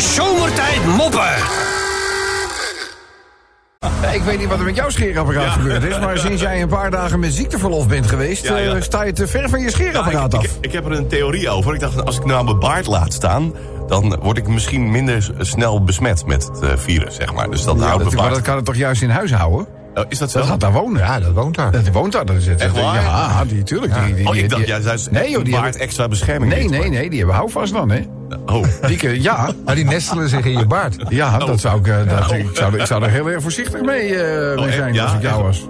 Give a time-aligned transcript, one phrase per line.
[0.00, 1.34] Zomertijd moppen.
[4.02, 5.98] Ja, Ik weet niet wat er met jouw scheerapparaat gebeurd is...
[5.98, 8.44] maar sinds jij een paar dagen met ziekteverlof bent geweest...
[8.48, 8.74] Ja, ja.
[8.74, 10.44] eh, sta je te ver van je Ja, scheerapparaat ik, af.
[10.44, 11.74] ik, ik heb er een theorie over.
[11.74, 13.52] Ik dacht, als ik nou mijn baard laat staan...
[13.86, 17.50] dan word ik misschien minder snel besmet met het eh, virus, zeg maar.
[17.50, 19.66] Dus dat Ja, houdt dat, me maar dat kan het toch juist in huis houden?
[19.98, 20.38] Oh, is dat zo?
[20.38, 21.00] Dat gaat daar wonen.
[21.02, 21.70] Ja, dat woont daar.
[21.70, 22.24] Dat woont daar.
[22.26, 22.60] Dat is het.
[22.60, 23.02] Echt waar?
[23.02, 23.92] Ja, die, tuurlijk.
[24.04, 26.52] Die, die, Oh, ik dacht, jij zei Nee, joh, die baard hebben- extra bescherming.
[26.52, 28.00] Nee, heeft, nee, nee, die hebben houvast dan, hè?
[28.46, 30.96] Oh, Die, ja, Maar die nestelen zich in je baard.
[31.08, 32.36] ja dat zou ik, eh, dat, Oh.
[32.36, 35.22] ik, zou, ik zou er heel erg voorzichtig mee, eh, mee zijn Ja, als ik
[35.22, 35.66] jou was.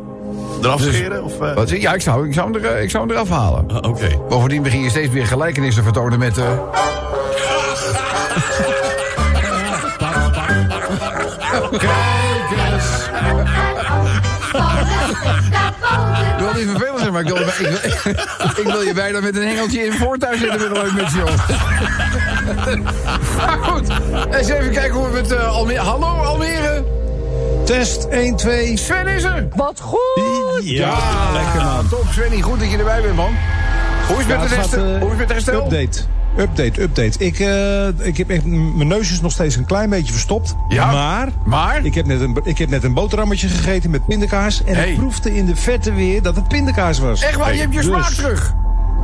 [0.62, 1.25] eraf Dus- scheren?
[1.25, 1.55] Of, eh?
[1.55, 3.70] Wat, ja, ik zou, ik, zou hem er, ik zou hem eraf halen.
[3.70, 4.09] Ah, Oké.
[4.29, 6.39] Bovendien begin je steeds weer gelijkenissen vertonen met...
[6.39, 6.45] eh
[11.73, 12.28] eens.
[15.23, 18.15] Ik wil niet vervelend zijn, maar ik wil, ik, wil,
[18.65, 21.49] ik wil je bijna met een hengeltje in voortuin zetten met een leuk met joh.
[23.37, 23.89] Maar goed,
[24.31, 25.79] eens even kijken hoe we het uh, Almere...
[25.81, 26.85] Hallo Almere,
[27.65, 28.77] Test 1, 2.
[28.77, 29.48] Sven is er.
[29.55, 30.01] Wat goed!
[30.62, 30.97] Ja,
[31.33, 31.89] lekker man.
[31.89, 33.35] Top Svenny, goed dat je erbij bent man.
[34.09, 34.95] Hoe is het Ja, met, staat, herstel?
[34.95, 35.64] eh, Hoe is het met herstel?
[35.64, 35.98] Update.
[36.39, 37.19] Update, update.
[37.19, 40.55] Ik, eh, ik heb echt, mijn neus is nog steeds een klein beetje verstopt.
[40.69, 41.84] Ja, maar, maar?
[41.84, 44.64] Ik, heb net een, ik heb net een boterhammetje gegeten met pindakaas.
[44.64, 44.91] En Hey.
[44.91, 47.22] ik proefde in de verte weer dat het pindakaas was.
[47.22, 48.55] Echt waar, je hebt je Dus smaak terug.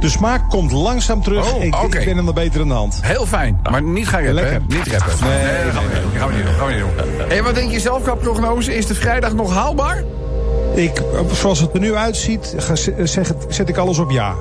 [0.00, 1.54] De smaak komt langzaam terug.
[1.54, 1.98] Oh, ik, oké.
[1.98, 2.98] ik ben nog beter aan de hand.
[3.02, 4.60] Heel fijn, maar niet gaan rappen, Lekker.
[4.68, 5.28] Niet rappen.
[5.28, 6.12] Nee, dat gaan we niet doen.
[6.18, 6.54] Gaan we niet doen.
[6.54, 7.38] Gaan we niet doen.
[7.38, 8.76] En wat denk je zelf qua prognose?
[8.76, 10.04] Is de vrijdag nog haalbaar?
[10.74, 14.34] Ik, zoals het er nu uitziet, ga, zeg het, zet ik alles op ja.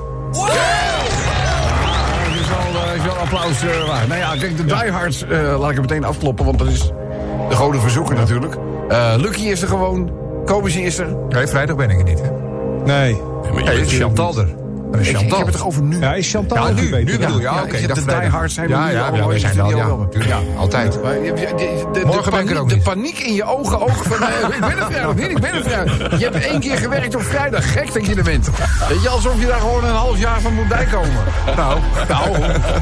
[3.34, 4.08] Applaus eh.
[4.08, 6.80] Nou ja, kijk, de diehards eh, laat ik het meteen afkloppen, want dat is
[7.48, 8.56] de goden verzoeken natuurlijk.
[8.88, 10.10] Eh, Lucky is er gewoon,
[10.44, 11.16] Kobus is er.
[11.28, 12.30] Nee, vrijdag ben ik er niet, hè?
[12.84, 13.20] Nee.
[13.52, 14.63] maar je Nee, is Chantal er.
[14.94, 15.38] Dan is Ik, ik Chantal.
[15.38, 15.98] heb het toch over nu?
[16.00, 17.04] Ja, is Chantal Ja, nu, beter?
[17.12, 17.42] nu bedoel je.
[17.42, 17.86] Ja, oké.
[17.86, 19.86] dacht de diehards zijn ja, ja, ja, we zijn wel, ja.
[20.26, 20.94] ja, altijd.
[20.94, 23.90] Je je- de, Morgen ben ik er paniek, ook de paniek in je ogen ook
[24.04, 24.26] van...
[24.28, 26.18] eh, ik ben er vrijdag niet, ik ben er vrijdag.
[26.18, 27.72] Je hebt één keer gewerkt op vrijdag.
[27.72, 28.50] Gek dat je er bent.
[28.88, 31.10] Weet je, alsof je daar gewoon een half jaar van moet bijkomen.
[31.56, 32.28] Nou, Nou,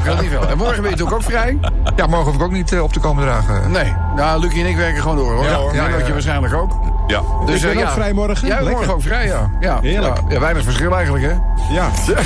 [0.05, 0.47] dat niet wel.
[0.47, 1.57] En morgen ben je natuurlijk ook vrij?
[1.95, 3.71] ja, morgen hoef ik ook niet eh, op te komen dragen.
[3.71, 3.93] Nee.
[4.15, 5.43] Nou, Lucie en ik werken gewoon door, hoor.
[5.43, 6.11] Ja, ja, ja.
[6.11, 6.71] waarschijnlijk ook.
[7.07, 7.21] Ja.
[7.45, 7.91] Dus, Ik ben eh, ook ja.
[7.91, 8.47] vrij morgen.
[8.47, 8.71] Jij Lekker.
[8.71, 9.49] morgen ook vrij, ja.
[9.59, 9.79] ja.
[9.81, 10.17] Heerlijk.
[10.29, 11.33] Ja, weinig verschil eigenlijk, hè?
[11.73, 11.89] Ja.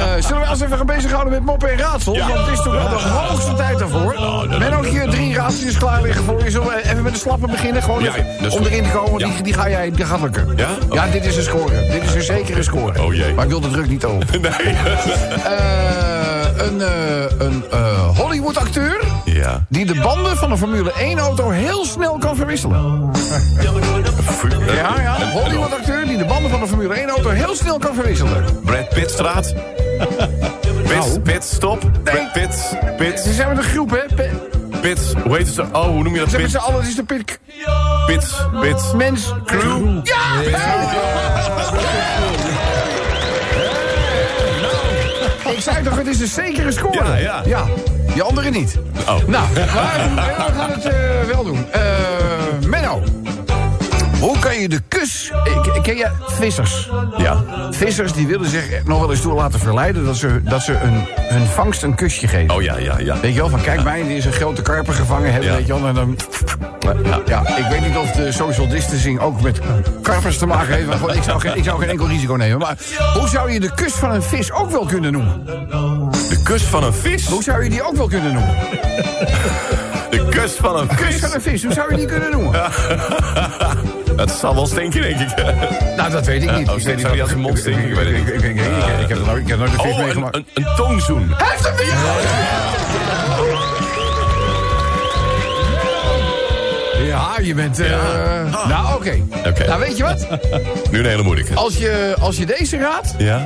[0.00, 2.18] Eh, zullen we als even gaan bezighouden met moppen en raadsels?
[2.18, 4.14] Want het is toch wel de hoogste tijd daarvoor.
[4.58, 6.50] Men ook hier drie raadseltjes klaar liggen voor je.
[6.50, 7.82] Zullen we even met de slappen beginnen?
[7.82, 9.18] Gewoon even om erin te komen.
[9.18, 10.52] Die, die, ga jij, die gaat lukken.
[10.56, 10.68] Ja?
[10.92, 11.88] Ja, dit is een score.
[11.90, 13.02] Dit is een zekere score.
[13.02, 13.34] Oh, jee.
[13.34, 14.24] Maar ik wil de druk niet op.
[14.40, 14.76] Nee.
[15.44, 16.82] Eh, een
[17.38, 17.64] een
[18.16, 19.00] Hollywood-acteur
[19.32, 19.64] ja.
[19.68, 23.10] die de banden van een Formule 1-auto heel snel kan verwisselen.
[24.66, 25.20] Ja, ja.
[25.20, 28.44] Een Hollywood-acteur die de banden van een Formule 1-auto heel snel kan verwisselen.
[28.64, 29.54] Brad Pittstraat.
[30.82, 31.90] Pit, Pit, stop.
[32.02, 34.26] Brad Pitt, Pitt, Ze zijn met een groep, hè?
[34.80, 35.14] Pitt.
[35.24, 35.66] Hoe heet zo?
[35.72, 36.30] Oh, hoe noem je dat?
[36.30, 37.40] Ze hebben Pit, allen, het is de pit...
[38.06, 38.92] Pit, Pit.
[38.94, 39.32] Mens...
[39.44, 40.00] Crew.
[40.02, 40.18] Ja!
[45.60, 47.04] Ik zei toch, het is een zekere score.
[47.04, 47.42] Ja, ja.
[47.46, 47.64] Ja,
[48.12, 48.78] die andere niet.
[49.00, 49.06] Oh.
[49.06, 51.70] Nou, maar we gaan het eh, wel doen.
[51.70, 51.80] Eh
[52.66, 53.19] Menno.
[54.20, 55.32] Hoe kan je de kus...
[55.82, 56.90] Ken je vissers?
[57.16, 57.42] Ja.
[57.70, 60.04] Vissers die willen zich nog wel eens door laten verleiden...
[60.04, 62.54] dat ze, dat ze een, hun vangst een kusje geven.
[62.54, 63.20] Oh ja, ja, ja.
[63.20, 65.56] Weet je wel, van kijk mij, die is een grote karper gevangen hebben, Ja.
[65.56, 65.86] weet je wel.
[65.88, 66.16] En dan,
[67.04, 67.20] Ja.
[67.26, 69.60] ja, ik weet niet of de social distancing ook met
[70.02, 70.86] karpers te maken heeft.
[70.86, 72.58] Maar gewoon, ik, zou geen, ik zou geen enkel risico nemen.
[72.58, 72.76] Maar
[73.14, 75.44] hoe zou je de kus van een vis ook wel kunnen noemen?
[76.28, 77.26] De kus van een vis.
[77.26, 78.54] Hoe zou je die ook wel kunnen noemen?
[80.10, 81.20] De kus van een Kus vis.
[81.20, 82.52] van een vis, hoe zou je die kunnen noemen?
[84.16, 85.36] Dat zal wel stinken, denk ik.
[85.96, 86.68] Nou, dat weet ik niet.
[86.68, 87.88] Oh, ik weet zou als een mond stinken?
[87.88, 88.28] Ik weet het niet.
[88.28, 88.56] Ik,
[89.00, 90.36] ik, heb nooit, ik heb nooit een vis Oh, een, meegemaakt.
[90.36, 91.34] een, een tongzoen.
[91.36, 91.94] Hij heeft hem niet!
[97.06, 97.78] Ja, je bent...
[97.80, 98.66] eh, Ja.
[98.68, 99.22] Nou, oké.
[99.46, 99.66] Oké.
[99.66, 100.26] Nou, weet je wat?
[100.90, 101.54] Nu een hele moeilijke.
[101.54, 103.44] Als je, als je deze raadt, Ja?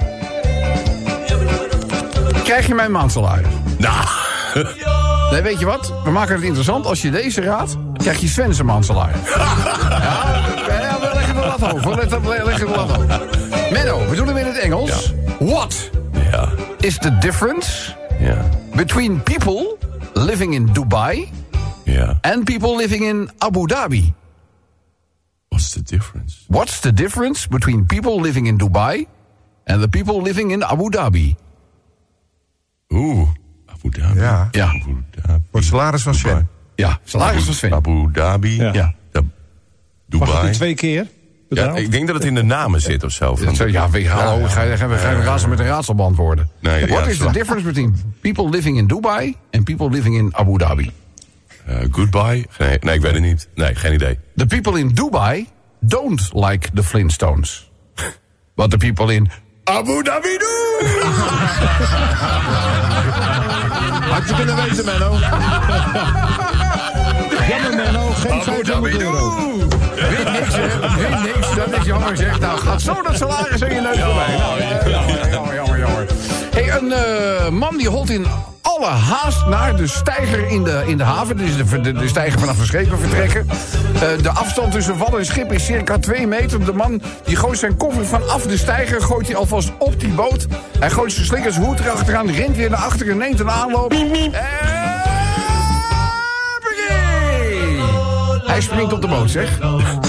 [2.45, 3.47] krijg je mijn maandsalaris.
[3.79, 3.95] Nou.
[5.35, 5.93] Nee, weet je wat?
[6.05, 6.87] We maken het interessant.
[6.87, 9.29] Als je deze raadt, krijg je Sven zijn maandsalaris.
[9.29, 11.85] ja, we leggen de lat hoog.
[11.85, 13.07] We leggen de lat hoog.
[13.71, 15.13] Menno, we doen hem in het Engels.
[15.39, 15.91] What
[16.31, 16.49] Ja.
[16.81, 17.95] is the difference
[18.75, 19.77] between people
[20.13, 21.29] living in Dubai
[22.21, 24.15] and people living in Abu Dhabi?
[25.49, 26.37] What's the difference?
[26.49, 29.07] What's the difference between people living in Dubai
[29.65, 31.37] and the people living in Abu Dhabi?
[32.93, 33.43] Oeh.
[33.85, 34.21] Abu Dhabi.
[34.21, 34.49] Ja.
[34.51, 34.67] Ja.
[34.67, 35.63] Abu Dhabi.
[35.67, 36.49] Salaris van Sven.
[36.75, 37.73] Ja, salaris van Sven.
[37.73, 38.57] Abu Dhabi.
[38.57, 38.73] Ja.
[38.73, 39.21] Da-
[40.19, 40.53] Mag het Dubai.
[40.53, 41.07] twee keer?
[41.49, 43.35] Ja, ik denk dat het in de namen zit of zo.
[43.37, 46.49] Van, ja, weet, hallo, ga je, ga je, ga je raadsel met een raadsel beantwoorden.
[46.61, 50.59] Nee, What is the difference between people living in Dubai and people living in Abu
[50.59, 50.91] Dhabi?
[51.67, 52.47] eh, goodbye?
[52.59, 53.49] Nee, nee, ik weet het niet.
[53.55, 54.19] Nee, geen idee.
[54.37, 55.49] The people in Dubai
[55.81, 57.71] don't like the Flintstones.
[58.55, 59.31] But the people in
[59.65, 60.39] Abu Dhabi!
[64.13, 65.13] Had je kunnen weten, Menno.
[67.49, 69.59] Jammer Menno, geen 500 euro.
[69.95, 70.97] Weet niks, hè?
[70.97, 71.55] Weet niks.
[71.55, 72.41] Dat is jammer zeg.
[72.41, 74.37] Nou, gaat zo dat salaris in je neus voorbij.
[74.37, 76.07] Nou, ja, jammer, jammer, jammer, jammer.
[76.51, 78.27] Hey, een eh, man die holt in
[78.79, 81.37] alle haast naar de steiger in de, in de haven.
[81.37, 83.47] Dus de, de, de steiger vanaf de schepen vertrekken.
[83.95, 86.65] Eh, de afstand tussen wal en schip is circa 2 meter.
[86.65, 90.47] De man die gooit zijn koffer vanaf de steiger, gooit hij alvast op die boot.
[90.79, 93.93] Hij gooit zijn slikkers hoed erachteraan, rent weer naar achteren, neemt een aanloop.
[93.93, 94.43] Hoppakee!
[98.47, 99.59] Hij springt op de boot, zeg.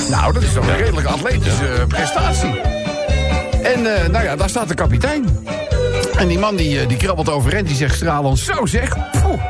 [0.10, 2.62] Nou, dat is toch een redelijk atletische eh, prestatie.
[3.64, 5.46] En eh, nou ja, daar staat de kapitein.
[6.18, 8.40] En die man die, eh, die krabbelt overeind, die zegt stralend...
[8.40, 8.90] Zo zeg,
[9.22, 9.42] poeh.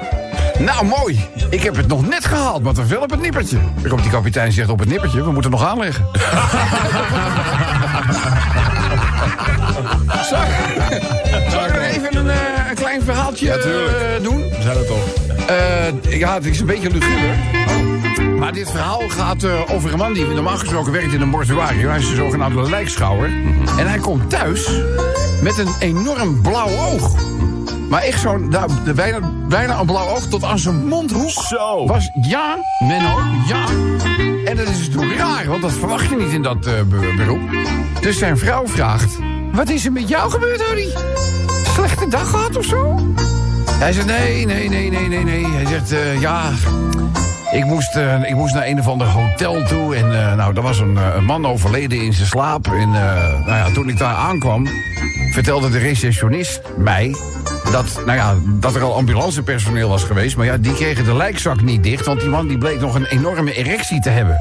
[0.60, 1.30] Nou, mooi.
[1.50, 3.58] Ik heb het nog net gehaald, maar te veel op het nippertje.
[3.88, 6.08] Komt die kapitein zegt op het nippertje, we moeten nog aanleggen.
[10.30, 14.38] Zal ik, zal ik nog even een, eh, een klein verhaaltje eh, doen?
[14.38, 15.08] We zijn er toch.
[15.48, 17.38] Eh, ja, het is een beetje luguber.
[18.40, 21.90] Maar dit verhaal gaat eh, over een man die normaal gesproken werkt in een mortuarium.
[21.90, 23.30] Hij is een zogenaamde lijkschouwer.
[23.78, 24.70] En hij komt thuis
[25.42, 27.16] met een enorm blauw oog.
[27.90, 31.30] Maar echt zo'n, nou, de- bijna, bijna een blauw oog tot aan zijn mondhoek.
[31.30, 31.86] Zo.
[31.88, 33.18] Was, ja, Menno,
[33.48, 33.66] ja.
[34.46, 37.42] En dat is natuurlijk raar, want dat verwacht je niet in dat be- beroep.
[38.02, 39.18] Dus zijn vrouw vraagt...
[39.52, 40.94] Wat is er met jou gebeurd, Harry?
[41.74, 43.00] Slechte dag gehad of zo?
[43.72, 45.46] Hij zegt, nee, nee, nee, nee, nee, nee.
[45.48, 46.52] Hij zegt, eh, ja,
[47.56, 49.96] ik moest, eh, ik moest naar een of ander hotel toe.
[49.96, 52.68] En eh, nou, er was een, eh, een man overleden in zijn slaap.
[52.68, 54.68] En nou ja, toen ik daar aankwam,
[55.32, 57.16] vertelde de receptionist mij...
[57.72, 60.38] Dat, nou ja, dat er al ambulancepersoneel was geweest.
[60.38, 62.06] Maar ja, die kregen de lijkzak niet dicht.
[62.06, 64.38] Want die man die bleek nog een enorme erectie te hebben.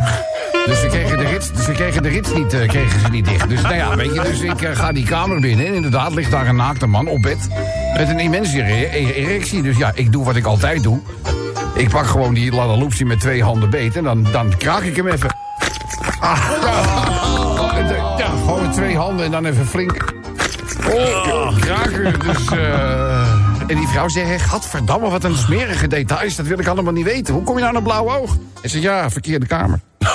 [0.66, 3.48] Dus ze kregen de rits, ze kregen de rits niet, kregen ze niet dicht.
[3.48, 5.66] Dus nou ja, weet je, dus ik ga die kamer binnen.
[5.66, 7.48] En inderdaad ligt daar een naakte man op bed.
[7.96, 9.62] Met een immense ere- erectie.
[9.62, 11.00] Dus ja, ik doe wat ik altijd doe.
[11.74, 13.96] Ik pak gewoon die ladaloopsie met twee handen beet.
[13.96, 15.36] En dan, dan kraak ik hem even.
[16.20, 16.38] Ah,
[18.18, 18.26] ja.
[18.28, 20.12] Gewoon met twee handen en dan even flink.
[20.92, 22.18] Oh, kraken.
[22.20, 23.30] Dus, eh,
[23.66, 26.36] en die vrouw zegt, gadverdamme, wat een smerige details.
[26.36, 27.34] Dat wil ik allemaal niet weten.
[27.34, 28.36] Hoe kom je nou naar een blauw oog?
[28.62, 29.80] En ze ja, verkeerde kamer.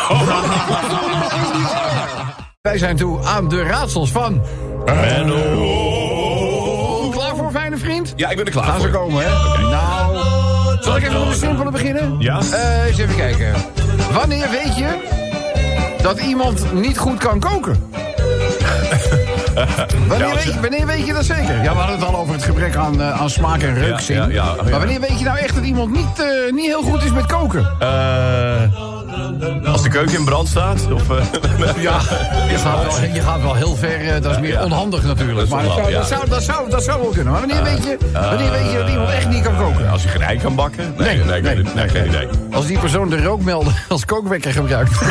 [2.61, 4.41] Wij zijn toe aan de raadsels van...
[4.85, 5.79] Menno.
[7.11, 8.13] Klaar voor, fijne vriend?
[8.15, 8.99] Ja, ik ben er klaar Gaan ze voor.
[8.99, 9.29] komen, hè?
[9.61, 10.17] Nou,
[10.89, 12.15] zal ik even met de simpele beginnen?
[12.19, 12.39] Ja.
[12.51, 13.53] Eh, eens even kijken.
[14.13, 14.87] Wanneer weet je
[16.01, 17.77] dat iemand niet goed kan koken?
[20.07, 21.63] wanneer, Ja, weet je- je, wanneer weet je dat zeker?
[21.63, 23.75] Ja, we hadden het al over het gebrek aan, eh, aan smaak en.
[23.75, 24.55] Ja, ja, ja, ja.
[24.63, 27.25] Maar wanneer weet je nou echt dat iemand niet, eh, niet heel goed is met
[27.25, 27.67] koken?
[27.79, 27.87] Eh,
[29.65, 30.91] als de keuken in brand staat?
[30.91, 31.23] Of, eh,
[31.81, 31.99] Ja,
[32.49, 34.07] je gaat wel, je gaat wel heel ver.
[34.15, 35.49] eh, dat is meer onhandig natuurlijk.
[35.49, 37.31] Maar dat zou, dat, zou, dat, zou, dat zou wel kunnen.
[37.33, 39.89] Maar wanneer weet je, wanneer weet je dat iemand echt niet kan koken?
[39.89, 40.93] als je geen ei kan bakken?
[40.97, 42.27] Nee, Nee, nee, nee, nee, geen idee.
[42.51, 44.91] Als die persoon de rookmelder als kookwekker gebruikt.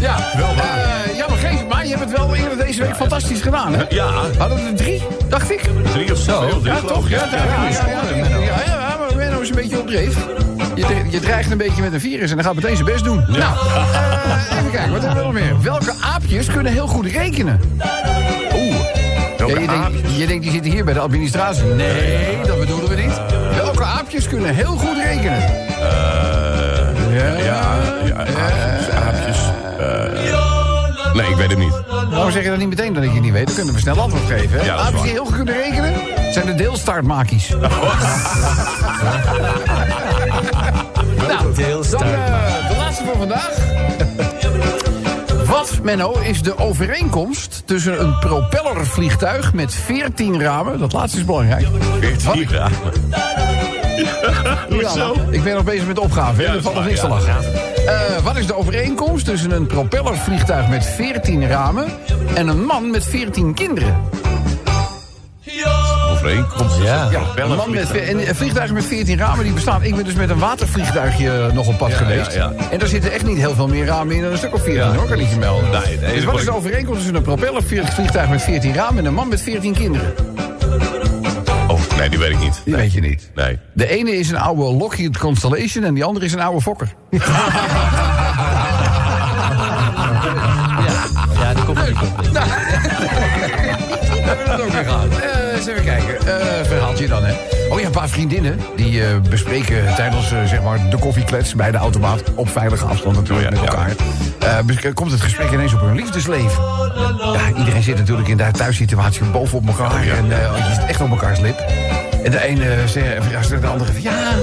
[0.00, 1.84] ja, Eh, ja, maar geef maar.
[1.86, 3.82] Je hebt het wel eerder deze week fantastisch gedaan, hè?
[3.88, 4.06] Ja,
[4.38, 5.60] Hadden we er drie, dacht ik?
[5.92, 6.60] drie of zo.
[6.62, 7.08] Ja, toch?
[7.08, 7.68] Ja, ja,
[8.66, 8.69] ja,
[9.50, 10.16] een beetje op dreef.
[10.74, 13.24] Je, je dreigt een beetje met een virus en dan gaat meteen zijn best doen.
[13.28, 15.62] Nou, eh, even kijken, wat hebben we nog meer?
[15.62, 17.60] Welke aapjes kunnen heel goed rekenen?
[18.54, 18.74] Oeh,
[19.38, 19.92] Ja, welke je, aap?
[19.92, 21.64] denkt, je denkt, die zitten hier bij de administratie.
[21.64, 23.20] Nee, dat bedoelen we niet.
[23.56, 25.42] Welke aapjes kunnen heel goed rekenen?
[25.42, 25.68] Eh,
[27.16, 29.38] Ja, ja, ja, aapjes, aapjes.
[29.78, 31.72] eh, nee, ik weet het niet.
[32.20, 33.46] Waarom zeg je dat niet meteen dat ik het niet weet?
[33.46, 34.58] Dan kunnen we snel antwoord geven.
[34.58, 34.64] Hè?
[34.64, 35.04] Ja, waar.
[35.04, 35.94] heel goed kunnen rekenen,
[36.32, 37.48] zijn de deelstartmakies.
[37.58, 37.64] nou,
[41.90, 43.58] dan eh, de laatste voor vandaag.
[45.46, 50.78] Wat, Menno, is de overeenkomst tussen een propellervliegtuig met 14 ramen...
[50.78, 51.66] dat laatste is belangrijk.
[52.00, 52.76] 14 graden.
[54.80, 56.46] Ja, ik ben nog bezig met de opgave, hè?
[56.46, 57.36] Ja, er valt nog niks te lachen.
[57.86, 61.86] Eh, wat is de overeenkomst tussen een propellervliegtuig met 14 ramen...
[62.34, 63.96] en een man met 14 kinderen?
[66.12, 66.76] Overeenkomst.
[66.82, 67.08] Ja.
[67.10, 69.82] Ja, een man met, en eh, vliegtuigen met 14 ramen die bestaan.
[69.82, 72.34] Ik ben dus met een watervliegtuigje nog op pad Ja, geweest.
[72.34, 74.62] ja, En daar zitten echt niet heel veel meer ramen in dan een stuk of
[74.62, 74.94] 14 Ja.
[74.94, 75.70] hoor, kan ik je melden.
[75.70, 79.14] Nee, nee, dus wat is de overeenkomst tussen een propellervliegtuig met 14 ramen en een
[79.14, 80.14] man met 14 kinderen?
[82.00, 82.60] Oh, Nee, die weet ik niet.
[82.64, 83.30] Die weet je niet.
[83.34, 83.58] Nee.
[83.72, 86.94] De ene is een oude Lockheed Constellation en die andere is een oude Fokker.
[91.40, 92.34] Ja, die komt er niet op.
[94.46, 95.10] Dat is ook weer gaan.
[95.10, 96.26] Eh, eens even kijken.
[96.26, 97.32] Eh verhaaltje dan, hè.
[97.70, 98.60] Oh ja, een paar vriendinnen.
[98.76, 102.22] Die eh, bespreken tijdens eh, zeg maar de koffieklets bij de automaat...
[102.34, 103.76] op veilige afstand natuurlijk Oh ja, met ja.
[103.76, 103.94] elkaar.
[104.40, 106.62] Eh, komt het gesprek ineens op hun liefdesleven.
[107.32, 110.04] Ja, iedereen zit natuurlijk in de thuissituatie bovenop elkaar.
[110.04, 111.58] Ja, en eh, je zit echt op elkaars lip.
[112.24, 114.02] En de ene zegt ja, de andere van...
[114.02, 114.34] Ja,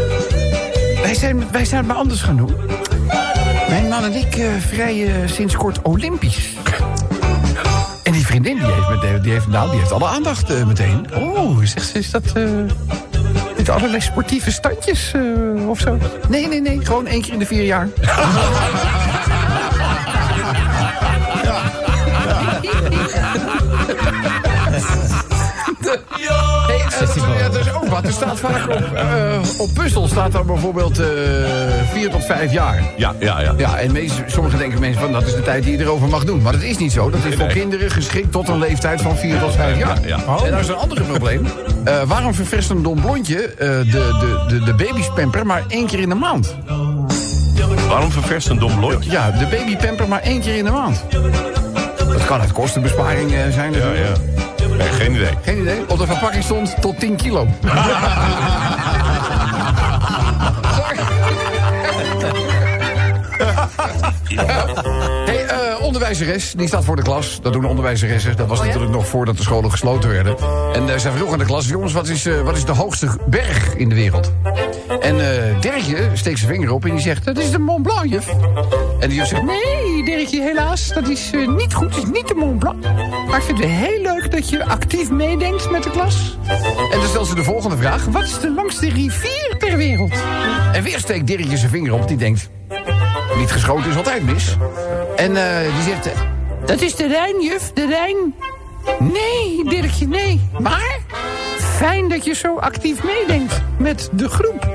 [1.01, 2.55] wij zijn, wij zijn het maar anders gaan doen.
[3.69, 6.55] Mijn man en ik eh vrijen sinds kort olympisch.
[8.03, 11.05] En die vriendin die heeft, meteen, die heeft, nou, die heeft alle aandacht eh, meteen.
[11.13, 12.43] Oh, zegt ze, is dat eh,
[13.57, 15.97] met allerlei sportieve standjes eh, of zo?
[16.29, 17.87] Nee, nee, nee, gewoon één keer in de vier jaar.
[25.79, 25.99] Dat,
[27.37, 28.03] ja, dat is ook wat.
[28.05, 31.01] Er staat vaak op, eh, op puzzel staat dan bijvoorbeeld
[31.93, 32.83] vier tot vijf jaar.
[32.95, 33.53] Ja, ja, ja.
[33.57, 36.25] Ja, en meest, sommigen denken mensen van dat is de tijd die je erover mag
[36.25, 36.41] doen.
[36.41, 37.09] Maar dat is niet zo.
[37.09, 37.55] Dat is voor nee.
[37.55, 39.97] kinderen geschikt tot een leeftijd van 4 tot 5 jaar.
[40.07, 40.45] Ja, ja.
[40.45, 41.47] En dat is een ander probleem.
[41.83, 46.09] Eh, waarom ververst een dom blondje de, de, de, de babyspamper maar één keer in
[46.09, 46.55] de maand?
[47.87, 49.11] Waarom ververst een dom blondje?
[49.11, 51.03] Ja, de babypamper maar één keer in de maand.
[51.97, 54.17] Dat kan uit kostenbesparing zijn Ja, natuurlijk.
[54.35, 54.36] ja.
[54.77, 55.37] Nee, geen idee.
[55.43, 55.89] Geen idee.
[55.89, 57.47] Op de verpakking stond tot 10 kilo.
[65.25, 67.39] Hey, eh, onderwijzeres, die staat voor de klas.
[67.41, 68.37] Dat doen onderwijzeressen.
[68.37, 70.35] Dat was natuurlijk nog voordat de scholen gesloten werden.
[70.73, 73.07] En eh, zij vroeg aan de klas, jongens, wat is, eh, wat is de hoogste
[73.27, 74.31] berg in de wereld?
[74.99, 78.05] En eh Dirkje steekt zijn vinger op en die zegt, dat is de Mont Blanc,
[78.05, 78.27] juf.
[78.99, 81.95] En die juf zegt, nee, Dirkje, helaas, dat is eh, niet goed.
[81.95, 82.83] Het is niet de Mont Blanc.
[83.27, 86.37] Maar ik vind het heel leuk dat je actief meedenkt met de klas.
[86.91, 88.05] En dan stelt ze de volgende vraag.
[88.05, 90.13] Wat is de langste rivier ter wereld?
[90.73, 92.07] En weer steekt Dirkje zijn vinger op.
[92.07, 92.49] Die denkt,
[93.37, 94.57] niet geschoten is altijd mis.
[95.15, 96.21] En eh, die zegt, eh,
[96.65, 98.33] dat is de Rijn, juf, de Rijn.
[98.99, 100.49] Nee, Dirkje, nee.
[100.59, 100.99] Maar
[101.77, 104.69] fijn dat je zo actief meedenkt met de groep.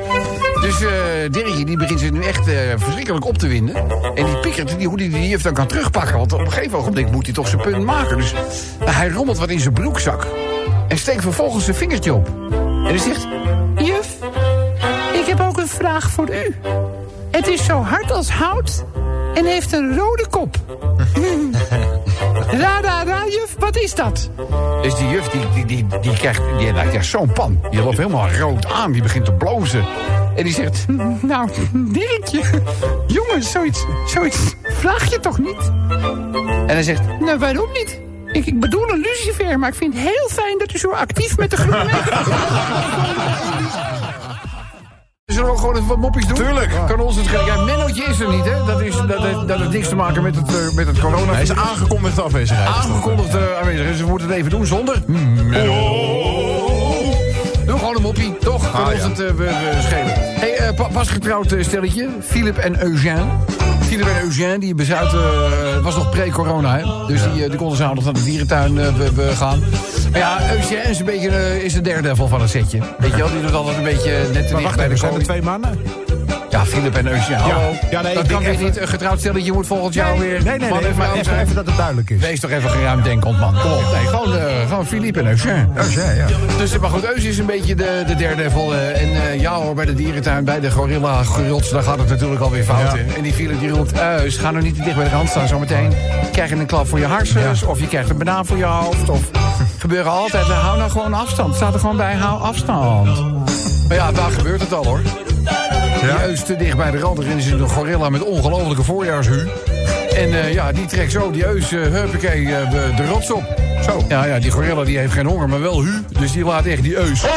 [0.60, 0.90] Dus eh
[1.30, 3.74] Dirkje die begint zich nu echt eh, verschrikkelijk op te winden.
[4.14, 6.16] En die pikkert die, hoe die die juf dan kan terugpakken.
[6.16, 8.16] Want op een gegeven ogenblik moet hij toch zijn punt maken.
[8.16, 8.32] Dus
[8.78, 10.26] nou, hij rommelt wat in zijn broekzak.
[10.88, 12.26] En steekt vervolgens zijn vingertje op.
[12.50, 13.26] En hij zegt...
[13.76, 14.16] Juf,
[15.12, 16.54] ik heb ook een vraag voor u.
[17.30, 18.84] Het is zo hard als hout
[19.34, 20.56] en heeft een rode kop.
[22.50, 24.30] Ra, ra, ra, juf, wat is dat?
[24.82, 27.60] Dus die juf, die, die, die, die krijgt die, nou, ja, zo'n pan.
[27.70, 29.84] Die loopt helemaal rood aan, die begint te blozen.
[30.36, 30.86] En die zegt,
[31.20, 32.42] nou, Dirkje,
[33.06, 35.70] jongen, zoiets, zoiets vraag je toch niet?
[36.46, 38.00] En hij zegt, nou, waarom niet?
[38.32, 41.36] Ik, ik bedoel een lucifer, maar ik vind het heel fijn dat u zo actief
[41.36, 42.10] met de groep bent.
[45.26, 46.36] Zullen we gewoon even wat moppies doen?
[46.36, 46.70] Tuurlijk.
[46.86, 47.26] Kan ons het.
[47.26, 48.64] Ja, Mennootje is er niet, hè?
[48.64, 51.32] Dat, is, dat, dat, dat heeft niks te maken met het, eh, met het corona.
[51.32, 52.68] Hij is aangekondigd afwezigheid.
[52.68, 53.86] aangekondigd eh, aanwezig.
[53.86, 55.02] Dus we moeten het even doen zonder...
[55.06, 56.61] Doe gewoon een
[58.72, 60.12] Kan Ah, ons het eh, we, we schelen.
[60.16, 62.08] Hey, eh, pa- pas getrouwd eh, stelletje.
[62.20, 63.24] Philip en Eugène.
[63.80, 65.18] Philip en Eugène, die bezuiten...
[65.18, 67.06] eh, het was nog pre-corona, hè?
[67.06, 69.58] Dus die, eh, die konden s'avonds naar de dierentuin eh, we, we gaan.
[70.10, 72.78] Maar ja, Eugène is een beetje eh, is de daredevil van het setje.
[72.98, 75.14] Weet je wel, die doet altijd een beetje net Maar dicht wacht bij de zijn
[75.14, 75.78] er twee mannen?
[76.62, 77.74] Ja, Philip en hallo.
[77.90, 78.76] Ja, nee, dat ik kan weer even- niet.
[78.80, 80.42] Een getrouwd stelletje moet volgend jaar weer...
[80.42, 82.20] Nee, nee, nee, maar even, even dat het duidelijk is.
[82.20, 83.54] Wees toch even geruimdenkend, man.
[83.60, 83.82] Kom op.
[83.92, 85.66] Nee, gewoon, eh, gewoon Philippe en Eugène.
[86.16, 86.26] Ja.
[86.58, 88.74] Dus, maar goed, Eus is een beetje de, de daredevil.
[88.74, 92.08] eh, en eh, ja hoor, bij de dierentuin, bij de gorilla gerots, daar gaat het
[92.08, 92.92] natuurlijk alweer fout.
[92.92, 93.14] Ja.
[93.16, 95.48] En die Philip die roept, Eus, ga nou niet te dicht bij de rand staan.
[95.48, 95.92] Zometeen
[96.32, 99.08] krijg je een klap voor je harsens, of je krijgt een banaan voor je hoofd.
[99.08, 99.20] Of
[99.78, 101.54] gebeuren altijd, eh, hou nou gewoon afstand.
[101.54, 103.06] Staat er gewoon bij, hou afstand.
[103.88, 105.00] Maar ja, daar gebeurt het al hoor.
[106.02, 109.48] Die Eus te dicht bij de rand, erin is een gorilla met ongelofelijke voorjaarshu.
[110.16, 113.44] En eh, ja, die trekt zo die Eus, eh huppakee, eh, de, de rots op.
[113.84, 114.04] Zo.
[114.08, 115.90] Ja, ja, die gorilla die heeft geen honger, maar wel hu.
[116.18, 117.24] Dus die laat echt die Eus...
[117.24, 117.30] Oh,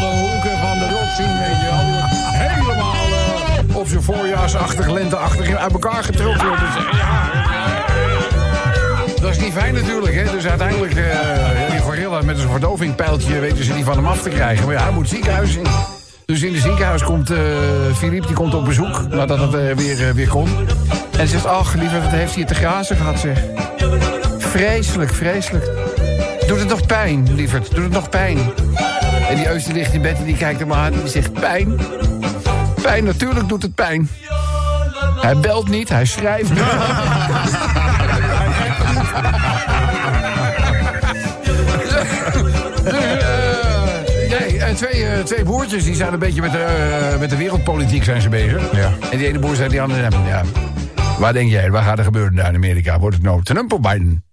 [0.00, 1.78] de hoeken van de rots zien, weet je wel.
[2.48, 2.94] Helemaal
[3.68, 6.50] eh, op zijn voorjaarsachtig, lenteachtig uit elkaar getrokken.
[6.50, 7.30] Dus, eh, ja,
[9.20, 10.30] dat is niet fijn natuurlijk, hè.
[10.32, 11.12] Dus uiteindelijk, eh,
[11.60, 13.38] ja, die gorilla met een verdovingpijltje...
[13.38, 14.66] weten ze die van hem af te krijgen.
[14.66, 15.66] Maar ja, hij moet ziekenhuis in.
[16.30, 17.38] Dus in het ziekenhuis komt eh
[17.94, 19.08] Philippe, die komt op bezoek...
[19.08, 20.48] nadat het eh, weer, eh, weer kon.
[21.18, 23.38] En zegt, ach, lieve, wat heeft hij te grazen gehad, zeg.
[24.38, 25.70] Vreselijk, vreselijk.
[26.46, 27.74] Doet het nog pijn, lieverd?
[27.74, 28.38] Doet het nog pijn?
[29.28, 31.32] En die Eus ligt in bed en die kijkt hem aan en die zegt...
[31.32, 31.78] Pijn?
[32.82, 34.08] Pijn, natuurlijk doet het pijn.
[35.20, 36.50] Hij belt niet, hij schrijft
[44.76, 48.04] zijn twee, eh, twee broertjes, die zijn een beetje met de, eh, met de wereldpolitiek
[48.04, 48.72] zijn ze bezig.
[48.72, 48.92] Ja.
[49.10, 50.42] En die ene broer zei die andere, ja,
[51.18, 52.98] waar denk jij, waar gaat er gebeuren daar in Amerika?
[52.98, 54.24] Wordt het nou Trump of Biden?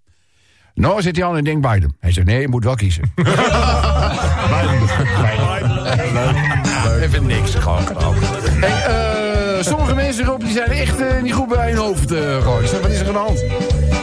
[0.74, 1.96] Nou, zit die andere, denk Biden.
[2.00, 3.02] Hij zei, nee, je moet wel kiezen.
[7.02, 7.82] Even niks, gewoon.
[8.60, 12.18] Hey, eh, sommige mensen erop die zijn echt niet goed bij hun hoofd uh,
[12.64, 13.44] zeg, wat is er aan de hand?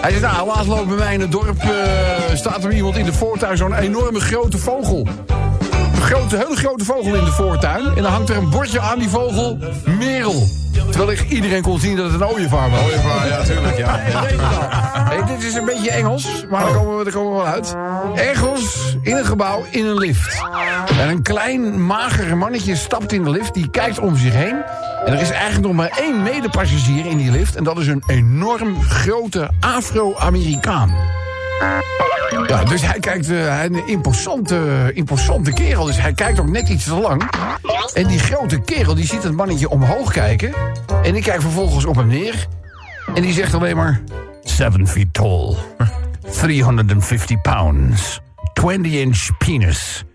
[0.02, 1.62] Hij zegt, nou, laatst loopt bij mij in het dorp...
[1.62, 5.08] eh, staat er iemand in de voortuin zo'n enorme grote vogel.
[6.06, 7.86] Een grote, hele grote vogel in de voortuin.
[7.96, 9.58] En dan hangt er een bordje aan die vogel.
[9.86, 10.48] Merel.
[10.90, 12.82] Terwijl iedereen kon zien dat het een ooievaar was.
[12.84, 14.00] Ooievaar, ja, tuurlijk, ja.
[15.10, 17.76] Hey, dit is een beetje Engels, maar daar komen we, daar komen we wel uit.
[18.16, 20.44] Ergens in een gebouw in een lift.
[21.00, 24.64] En een klein, mager mannetje stapt in de lift, die kijkt om zich heen.
[25.06, 27.56] En er is eigenlijk nog maar één medepassagier in die lift.
[27.56, 31.24] En dat is een enorm grote Afro-Amerikaan.
[32.48, 35.86] Ja, dus hij kijkt, eh, een imposante, imposante kerel.
[35.86, 37.32] Dus hij kijkt ook net iets te lang.
[37.94, 40.54] En die grote kerel, die ziet het mannetje omhoog kijken.
[41.04, 42.48] En die kijkt vervolgens op hem neer.
[43.16, 44.02] En die zegt alleen maar...
[44.44, 45.56] Seven feet tall.
[46.42, 48.20] 350 pounds.
[48.62, 50.06] 20-inch penis.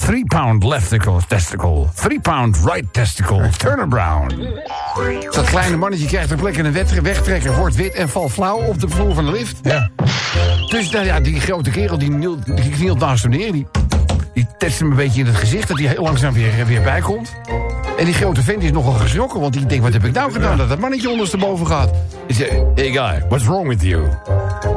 [0.00, 0.88] 3 pound left
[1.28, 1.86] testicle.
[1.94, 3.48] 3 pound right testicle.
[3.56, 4.28] Turner Brown.
[5.30, 8.80] Dat kleine mannetje krijgt een plek in een wegtrekker, wordt wit en valt flauw op
[8.80, 9.58] de vloer van de lift.
[9.62, 9.90] Ja.
[10.68, 13.52] Dus nou ja, die grote kerel die knielt, die knielt naast hem neer.
[13.52, 13.66] Die,
[14.40, 17.34] die test hem een beetje in het gezicht, dat hij heel langzaam weer, weer bijkomt.
[17.98, 20.56] En die grote vent is nogal geschrokken, want die denkt, wat heb ik nou gedaan?
[20.56, 21.90] Dat dat mannetje ondersteboven gaat.
[22.26, 24.08] Hij zegt, hey guy, what's wrong with you?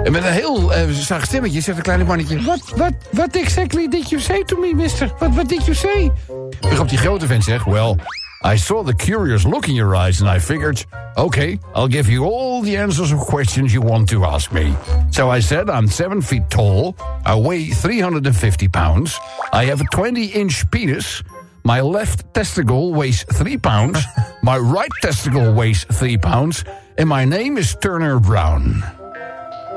[0.04, 2.42] En met een heel uh, zacht stemmetje zegt het kleine mannetje...
[2.42, 5.12] What, what, what exactly did you say to me, mister?
[5.18, 6.12] What, what did you say?
[6.60, 7.96] Waarop die grote vent zegt, well...
[8.44, 10.86] I saw the curious look in your eyes and I figured,
[11.16, 14.76] okay, I'll give you all the answers of questions you want to ask me.
[15.12, 19.18] So I said, I'm seven feet tall, I weigh 350 pounds,
[19.54, 21.24] I have a 20-inch penis,
[21.64, 24.04] my left testicle weighs 3 pounds,
[24.44, 26.66] my right testicle weighs 3 pounds,
[26.98, 28.84] and my name is Turner Brown.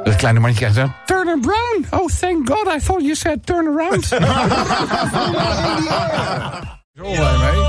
[0.04, 0.92] Het kleine mannetje krijgt dan...
[1.06, 1.86] Turner Brown?
[1.90, 4.08] Oh, thank God, I thought you said turn around.
[6.96, 7.64] Zo blij mee.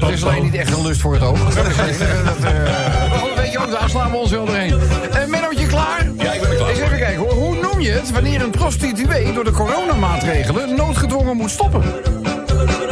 [0.00, 1.38] Er is alleen niet echt een lust voor het oog.
[1.54, 4.80] Dat, eh, oh, weet je ook, daar slaan we ons wel doorheen.
[5.12, 6.06] En Mennootje klaar?
[6.18, 7.32] Ja, ik ben er klaar Eens even kijken hoor.
[7.32, 11.82] Hoe noem je het wanneer een prostituee door de coronamaatregelen noodgedwongen moet stoppen?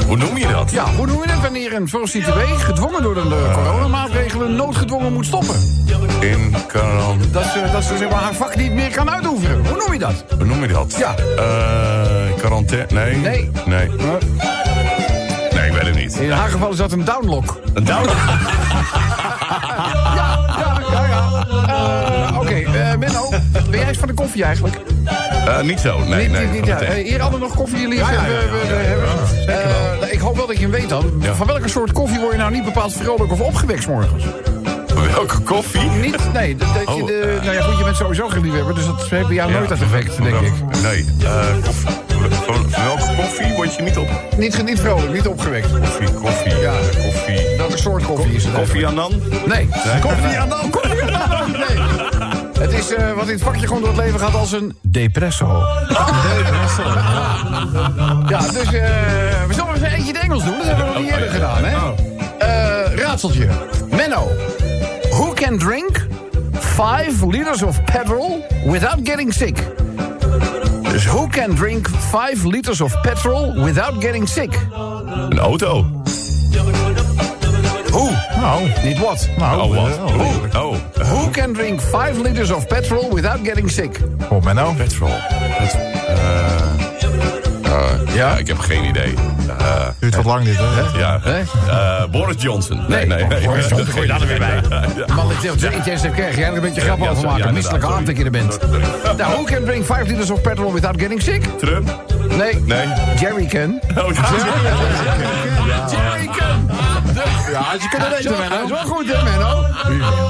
[0.06, 0.70] Hoe noem je dat?
[0.70, 5.26] Ja, hoe noem je het wanneer een prostituee gedwongen door de de coronamaatregelen noodgedwongen moet
[5.26, 5.54] stoppen?
[6.20, 7.18] In Karan.
[7.32, 9.66] Dat ze, dat ze zeg maar, haar vak niet meer kan uitoefenen.
[9.66, 10.24] Hoe noem je dat?
[10.36, 10.96] Hoe noem je dat?
[10.98, 11.14] Ja.
[11.16, 12.86] Eh, quarantaine?
[12.92, 13.16] Nee.
[13.16, 13.50] Nee.
[13.66, 13.88] Nee.
[15.52, 16.14] Nee, ik weet het niet.
[16.16, 17.60] In haar geval is dat een downlock.
[17.74, 18.08] Een down.
[23.70, 24.76] ben jij van de koffie eigenlijk?
[25.46, 25.98] Eh, niet zo.
[25.98, 26.64] Nee, nee.
[26.64, 26.80] ja.
[26.80, 28.10] Eh, Hier hadden nog koffie jullie Ja.
[29.46, 31.22] Eh, ik hoop wel dat je hem weet dan.
[31.36, 34.24] Van welke soort koffie word je nou niet bepaald vrolijk of opgewekt morgens?
[35.14, 35.90] Welke koffie?
[35.90, 38.74] Niet, nee, dat, dat je Oh, de, nou ja, goed, je bent sowieso geen liefhebber,
[38.74, 40.52] dus dat heeft bij jou nooit dat effect, denk ik.
[40.82, 41.04] Nee.
[41.24, 41.90] eh, koffie.
[42.46, 44.08] Van, welke koffie word je niet op?
[44.36, 45.68] Niet, niet vrolijk, niet opgewekt.
[45.80, 46.72] Koffie, koffie, Ja.
[46.72, 47.56] eh, koffie.
[47.56, 49.20] Welke soort koffie is het Koffie eigenlijk?
[49.20, 49.46] Annan?
[49.46, 49.68] Nee.
[50.00, 50.70] Koffie Annan?
[50.70, 52.15] Koffie aan Nee.
[52.58, 55.46] Het is eh, wat in het vakje gewoon door het leven gaat als een depresso.
[58.28, 58.72] Ja, dus eh,
[59.46, 60.56] we zullen eens eentje in het Engels doen.
[60.56, 61.76] Dat hebben we nog niet eerder gedaan, hè?
[62.38, 63.48] Eh, raadseltje.
[63.90, 64.28] Menno.
[65.10, 66.06] Who can drink
[66.52, 69.58] 5 liters of petrol without getting sick?
[70.92, 74.66] Dus who can drink 5 liters of petrol without getting sick?
[75.28, 75.86] Een auto.
[77.96, 78.10] Who?
[78.40, 79.28] Nou, Niet what?
[79.38, 79.60] nou.
[79.60, 79.96] Oh, wat?
[79.96, 80.76] eh, Oh, oh.
[80.94, 84.00] Who can drink 5 liters of petrol without getting sick?
[84.28, 84.72] Oh, Menno.
[84.76, 85.08] Petrol.
[85.12, 85.76] Het,
[86.08, 86.14] eh,
[87.72, 89.14] eh, ja, ik heb geen idee.
[89.98, 90.98] Duurt wat lang dit, hè?
[90.98, 91.20] ja.
[91.22, 91.40] Hè?
[91.70, 92.84] Eh, Boris Johnson.
[92.88, 93.46] Nee, nee, nee.
[93.46, 94.60] Boris Johnson, gooi je daar er weer bij.
[95.16, 97.44] Man, ik zeg, intensive krijg jij er een beetje grap Ja, over maken.
[97.44, 98.58] ja, Misselijke inderdaad, aard dat je er bent.
[99.18, 101.42] Nou, who can drink 5 liters of petrol without getting sick?
[101.58, 102.04] Trump?
[102.28, 102.60] Nee.
[102.64, 102.86] Nee.
[103.20, 103.80] Jerry can.
[103.96, 106.05] Oh, Jerry can.
[107.60, 108.56] Ja, ze kunnen weten, Menno.
[108.56, 109.64] Dat is wel goed, hè, Menno?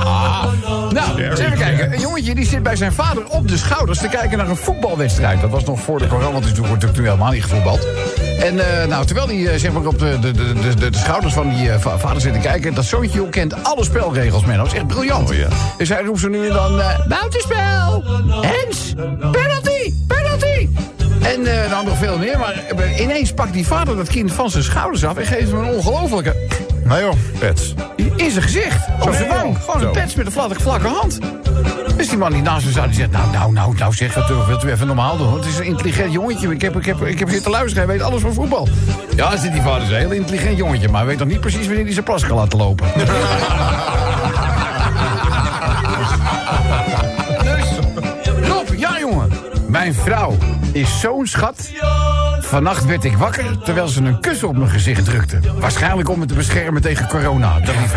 [0.05, 0.45] Ah.
[0.91, 1.93] Nou, eens even kijken.
[1.93, 5.41] Een jongetje die zit bij zijn vader op de schouders te kijken naar een voetbalwedstrijd.
[5.41, 7.87] Dat was nog voor de corona, want het wordt natuurlijk helemaal niet gevoetbald.
[8.41, 11.35] En eh, nou, terwijl hij eh, zeg maar op de, de, de, de, de schouders
[11.35, 12.75] van die eh, va- vader zit te kijken...
[12.75, 14.62] dat zoontje joh, kent alle spelregels, Menno.
[14.62, 15.31] Dat is echt briljant.
[15.31, 15.49] Oh, ja.
[15.79, 16.81] Dus hij roept zo nu en dan...
[17.09, 18.05] buitenspel!
[18.41, 18.93] Hens!
[18.97, 19.39] Penalty!
[19.39, 19.65] Penalty!
[21.35, 22.39] En eh, dan nog veel meer.
[22.39, 25.17] Maar eh, ineens pakt die vader dat kind van zijn schouders af...
[25.17, 26.35] en geeft hem een ongelofelijke...
[26.85, 27.15] Nee joh.
[27.39, 27.75] Pets.
[27.97, 28.87] In zijn gezicht.
[29.01, 29.59] Op zijn wang.
[29.59, 31.19] Gewoon een pets met een vlakke, vlakke hand.
[31.97, 33.11] Dus die man die naast me zat, die zegt...
[33.11, 35.35] Nou, nou, nou, nou zeg, wat, uh, wilt u even normaal doen?
[35.35, 36.53] Het is een intelligent jongetje.
[36.53, 38.69] Ik heb, ik, heb, ik heb zitten luisteren, hij weet alles van voetbal.
[39.17, 40.89] Ja, zit die vader, is een heel intelligent jongetje.
[40.89, 42.87] Maar hij weet nog niet precies wanneer hij zijn plas kan laten lopen.
[47.45, 47.69] dus,
[48.49, 49.31] Rob, ja jongen.
[49.69, 50.37] Mijn vrouw
[50.81, 51.71] is zo'n schat.
[52.41, 55.41] Vannacht werd ik wakker terwijl ze een kus op mijn gezicht drukte.
[55.59, 57.61] Waarschijnlijk om me te beschermen tegen corona.
[57.61, 57.93] Dat lief.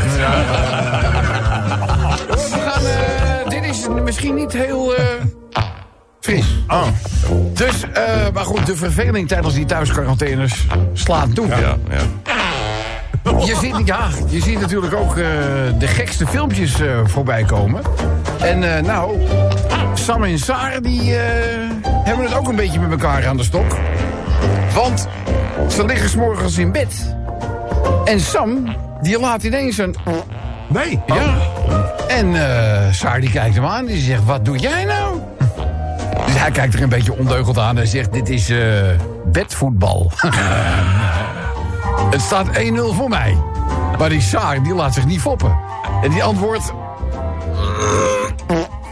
[2.27, 5.05] We gaan, eh, dit is misschien niet heel eh,
[6.19, 6.45] fris.
[6.67, 6.87] Oh.
[7.53, 11.47] Dus, eh, maar goed, de verveling tijdens die thuisquarantaines slaat toe.
[11.47, 12.01] Ja, ja.
[13.47, 15.25] Je ziet, ja, je ziet natuurlijk ook eh,
[15.77, 17.81] de gekste filmpjes eh, voorbij komen.
[18.39, 19.17] En eh, nou,
[19.93, 21.11] Sam en Saar die
[22.03, 23.75] hebben het ook een beetje met elkaar aan de stok.
[24.73, 25.07] Want
[25.67, 27.15] ze liggen 's morgens in bed.
[28.05, 29.95] En Sam, die laat ineens een...
[30.67, 30.99] Nee.
[31.07, 31.37] Ja.
[32.07, 32.35] En
[32.93, 35.19] Saar die kijkt hem aan en die zegt, wat doe jij nou?
[36.25, 38.51] Dus hij kijkt er een beetje ondeugend aan en zegt, dit is
[39.25, 40.11] bedvoetbal.
[42.09, 43.37] Het staat 1-0 voor mij.
[43.97, 45.57] Maar die Saar, die laat zich niet foppen.
[46.01, 46.73] En die antwoordt...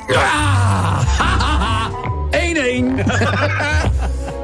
[0.08, 1.00] Ja!
[2.32, 2.32] 1-1.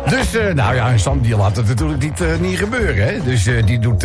[0.10, 3.06] dus, eh, nou ja, en Sam die laat het natuurlijk niet, eh, niet gebeuren.
[3.06, 3.23] Hè?
[3.23, 4.04] Dus eh, die doet...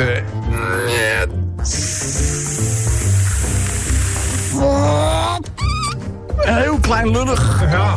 [6.38, 7.62] een heel klein lullig.
[7.70, 7.96] Ja.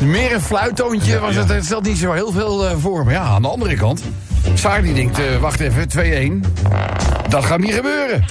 [0.00, 1.48] Meer een fluittoontje was het.
[1.48, 3.04] Het stelt niet zo heel veel voor.
[3.04, 4.02] Maar ja, aan de andere kant.
[4.54, 6.44] Saar die denkt, eh, wacht even, 2-1.
[7.28, 8.24] Dat gaat niet gebeuren.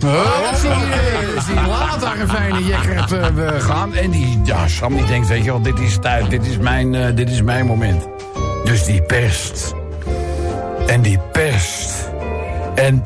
[0.00, 3.94] Hup, zie je, dus die laat daar een fijne jekkert eh, gaan.
[3.94, 6.94] En die, ja, Sam die denkt, weet je wel, dit is tijd, dit is mijn,
[6.94, 8.06] eh, dit is mijn moment.
[8.64, 9.74] Dus die perst.
[10.86, 12.10] En die perst.
[12.74, 13.04] En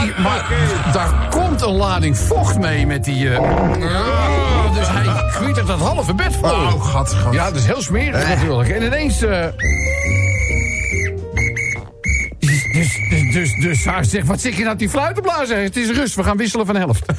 [0.00, 0.46] die, maar
[0.92, 3.36] daar komt een lading vocht mee met die...
[3.36, 6.50] ah, dus hij gietert dat halve bed vol.
[6.50, 7.34] Oh, gat, gat.
[7.34, 8.68] Ja, dat is heel smerig natuurlijk.
[8.68, 9.22] En ineens...
[13.34, 15.62] dus, dus, haar zegt, wat zit je nou die fluit te blazen?
[15.62, 17.06] Het is rust, we gaan wisselen van helft.
[17.06, 17.16] Dat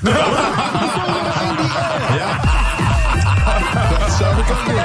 [4.18, 4.76] zou ik ook doen.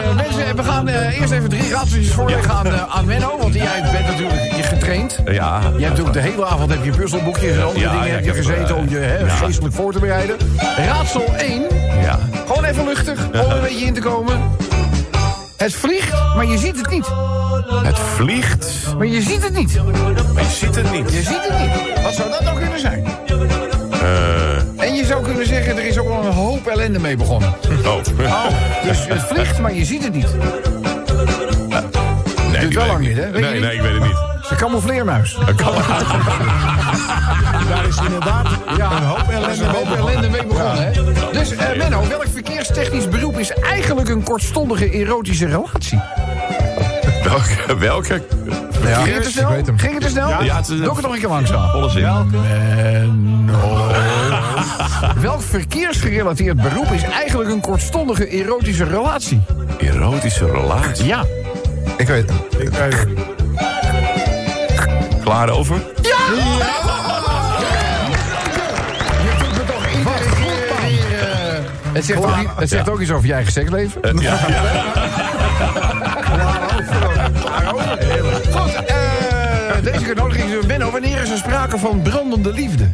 [0.00, 3.38] Eh, mensen, we gaan eh, eerst even drie raadseltjes voorleggen aan, eh, aan Menno.
[3.38, 5.18] Want jij bent natuurlijk je getraind.
[5.24, 5.60] Ja.
[5.60, 8.24] Je hebt natuurlijk de hele avond heb je puzzelboekjes en andere Ja, dingen ja, heb
[8.24, 9.34] je gezeten eh, om je ja.
[9.34, 10.36] geestelijk voor te bereiden.
[10.76, 11.62] Raadsel 1.
[12.02, 12.18] Ja.
[12.46, 14.40] Gewoon even luchtig, om een beetje in te komen.
[15.60, 17.06] Het vliegt, maar je ziet het niet.
[17.84, 19.80] Het vliegt, Maar je ziet het niet.
[20.34, 21.12] maar je ziet het niet.
[21.12, 22.02] Je ziet het niet.
[22.02, 23.04] Wat zou dat nou kunnen zijn?
[23.92, 27.48] Eh, En je zou kunnen zeggen, er is ook wel een hoop ellende mee begonnen.
[27.86, 28.04] oh.
[28.82, 30.28] Dus het vliegt, maar je ziet het niet.
[32.50, 33.30] Nee, duurt wel lang niet, hè?
[33.30, 33.62] Weet je Nee, niet?
[33.62, 34.16] nee, ik weet het niet.
[34.50, 35.34] Het is een camoufleermuis.
[37.68, 40.92] Daar is inderdaad Ja, een hoop ellende een hoop ellende mee begonnen, hè?
[41.32, 46.00] Dus eh, Menno, welk verkeerstechnisch beroep is eigenlijk een kortstondige erotische relatie?
[47.24, 47.76] Welke?
[47.78, 48.22] welke?
[48.82, 49.48] Ging het te snel?
[49.48, 49.78] ik weet hem.
[49.78, 50.28] Ging het te snel?
[50.28, 52.30] Ja, het Doe ik het nog een keer langzaam.
[52.30, 53.86] Menno.
[55.20, 59.40] Welk verkeersgerelateerd beroep is eigenlijk een kortstondige erotische relatie?
[59.78, 61.06] Erotische relatie.
[61.06, 61.24] Ja.
[61.96, 62.60] Ik weet het.
[62.60, 63.39] Ik weet het.
[65.30, 65.76] Klaar over?
[65.76, 65.82] Je
[69.38, 71.58] doet me toch iedere keer weer, eh,
[71.92, 74.02] Het zegt, ook, het zegt ook iets over je eigen seksleven.
[74.02, 74.36] Eh, ja.
[78.52, 80.90] Goed, eh, deze genodiging is Benno.
[80.90, 82.90] Wanneer is er sprake van brandende liefde?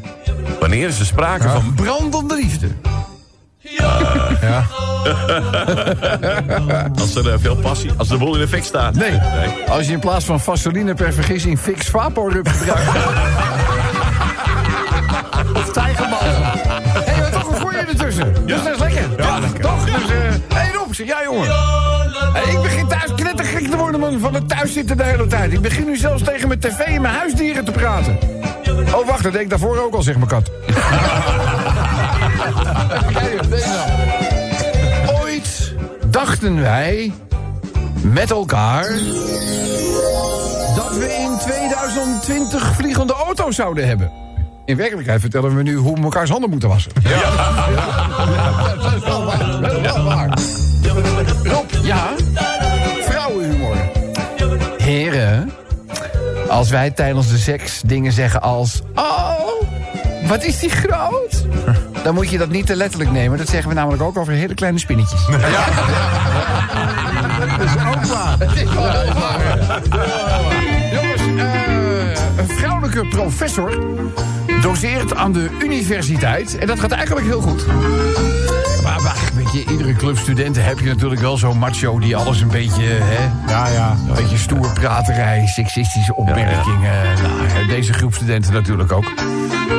[0.61, 1.75] Wanneer is er sprake van...
[1.75, 2.69] Brandende liefde.
[7.01, 7.91] Als er eh, veel passie...
[7.97, 8.95] Als de boel in de fik staat.
[8.95, 9.11] Nee.
[9.11, 9.21] nee.
[9.69, 12.89] Als je in plaats van vaseline per vergissing fix vaporub gebruikt.
[15.55, 16.43] of tijgerbalsem.
[16.43, 18.47] Hé, hey, toch een goeie ertussen.
[18.47, 19.03] Dus dat is lekker.
[19.17, 19.85] Ja, Toch?
[19.85, 20.19] Dus, eh
[20.55, 21.49] hey Rob, zeg ja jongen.
[22.33, 25.53] Hey, ik begin thuis knettergek te worden man, van het thuiszitten de hele tijd.
[25.53, 28.19] Ik begin nu zelfs tegen mijn tv en mijn huisdieren te praten.
[28.95, 30.51] Oh, wacht, dat deed ik daarvoor ook al, zegt mijn kat.
[35.23, 35.75] Ooit
[36.11, 37.13] dachten wij
[38.03, 38.89] met elkaar
[40.77, 44.11] dat we in 2020 vliegende auto's zouden hebben.
[44.65, 46.93] In werkelijkheid vertellen we nu hoe we elkaars handen moeten wassen.
[47.03, 47.21] Ja,
[48.83, 49.61] dat is wel waar.
[49.61, 50.39] Dat is wel waar.
[51.45, 52.09] Rob, ja?
[53.01, 53.77] Vrouwenhumor.
[54.79, 55.53] Heren,
[56.49, 58.81] als wij tijdens de seks dingen zeggen als...
[58.95, 59.41] Oh,
[60.29, 61.45] wat is die groot?
[62.07, 63.39] Dan moet je dat niet te letterlijk nemen.
[63.39, 65.27] Dat zeggen we namelijk ook over hele kleine spinnetjes.
[65.27, 65.39] Ja.
[67.49, 68.39] Dat is ook waar.
[68.39, 69.61] Dat is heel waar.
[70.93, 73.85] Jongens, eh, een vrouwelijke professor
[74.61, 76.59] doseert aan de universiteit.
[76.59, 77.67] En dat gaat eigenlijk heel goed.
[78.87, 81.99] Maar, maar weet je, iedere clubstudenten heb je natuurlijk wel zo'n macho...
[81.99, 83.97] die alles een beetje, hè, Ja, ja.
[84.09, 87.05] een beetje stoer praterij, seksistische opmerkingen.
[87.55, 89.05] Nou, deze groep studenten natuurlijk ook.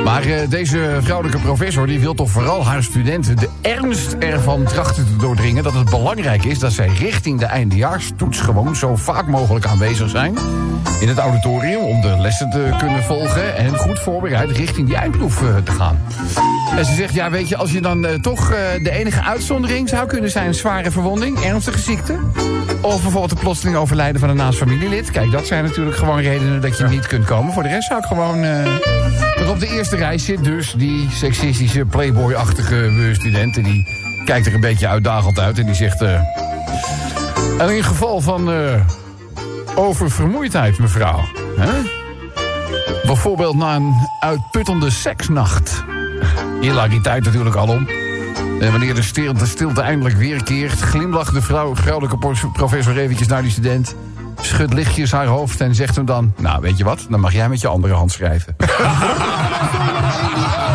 [0.04, 5.06] Maar eh, deze vrouwelijke professor die wil toch vooral haar studenten de ernst ervan trachten
[5.06, 9.66] te doordringen dat het belangrijk is dat zij richting de eindejaarstoets gewoon zo vaak mogelijk
[9.66, 10.38] aanwezig zijn
[11.00, 15.42] in het auditorium om de lessen te kunnen volgen en goed voorbereid richting die eindproef
[15.42, 16.00] eh, te gaan.
[16.76, 19.90] En ze zegt, ja weet je, als je dan eh, toch eh, de enige uitzondering
[19.90, 20.54] zou kunnen zijn...
[20.54, 22.20] zware verwonding, ernstige ziekte...
[22.82, 25.12] of bijvoorbeeld het plotseling overlijden van een naast familielid...
[25.12, 27.54] kijk, dat zijn natuurlijk gewoon redenen dat je niet kunt komen.
[27.54, 28.44] Voor de rest zou ik gewoon...
[28.44, 28.66] eh
[29.50, 33.58] op de eerste rij zit dus die seksistische playboy-achtige eh, student...
[33.58, 33.84] en die
[34.26, 36.02] kijkt er een beetje uitdagend uit en die zegt...
[36.02, 38.52] en in geval van
[39.76, 41.22] oververmoeidheid, mevrouw...
[41.58, 41.72] Hè?
[43.06, 45.84] Bijvoorbeeld na een uitputtende seksnacht.
[46.62, 47.88] Hilariteit natuurlijk alom.
[48.60, 50.80] En wanneer de stilte, stilte eindelijk weerkeert...
[50.80, 52.18] glimlacht de vrouw, vrouwelijke
[52.54, 53.96] professor eventjes naar die student...
[54.42, 56.34] schudt lichtjes haar hoofd en zegt hem dan...
[56.38, 58.56] nou, weet je wat, dan mag jij met je andere hand schrijven.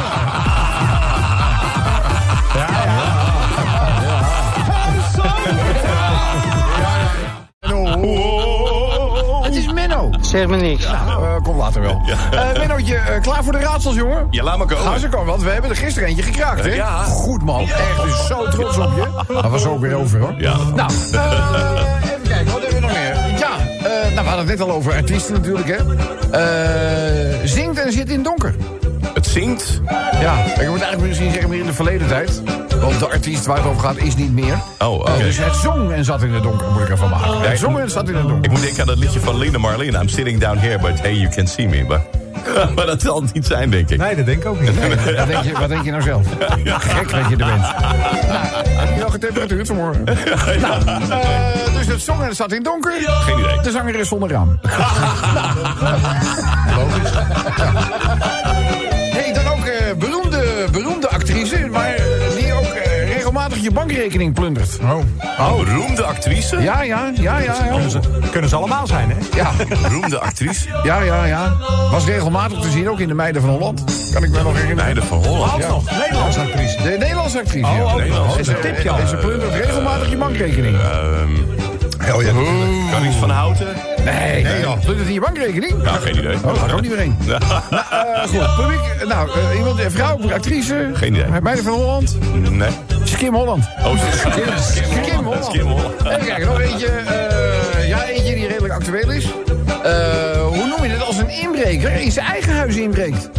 [10.32, 10.84] Zeg me niks.
[10.84, 12.02] Nou, eh, komt later wel.
[12.30, 14.26] Eh Mennootje, eh, klaar voor de raadsels, jongen?
[14.30, 14.84] Ja, laat maar komen.
[14.84, 16.74] Gaan ze komen, want we hebben er gisteren eentje gekraakt, hè?
[16.74, 17.02] Ja.
[17.02, 17.60] Goed, man.
[17.60, 19.34] Echt, dus zo trots op je.
[19.34, 20.34] Dat was ook weer over, hoor.
[20.38, 20.56] Ja.
[20.74, 23.38] Nou, eh, even kijken, wat hebben we nog meer?
[23.38, 25.78] Ja, eh, nou, we hadden het net al over artiesten natuurlijk, hè.
[26.30, 28.54] Eh, zingt en zit in het donker.
[29.14, 29.80] Het zingt.
[30.20, 32.42] Ja, ik moet eigenlijk misschien zeggen meer in de verleden tijd.
[32.82, 34.58] Want de artiest waar het over gaat is niet meer.
[34.78, 35.18] Oh, oké.
[35.18, 37.40] Dus het zong en zat in het donker, moet ik ervan maken.
[37.40, 38.44] Het zong en zat in het donker.
[38.44, 39.98] Ik moet denken aan dat liedje van Linda Marlene.
[39.98, 41.84] I'm sitting down here, but hey, you can see me.
[41.84, 42.00] Maar,
[42.74, 43.98] maar dat zal het niet zijn, denk ik.
[43.98, 44.78] Nee, dat denk ik ook niet.
[44.78, 46.26] Wat denk, je, wat denk je nou zelf?
[46.64, 47.60] Gek dat je er bent.
[47.60, 47.96] Nou,
[48.76, 50.04] heb je wel getemperatuurd vanmorgen?
[50.60, 52.92] Nou, eh, dus het zong en het zat in het donker.
[52.92, 53.60] Geen idee.
[53.62, 54.58] De zanger is zonder raam.
[56.76, 57.10] Logisch.
[63.62, 64.78] Je bankrekening plundert.
[64.82, 64.96] Oh.
[65.38, 66.62] Oh, beroemde actrice?
[66.62, 67.54] Ja, ja, ja, ja.
[67.54, 67.68] ja.
[67.70, 67.98] Kunnen ze,
[68.30, 69.16] kunnen ze allemaal zijn, hè?
[69.36, 69.50] Ja,
[69.82, 70.68] Beroemde actrice?
[70.82, 71.52] ja, ja, ja.
[71.90, 73.84] Was regelmatig te zien, ook in de Meiden van Holland.
[74.12, 74.76] Kan ik me nog herinneren.
[74.76, 75.62] Meiden van Holland.
[75.62, 75.68] Ja.
[75.68, 76.82] Nog, Nederlandse actrice.
[76.82, 77.66] De Nederlandse actrice.
[77.66, 78.36] Oh, ja.
[78.38, 78.98] En ze, Een tipje al.
[78.98, 80.76] en ze plundert regelmatig je bankrekening.
[80.76, 81.30] Ehm,
[82.14, 82.32] Oh ja,
[82.90, 83.66] Cannings van Houten?
[84.04, 84.80] Nee, nee joh.
[84.80, 85.82] Plundert hij je bankrekening?
[85.82, 86.34] Nou, geen idee.
[86.36, 87.16] Oh, daar ga ik ook niet meer heen.
[87.26, 88.56] nou, eh, goed.
[88.56, 90.90] Publiek, nou, eh, iemand, een vrouw, actrice.
[90.94, 91.40] Geen idee.
[91.42, 92.18] Meiden van Holland.
[92.50, 92.70] Nee.
[93.04, 93.64] Skim Holland.
[93.84, 94.42] Oh, Skim,
[95.04, 95.44] Skim Holland.
[95.44, 95.94] Skim Holland.
[96.06, 96.86] Even kijken, nog eentje.
[96.86, 99.24] eh, ja, eentje die redelijk actueel is.
[99.82, 103.30] Eh, hoe noem je het als een inbreker in zijn eigen huis inbreekt?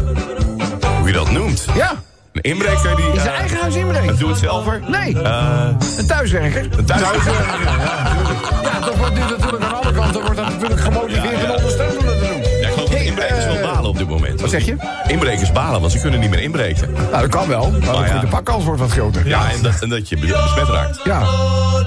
[0.99, 1.65] Hoe je dat noemt.
[1.75, 1.91] Ja,
[2.33, 3.05] Een inbreker die...
[3.05, 4.19] in zijn eh, eigen huis Een inbreekt.
[4.19, 4.81] doe-het-zelver?
[4.87, 5.67] Nee, Eh,
[5.97, 6.67] een thuiswerker.
[6.77, 7.01] een thuis...
[7.01, 12.05] Ja, toch wordt dit natuurlijk aan alle kanten wordt dat natuurlijk gemotiveerd en ondersteund om
[12.05, 12.41] dat te doen.
[12.61, 14.41] Ja, ik geloof dat inbrekers wel eh, balen op dit moment.
[14.41, 14.75] Wat zeg je?
[15.07, 16.91] Inbrekers balen, want ze kunnen niet meer inbreken.
[16.91, 17.71] Nou, dat kan wel.
[17.71, 18.19] Maar ja.
[18.19, 19.27] de pakkans wordt wat groter.
[19.27, 20.99] Ja, en dat, en dat je besmet raakt.
[21.03, 21.19] Ja.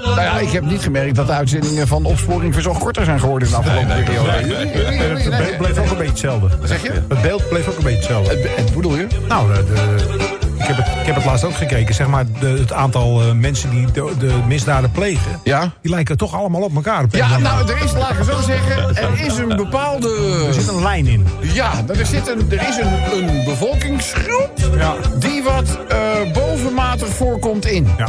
[0.04, 3.48] Nou ja, ik heb niet gemerkt dat de uitzendingen van Opsporing Verzocht korter zijn geworden
[3.48, 4.30] in de afgelopen periode.
[4.30, 6.48] het beeld bleef ook een beetje hetzelfde.
[6.60, 6.90] Wat zeg je?
[7.08, 8.34] Het beeld bleef ook een beetje hetzelfde.
[8.36, 9.06] Het, het bedoel je?
[9.28, 10.34] Nou, de, de-
[10.68, 11.94] ik, heb het, ik heb het laatst ook gekeken.
[11.94, 15.40] Zeg maar, de, het aantal eh, mensen die de, de misdaden plegen...
[15.44, 15.72] Ja.
[15.82, 17.04] die lijken toch allemaal op elkaar.
[17.04, 20.44] op Ja, nou, er is, laat ik het zo zeggen, er is een bepaalde...
[20.46, 21.26] Er zit een lijn in.
[21.40, 24.94] Ja, er, zit een, er is een, een bevolkingsgroep Ja.
[25.18, 27.88] die wat eh, bovenmatig voorkomt in.
[27.98, 28.08] Ja.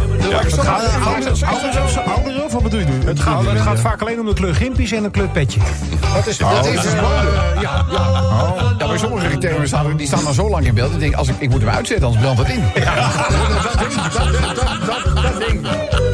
[1.45, 3.07] Ouderen- of wat bedoel je nu?
[3.07, 5.59] Het gaat, het gaat vaak alleen om de kleur gimpies en een kleur petje.
[6.15, 6.93] Dat is, Dat is, eh,
[7.61, 7.85] ja, ja.
[8.77, 10.93] ja, bij sommige criteria staan, die staan dan zo lang in beeld.
[10.93, 12.63] Ik denk, als ik, ik moet hem uitzetten, anders brandt in.
[12.75, 12.95] Ja.
[12.95, 13.09] Dat,
[13.73, 15.59] dat, dat, dat, dat ik.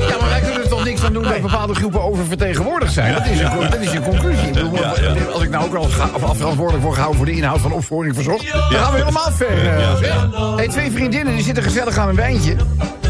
[0.10, 3.14] Ja, maar wij kunnen er toch niks aan doen dat bepaalde groepen oververtegenwoordigd zijn.
[3.14, 4.48] Dat is een, dat is een conclusie.
[4.48, 4.86] Ik bedoel,
[5.34, 5.88] Als ik nou ook al
[6.36, 9.68] verantwoordelijk word gehouden voor de inhoud van opsporing verzocht, dan gaan we helemaal ver.
[9.78, 10.56] eh.
[10.56, 12.56] Hey, twee vriendinnen die zitten gezellig aan een wijntje.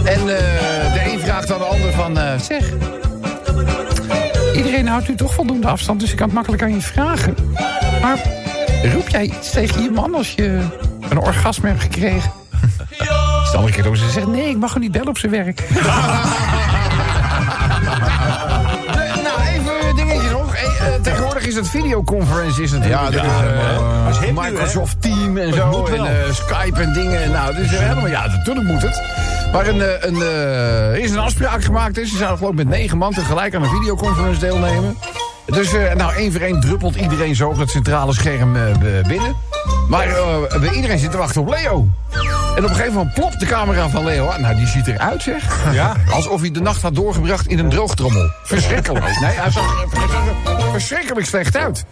[0.03, 0.25] En eh,
[0.93, 2.63] de een vraagt aan de ander van, eh, zeg,
[4.55, 7.35] Iedereen houdt nu toch voldoende afstand, dus ik kan het makkelijk aan je vragen.
[8.01, 8.17] Maar
[8.93, 10.59] roep jij iets tegen je man als je
[11.09, 12.31] een orgasme hebt gekregen?
[13.53, 15.63] De andere keer ook ze zegt, nee, ik mag hem niet bellen op zijn werk.
[19.23, 20.53] nou, even een dingetje nog.
[20.55, 23.39] Hey, eh, tegenwoordig is het videoconference is het Ja, dat is is
[24.19, 24.49] nu, hè?
[24.49, 25.67] Microsoft Team en zo.
[25.67, 27.31] moet En Skype en dingen.
[27.31, 29.01] Nou, dus helemaal, ja, natuurlijk moet het.
[29.51, 30.21] Maar een, een,
[31.01, 31.95] is een afspraak gemaakt.
[31.95, 34.97] Dus ze zouden geloof ik met negen man tegelijk aan een videoconference deelnemen.
[35.45, 38.53] Dus nou, één voor één druppelt iedereen zo op dat centrale scherm
[39.07, 39.35] binnen.
[39.89, 41.87] Maar eh, iedereen zit te wachten op Leo.
[42.55, 44.31] En op een gegeven moment plopt de camera van Leo.
[44.37, 45.43] Nou, die ziet eruit, zeg.
[45.73, 45.95] Ja.
[46.11, 48.29] Alsof hij de nacht had doorgebracht in een droogtrommel.
[48.43, 49.05] Verschrikkelijk.
[49.19, 51.85] Nee, hij zag er er verschrikkelijk slecht uit.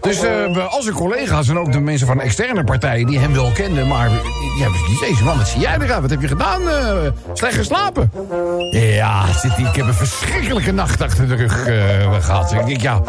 [0.00, 3.06] Dus we- al zijn collega's en ook de mensen van externe partijen...
[3.06, 4.10] die hem wel kenden, maar...
[4.58, 4.68] Ja,
[5.00, 6.00] deze man, wat zie jij eruit?
[6.00, 6.68] Wat heb je gedaan?
[6.68, 6.96] Eh,
[7.32, 8.10] slecht geslapen?
[8.70, 11.74] Ja, zit ik heb een verschrikkelijke nacht achter de rug eh,
[12.24, 12.52] gehad.
[12.52, 13.00] Ik denk, ja,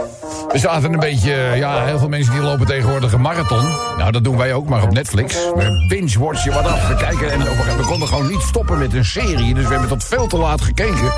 [0.51, 1.31] we zaten een beetje...
[1.55, 3.65] Ja, heel veel mensen die lopen tegenwoordig een marathon.
[3.97, 5.33] Nou, dat doen wij ook, maar op Netflix.
[5.55, 6.89] We binge-watchen wat af.
[6.93, 7.39] We kijken en
[7.77, 9.53] we, konden gewoon niet stoppen met een serie.
[9.53, 11.11] Dus we hebben tot veel te laat gekeken.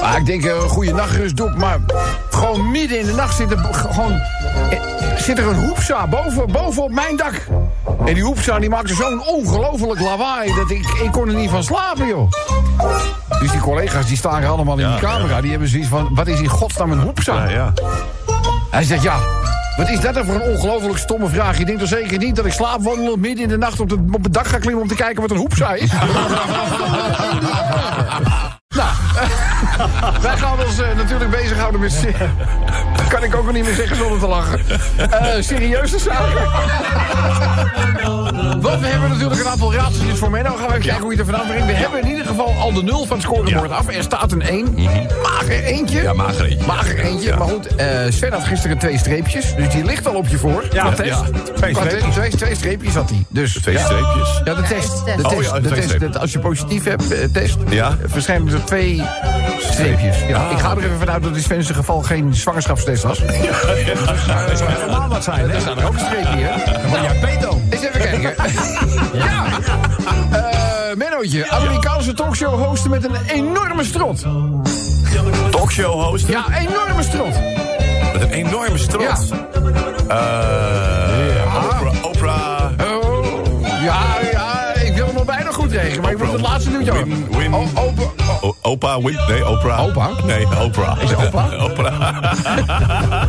[0.00, 1.54] Maar ik denk, een goede nachtrust doe.
[1.56, 1.78] Maar
[2.30, 4.80] gewoon midden in de nacht zit er, gewoon, eh,
[5.16, 7.46] zit er een hoepsa boven, boven op mijn dak.
[8.04, 10.54] En die hoepsa die maakte zo'n ongelooflijk lawaai...
[10.54, 12.30] dat ik, ik kon er niet van slapen, joh.
[13.40, 15.40] Dus die collega's die staan allemaal in Ja, die camera.
[15.40, 17.44] Die hebben zoiets van, wat is in godsnaam een hoepsa?
[17.44, 17.72] Ja, ja.
[18.70, 19.16] Hij zegt, ja,
[19.78, 21.58] wat is dat dan voor een ongelooflijk stomme vraag?
[21.58, 24.22] Je denkt toch zeker niet dat ik slaapwandel midden in de nacht op, de, op
[24.22, 24.82] het dak ga klimmen...
[24.82, 25.90] om te kijken wat een hoepsa is?
[29.78, 32.04] nou, wij gaan ons eh, natuurlijk bezighouden met...
[33.08, 34.60] kan ik ook nog niet meer zeggen zonder te lachen.
[35.10, 36.46] Eh, serieuze zaken.
[38.60, 40.50] Want we hebben natuurlijk een aantal raadseltjes voor Menno.
[40.56, 41.66] Gaan we even kijken hoe je het er vandaan brengt.
[41.66, 43.88] We hebben in ieder geval al de nul van het scorebord af.
[43.88, 44.74] Er staat een 1.
[45.22, 46.02] Mager eentje.
[46.02, 46.66] Ja, mager eentje.
[46.66, 47.36] Mager eentje.
[47.36, 49.54] Maar goed, eh Sven had gisteren twee streepjes.
[49.56, 50.64] Dus die ligt al op je voor.
[50.72, 51.08] Ja, test.
[51.08, 51.22] ja.
[51.54, 52.14] Twee streepjes.
[52.14, 53.24] Twee, twee streepjes had hij.
[53.28, 53.84] Dus, Twee ja.
[53.84, 54.40] streepjes.
[54.44, 55.04] Ja, de test.
[55.04, 55.62] De Oh, test.
[55.62, 56.18] de test.
[56.18, 57.56] als je positief hebt, test.
[57.68, 57.96] Ja.
[58.06, 59.02] Verschijnen er twee
[59.72, 60.16] streepjes.
[60.28, 63.18] Ja, ik ga er even vanuit dat in Sven's geval geen zwangerschapstest was.
[63.18, 63.28] Dat
[64.58, 65.60] zou helemaal wat zijn, Er hè?
[65.60, 66.72] staat er ook een streepje, hè?
[66.90, 67.60] Ben jij pedo.
[67.70, 68.34] Eens even kijken.
[69.12, 69.44] ja.
[70.32, 74.24] Eh Mennootje, Amerikaanse talkshow hosten met een enorme strot.
[75.50, 76.28] Talkshow host.
[76.28, 77.34] Ja, enorme strot.
[78.12, 79.02] Met een enorme strot.
[79.02, 79.16] Ja.
[80.08, 81.07] Eh,
[85.68, 87.06] goed rekenen, maar ik moet het laatste nieuwtje ook.
[87.36, 87.54] Win-
[88.62, 89.18] Opa Win...
[89.28, 89.80] Nee, Oprah.
[89.86, 90.10] Opa?
[90.26, 91.02] Nee, Oprah.
[91.02, 91.48] Is Opa?
[91.70, 92.32] Oprah.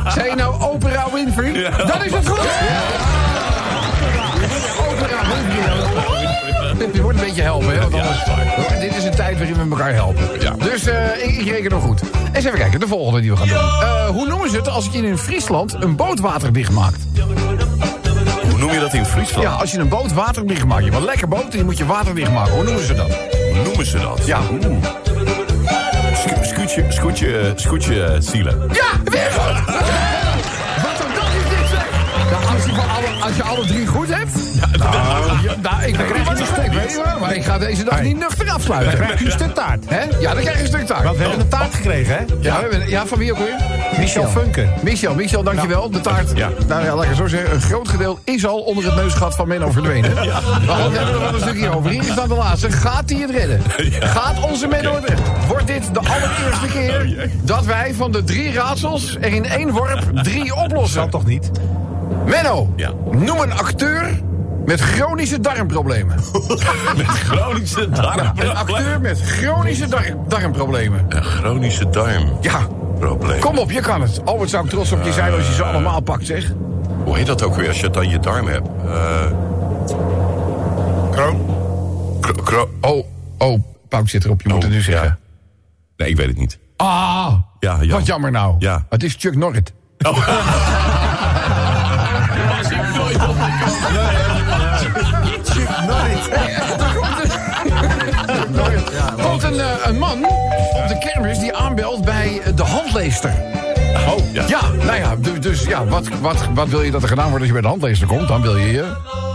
[0.15, 1.53] Zei je nou Oprah Winfrey?
[1.87, 2.39] Dan is het goed.
[4.89, 5.67] Oprah Winfrey.
[6.93, 7.79] Je moet een beetje helpen, hè?
[7.79, 8.23] Want anders,
[8.79, 10.23] dit is een tijd waarin we elkaar helpen.
[10.39, 10.51] Ja.
[10.59, 12.01] Dus eh, ik, ik reken nog goed.
[12.33, 13.57] Eens even kijken, de volgende die we gaan doen.
[13.57, 16.97] Eh, hoe noemen ze het als je in Friesland een boot waterdicht maakt?
[18.59, 19.43] Hoe noem je dat in Friesland?
[19.43, 20.83] Ja, als je een boot waterdicht maakt.
[20.83, 22.53] Je hebt een lekker boot en die moet je waterdicht maken.
[22.53, 23.07] Hoe noemen ze dat?
[23.53, 24.25] Hoe noemen ze dat?
[24.25, 24.39] Ja.
[26.13, 28.69] Sco- Scootje, scootje, scootje zielen.
[28.71, 29.31] Ja, weer
[33.29, 34.31] als je alle drie goed hebt...
[34.77, 34.93] Nou,
[35.43, 38.17] ja, nou, ik, krijg je een stuk, weet waar, maar ik ga deze dag niet
[38.17, 38.93] nuchter Dan afsluiten.
[38.99, 39.83] krijg je een stuk taart.
[39.89, 39.99] Hè?
[40.19, 41.03] Ja, dan krijg je een stuk taart.
[41.03, 42.23] Want we hebben een taart gekregen, hè?
[42.39, 43.55] Ja, ja, van wie ook weer?
[43.97, 44.67] Michel Funke.
[44.81, 45.89] Michel, Michel, dankjewel.
[45.89, 46.49] De taart, Ja.
[46.67, 49.35] nou ja, laat ik het zo zeggen, een groot gedeelte is al onder het neusgat
[49.35, 50.13] van Menno verdwenen.
[50.13, 50.23] Maar
[50.75, 51.89] goed, we hebben er wel een stukje over.
[51.91, 52.71] Hier is dan de laatste.
[52.71, 53.61] Gaat hij het redden?
[53.99, 55.25] Gaat onze Menno het redden?
[55.47, 60.03] Wordt dit de allereerste keer dat wij van de drie raadsels er in één worp
[60.23, 61.01] drie oplossen?
[61.01, 61.51] Dat toch niet?
[62.25, 62.91] Menno, Ja.
[63.11, 64.21] noem een acteur
[64.65, 66.15] met chronische darmproblemen.
[66.97, 68.31] Met chronische darm.
[68.39, 71.05] Een acteur met chronische dar- darmproblemen.
[71.09, 72.37] Een chronische darm.
[72.41, 72.67] Ja,
[72.99, 73.39] Probleem.
[73.39, 74.21] kom op, je kan het.
[74.25, 76.53] Albert zou ik trots op je zijn als je ze allemaal pakt, zeg.
[77.03, 78.67] Hoe heet dat ook weer als je het aan je darm hebt?
[78.85, 79.25] Eh
[81.11, 81.45] Kroon.
[82.19, 83.05] kro- kro- Oh,
[83.37, 85.05] oh, Pauk zit erop, je moet Oh, het nu zeggen.
[85.05, 85.17] ja.
[85.97, 86.57] Nee, ik weet het niet.
[86.77, 87.91] Ah, Ja, ja.
[87.93, 88.55] wat jammer nou.
[88.59, 88.85] Ja.
[88.89, 89.73] Het is Chuck Norrit.
[99.17, 100.25] Er komt een, eh, een man
[100.73, 103.33] op de kermis die aanbelt bij de handleester.
[104.07, 104.43] Oh, ja.
[104.47, 107.37] Ja, nou ja, du- dus ja, wat, wat, wat wil je dat er gedaan wordt
[107.39, 108.27] als je bij de handleester komt?
[108.27, 108.85] Dan wil je je...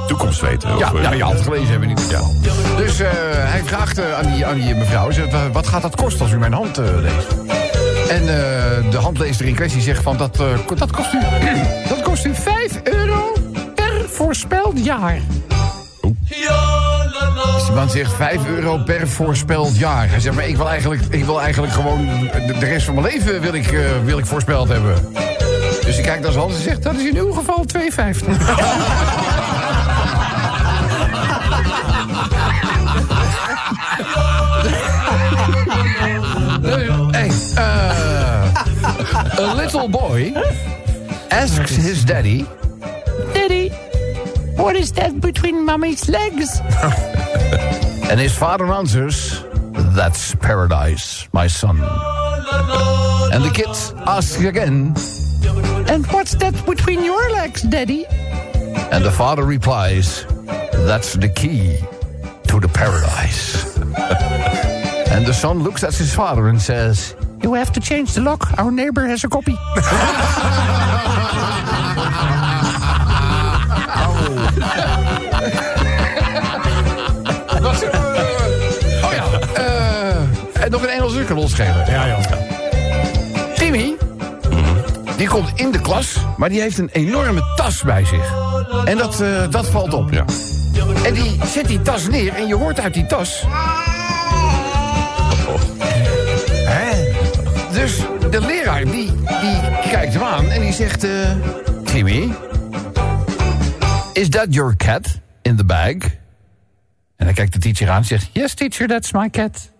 [0.06, 0.78] Toekomst weten.
[0.78, 2.34] Ja, Of, eh, ja, je had het gelezen hebben in ieder geval.
[2.76, 6.22] Dus eh, hij vraagt aan, die, aan die mevrouw, zegt, "Wa- wat gaat dat kosten
[6.22, 7.26] als u mijn hand leest?
[8.10, 8.24] En
[8.90, 10.37] de handleester in kwestie zegt van, dat,
[10.76, 11.18] dat, kost u,
[11.88, 13.03] dat kost u 5 euro
[14.14, 15.20] voorspeld jaar.
[17.55, 20.09] Dus die man zegt 5 euro per voorspeld jaar.
[20.09, 22.07] Hij zegt, maar ik wil eigenlijk, ik wil eigenlijk gewoon
[22.46, 24.94] de, rest van mijn leven wil ik, eh, wil ik voorspeld hebben.
[25.85, 27.81] Dus hij kijkt naar zijn hand en zegt, dat is in uw geval 2,50.
[37.11, 38.45] hey, uh,
[39.38, 40.32] a little boy
[41.28, 42.45] asks his Daddy,
[44.57, 46.61] what is that between mommy's legs?
[48.11, 49.42] and his father answers,
[49.94, 51.78] That's paradise, my son.
[53.32, 53.68] And the kid
[54.07, 54.94] asks again,
[55.88, 58.07] And what's that between your legs, Daddy?
[58.92, 60.24] And the father replies,
[60.86, 61.78] That's the key
[62.48, 63.76] to the paradise.
[65.11, 68.46] and the son looks at his father and says, You have to change the lock.
[68.59, 69.57] Our neighbor has a copy.
[79.05, 79.24] Oh ja,
[79.55, 81.84] eh, en nog een Engelse losgeven.
[81.88, 82.18] Ja, joh.
[83.55, 83.97] Timmy,
[85.16, 88.32] die komt in de klas, maar die heeft een enorme tas bij zich.
[88.84, 90.12] En dat, eh, dat valt op.
[90.12, 90.24] Ja.
[91.05, 93.45] En die zet die tas neer en je hoort uit die tas...
[96.64, 97.12] Hè?
[97.72, 97.97] Dus
[98.30, 101.05] de leraar die, die kijkt hem aan en die zegt...
[101.05, 101.11] eh,
[101.84, 102.32] Timmy,
[104.14, 105.96] is that your cat in the bag?
[107.16, 108.30] En dan kijkt de teacher aan en zegt...
[108.32, 109.70] Yes, teacher, that's my cat.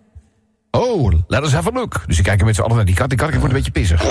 [0.70, 2.03] Oh, let us have a look.
[2.07, 3.09] Dus ze kijken met z'n allen naar die kat.
[3.09, 4.03] Die kat wordt een beetje pissig.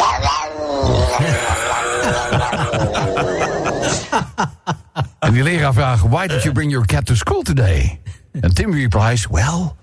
[5.19, 6.01] en die leraar vraagt...
[6.01, 7.99] Why did you bring your cat to school today?
[8.41, 9.27] And Tim replies...
[9.27, 9.75] Well,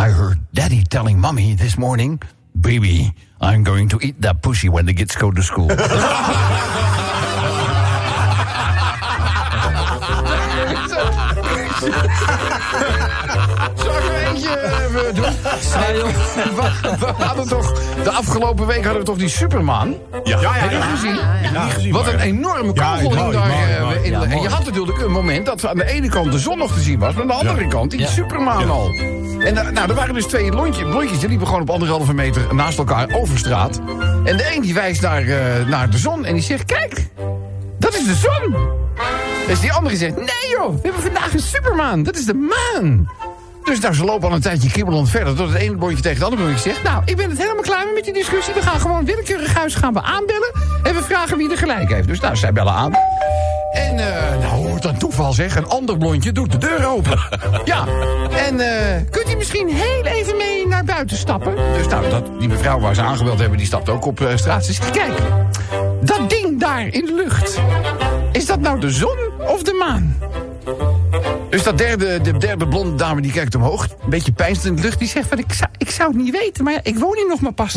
[0.00, 2.22] I heard daddy telling mommy this morning...
[2.52, 5.68] Baby, I'm going to eat that pussy when the kids go to school.
[13.74, 14.48] Zal ik er eentje
[14.88, 15.24] even doen?
[16.56, 17.72] We, we hadden toch,
[18.02, 19.94] de afgelopen week hadden we toch die Superman?
[20.24, 21.92] Ja, ja, Heb je gezien?
[21.92, 23.46] Wat een enorme Ja, kogel hing mooi, daar.
[23.48, 23.98] mooi, eh, mooi.
[24.02, 26.38] in Ja, de- en je had natuurlijk een moment dat aan de ene kant de
[26.38, 27.12] zon nog te zien was...
[27.14, 28.90] maar aan de andere kant die Superman al.
[29.38, 32.54] En da- nou, er waren dus twee lontjes, blondjes, die liepen gewoon op anderhalve meter
[32.54, 33.80] naast elkaar over straat.
[34.24, 36.64] En de een die wijst naar, eh, naar de zon en die zegt...
[36.64, 37.06] Kijk,
[37.90, 38.56] dat is de zon.
[39.46, 42.02] Dus die andere zegt, nee joh, we hebben vandaag een Superman.
[42.02, 43.08] Dat is de maan.
[43.64, 45.34] Dus nou, ze lopen al een tijdje kibbelend verder...
[45.34, 46.82] tot het ene blondje tegen het andere blondje zegt...
[46.82, 48.54] nou, ik ben het helemaal klaar met die discussie.
[48.54, 50.52] We gaan gewoon willekeurig huis gaan we aanbellen...
[50.82, 52.08] en we vragen wie er gelijk heeft.
[52.08, 52.92] Dus nou, zij bellen aan.
[53.72, 55.56] En, eh, nou, wat een toeval zeg.
[55.56, 57.18] Een ander blondje doet de deur open.
[57.64, 57.86] Ja,
[58.46, 61.54] en eh, kunt u misschien heel even mee naar buiten stappen?
[61.76, 63.58] Dus nou, dat, die mevrouw waar ze aangebeld hebben...
[63.58, 64.64] die stapt ook op eh, straat.
[64.64, 65.12] Zegt, kijk,
[66.00, 67.60] dat ding daar in de lucht...
[68.32, 70.16] is dat nou de zon of de maan?
[71.50, 73.82] Dus dat derde, de derde blonde dame die kijkt omhoog.
[73.82, 74.98] Een beetje pijnst in de lucht.
[74.98, 77.40] Die zegt van, ik zou, ik zou het niet weten, maar ik woon hier nog
[77.40, 77.76] maar pas.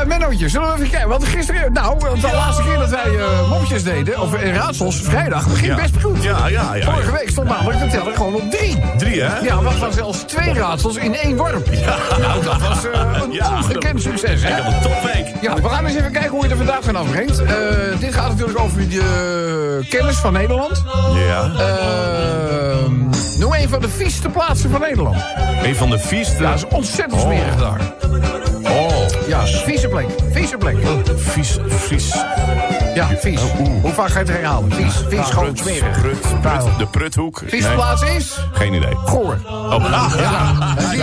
[0.00, 1.08] Eh Mennootje, zullen we even kijken?
[1.08, 5.48] Want gisteren, nou, de laatste keer dat wij eh mopjes deden, of eh, raadsels, vrijdag,
[5.48, 5.74] begint Ja.
[5.74, 6.22] best goed.
[6.22, 6.84] Ja, ja, ja.
[6.92, 8.82] Vorige week stond namelijk de teller gewoon op drie.
[8.96, 9.38] Drie, hè?
[9.38, 11.68] Ja, we hadden zelfs twee raadsels in één worp.
[12.20, 14.58] Nou, dat was eh, een ongekend succes, hè?
[14.60, 15.26] Een topweek.
[15.40, 17.42] Ja, we gaan eens even kijken hoe je er vandaag van afbrengt.
[17.42, 17.54] Eh,
[17.98, 20.82] dit gaat natuurlijk over de kennis van Nederland.
[21.14, 21.50] Ja.
[21.58, 22.92] Ehm
[23.38, 25.16] noem een van de vieste plaatsen van Nederland.
[25.62, 26.42] Een van de vieste.
[26.42, 27.80] Ja, dat is ontzettend smerig daar.
[29.32, 30.06] Oh, Ja, vieze plek.
[30.32, 30.76] Vieze plek.
[31.16, 32.14] vies, vies.
[32.94, 33.40] Ja, vies.
[33.82, 34.72] Hoe vaak ga je het herhalen?
[34.72, 36.00] Vies, vies, gewoon Prut, smerig.
[36.00, 37.42] Prut, Prut, de Pruthoek.
[37.46, 38.38] Vieze Nee, plaats is...
[38.52, 38.94] Geen idee.
[38.94, 39.38] Goor.
[39.46, 41.02] Oh, ah, Ja, dat is niet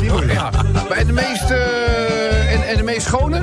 [0.00, 0.32] heel moeilijk.
[0.32, 0.50] Ja.
[0.88, 1.50] Maar de meest...
[1.50, 3.40] eh, en, en de meest schone?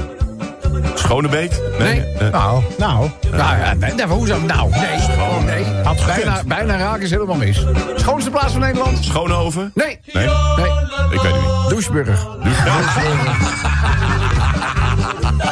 [0.94, 1.52] Schonebeek?
[1.80, 2.04] Nee.
[2.20, 3.10] Eh, Nou, nou.
[3.32, 5.00] Nou ja, nee, nee, hoe zou Nou, nee.
[5.00, 5.64] Gewoon nee.
[5.84, 6.06] Had.
[6.06, 7.66] Bijna, bijna raken is helemaal mis.
[7.96, 8.98] Schoonste plaats van Nederland?
[9.04, 9.72] Schoonhoven?
[9.74, 10.00] Nee.
[10.14, 10.26] Nee?
[10.56, 10.66] Nee.
[11.12, 11.70] Ik weet het niet.
[11.70, 12.26] Doucheburg.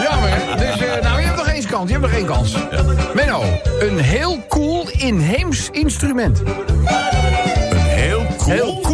[0.04, 0.56] Jammer, hè?
[0.56, 1.88] Dus, eh, nou, je hebt nog één kans.
[1.90, 2.56] Je hebt nog één kans.
[3.14, 3.42] Menno,
[3.80, 6.40] een heel cool inheems instrument.
[7.70, 8.52] Een heel cool.
[8.54, 8.93] Heel cool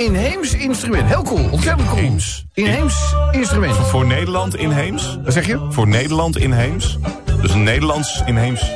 [0.00, 1.08] inheems instrument.
[1.08, 1.98] Heel cool, ontzettend cool.
[1.98, 2.46] Inheems.
[2.52, 3.76] Inheems instrument.
[3.76, 5.18] Voor Nederland inheems?
[5.24, 5.66] Wat zeg je?
[5.70, 6.98] Voor Nederland inheems?
[7.42, 8.70] Dus een Nederlands inheems.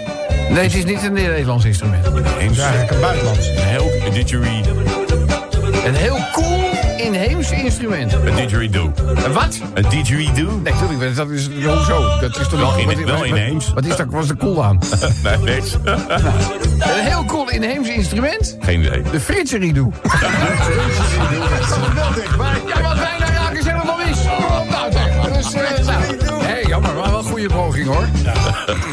[0.51, 2.07] Nee, het is niet een Nederlands instrument.
[2.07, 2.57] Inheems.
[2.57, 3.49] Ja, eigenlijk een buitenlands.
[3.49, 4.77] Een heel didgeridoo.
[5.85, 6.64] Een heel cool
[7.05, 8.13] inheems instrument.
[8.13, 8.93] Een didgeridoo.
[9.25, 9.61] Een wat?
[9.75, 10.61] Een didgeridoo?
[10.63, 12.19] Nee, natuurlijk, dat is hoezo?
[12.21, 13.73] Dat is toch Wel niet- in- wat- wel wat- inheems.
[13.73, 14.07] Wat is dat?
[14.11, 14.79] Was er cool aan?
[15.23, 15.75] Nee, niks.
[15.85, 18.57] Een heel cool inheems instrument.
[18.61, 19.03] Geen idee.
[19.13, 19.91] De Fritseridoe.
[20.03, 20.13] Dat
[21.61, 22.55] is wel dichtbij.
[22.67, 23.14] Ja, bijna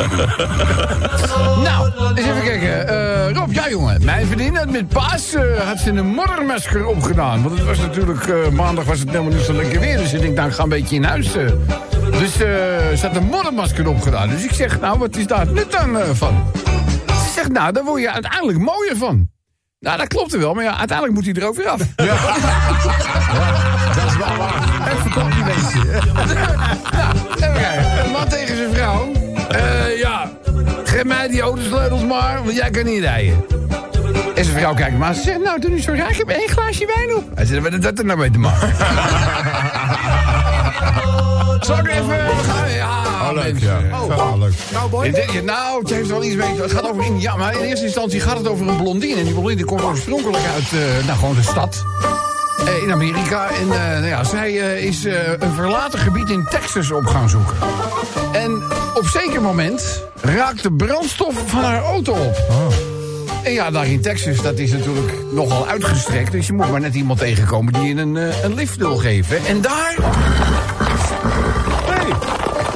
[1.68, 2.88] nou, eens even kijken.
[2.88, 4.06] Eh, Rob, ja, jongen.
[4.06, 7.44] Mijn vriendin had met paas eh, had ze een moddermasker opgedaan.
[7.44, 9.98] Want het was natuurlijk, eh, maandag was het helemaal niet zo lekker weer.
[9.98, 11.32] Dus ik denk, nou, ik ga een beetje in huis.
[12.12, 14.30] Dus ze had een moddermasker opgedaan.
[14.30, 16.52] Dus ik zeg, nou, wat is daar nut dan van?
[17.08, 19.30] Ze zegt, nou, daar word je uiteindelijk mooier van.
[19.80, 21.80] Nou, dat klopt er wel, maar ja, uiteindelijk moet hij er ook weer af.
[23.96, 24.92] Dat is wel waar.
[24.92, 25.80] Even complimentje.
[26.92, 27.16] Nou,
[31.02, 33.46] geef mij die autosleutels maar, want jij kan niet rijden.
[34.36, 35.14] En zijn vrouw kijkt maar.
[35.14, 36.10] Ze zegt, nou, doe niet zo raar.
[36.10, 37.24] Ik heb één glaasje wijn op.
[37.36, 38.74] Hij zegt, wat heeft dat er nou mee te maken?
[41.66, 42.72] Zal ik even gaan?
[42.72, 43.00] Ja,
[43.30, 43.80] Oh, leuk, ja.
[43.94, 44.54] Oh, leuk.
[45.06, 46.62] Ik denk, nou, het heeft wel iets mee.
[46.62, 49.16] Het gaat over India, maar in eerste instantie gaat het over een blondine.
[49.20, 51.84] En die blondine komt oorspronkelijk uit, eh, nou, gewoon de stad.
[52.68, 53.48] eh, in Amerika.
[53.50, 55.04] En eh, nou ja, zij is
[55.40, 57.56] een verlaten gebied in Texas op gaan zoeken.
[58.32, 58.64] En
[58.94, 62.36] op zeker moment raakt de brandstof van haar auto op.
[63.44, 66.32] En ja, daar in Texas, dat is natuurlijk nogal uitgestrekt.
[66.32, 69.46] Dus je moet maar net iemand tegenkomen die je een, eh, een lift wil geven.
[69.46, 69.96] En daar...
[71.90, 72.14] Hey,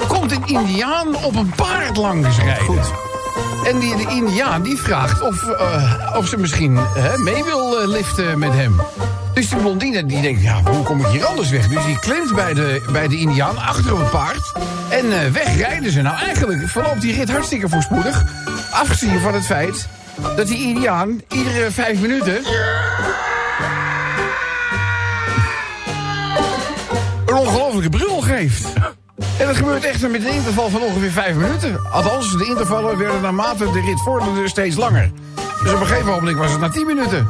[0.08, 2.66] komt een indiaan op een paard langs rijden.
[2.66, 2.92] Goed.
[3.66, 6.80] En die, de indiaan die vraagt of, eh, of ze misschien
[7.18, 8.76] mee wil eh, liften met hem.
[9.36, 11.68] Dus die blondine die denkt, ja, hoe kom ik hier anders weg?
[11.68, 14.52] Dus die klimt bij de, bij de indiaan achter op het paard.
[14.90, 16.02] En eh, wegrijden ze.
[16.02, 18.26] Nou, eigenlijk verloopt die rit hartstikke voorspoedig.
[18.72, 19.88] Afgezien van het feit
[20.36, 22.36] dat die indiaan iedere vijf minuten...
[27.26, 28.68] een ongelofelijke brul geeft.
[29.38, 31.80] En dat gebeurt echt met een interval van ongeveer vijf minuten.
[31.92, 35.12] Althans, de intervallen werden naarmate de rit vorderde steeds langer.
[35.64, 37.28] Dus op een gegeven moment was het na tien minuten.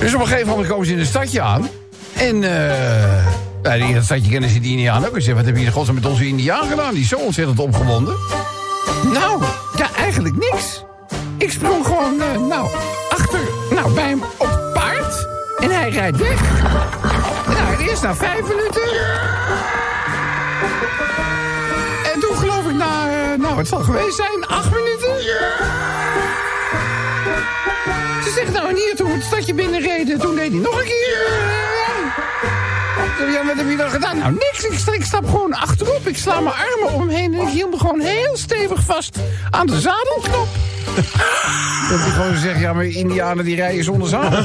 [0.00, 1.68] Dus op een gegeven moment komen ze in een stadje aan.
[2.14, 3.26] En eh
[3.62, 5.14] nou, in dat stadje kennen ze die Indiaan ook.
[5.14, 6.92] En zeggen, wat heb je in godsnaam met onze Indiaan gedaan?
[6.92, 8.16] Die is zo ontzettend opgewonden.
[9.12, 9.42] Nou,
[9.76, 10.84] ja, eigenlijk niks.
[11.38, 12.68] Ik sprong gewoon, eh, nou,
[13.10, 13.40] achter,
[13.70, 15.26] nou, bij hem op paard.
[15.58, 16.40] En hij rijdt weg.
[17.46, 18.82] Nou, eerst na vijf minuten.
[22.14, 25.14] En toen geloof ik na, eh, nou, het zal geweest zijn, acht minuten.
[28.30, 30.84] Ze zegt, nou, en hier, toen we het stadje binnenreden, toen deed hij nog een
[30.84, 31.18] keer.
[33.32, 34.18] Ja, wat heb je dan gedaan?
[34.18, 34.64] Nou, niks.
[34.64, 36.06] Ik, sta- ik stap gewoon achterop.
[36.06, 39.16] Ik sla mijn armen om hem heen en ik hield me gewoon heel stevig vast
[39.50, 40.48] aan de zadelknop.
[41.90, 44.42] Dat hij gewoon zegt, ja, maar Indianen die rijden zonder zadel.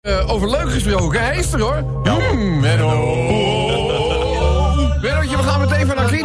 [0.00, 1.82] Eh, over leuk gesproken, hij is er hoor.
[2.32, 3.81] Mm, we gaan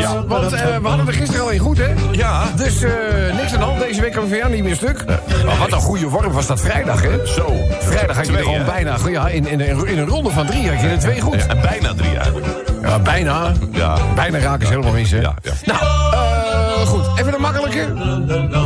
[0.07, 1.93] van want eh, we hadden er gisteren al een goed, hè?
[2.11, 2.43] Ja.
[2.55, 2.91] Dus eh,
[3.37, 3.79] niks aan de hand.
[3.79, 5.05] Deze week we voor jou niet meer stuk.
[5.45, 7.25] Maar wat een goede vorm was dat vrijdag, hè?
[7.25, 7.53] Zo.
[7.79, 8.97] Vrijdag had je er gewoon bijna...
[9.09, 11.35] Ja, in, in, in een ronde van drie had je er twee goed.
[11.35, 12.45] Ja, en bijna drie eigenlijk.
[12.81, 13.51] Ja, bijna.
[13.71, 13.97] Ja.
[14.15, 15.19] Bijna raken ze helemaal mis, hè?
[15.19, 15.51] Ja, ja.
[15.65, 17.05] Nou, eh, goed.
[17.19, 17.93] Even de makkelijke.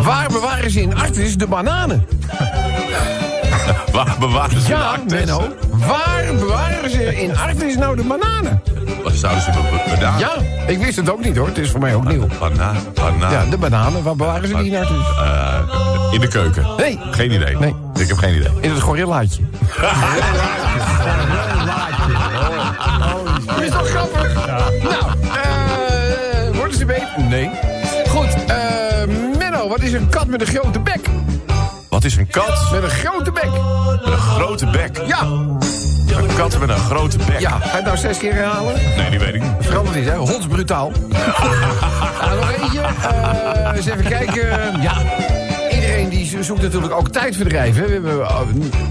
[0.03, 2.05] Waar bewaren ze in Artis de bananen?
[3.91, 5.13] Waar bewaren ze de Ja, actes?
[5.13, 5.47] Menno.
[5.71, 8.61] Waar bewaren ze in Artis nou de bananen?
[9.03, 9.51] Wat zouden ze
[9.89, 10.19] bedaan?
[10.19, 10.31] Ja,
[10.67, 11.47] ik wist het ook niet, hoor.
[11.47, 12.27] Het is voor mij ook nieuw.
[12.39, 12.75] Banaan.
[12.93, 13.31] Banaan.
[13.31, 14.03] Ja, de bananen.
[14.03, 14.97] Waar bewaren ze die Artis?
[15.17, 15.59] Eh,
[16.11, 16.65] in de keuken.
[16.77, 16.99] Nee.
[17.11, 17.57] Geen idee.
[17.57, 17.75] Nee.
[17.99, 18.51] Ik heb geen idee.
[18.61, 19.43] In het gorillaatje.
[23.61, 24.33] Is toch grappig?
[24.83, 27.07] Nou, eh, worden ze beter?
[27.29, 27.49] Nee.
[28.09, 28.57] Goed, eh,
[29.37, 30.99] Menno, wat is een kat met een grote bek?
[31.89, 33.49] Wat is een kat Met een grote bek.
[34.03, 35.01] met een grote bek?
[35.07, 35.27] Ja,
[36.17, 37.39] Een kat met een grote bek?
[37.39, 37.49] ja.
[37.49, 38.73] Ga je het nou zes keer herhalen?
[38.97, 39.51] Nee, die weet ik niet.
[39.59, 40.15] Veranderd is, hè?
[40.15, 40.91] Hondsbrutaal.
[42.21, 42.79] nou, nog eentje.
[42.79, 44.47] Eh, eens even kijken.
[44.81, 44.93] Ja,
[45.73, 47.75] iedereen die zo- zoekt natuurlijk ook tijdverdrijf.
[47.75, 47.85] Hè?
[47.85, 48.27] We hebben,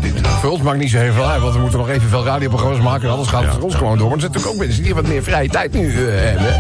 [0.01, 2.25] dit- voor ons maakt niet zo heel veel uit, want we moeten nog even veel
[2.25, 3.05] radioprogramma's maken.
[3.05, 4.07] En anders gaat het voor ons gewoon door.
[4.09, 6.55] Maar er zijn natuurlijk ook mensen die wat meer vrije tijd nu eh, hebben.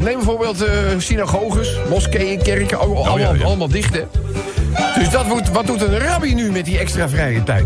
[0.00, 0.64] Neem bijvoorbeeld
[0.98, 3.44] synagoges, moskeeën, kerken, al- allemaal, ja, ja.
[3.44, 3.94] allemaal dicht.
[3.94, 4.02] Hè?
[4.98, 7.64] Dus dat moet, wat doet een rabbi nu met die extra vrije tijd?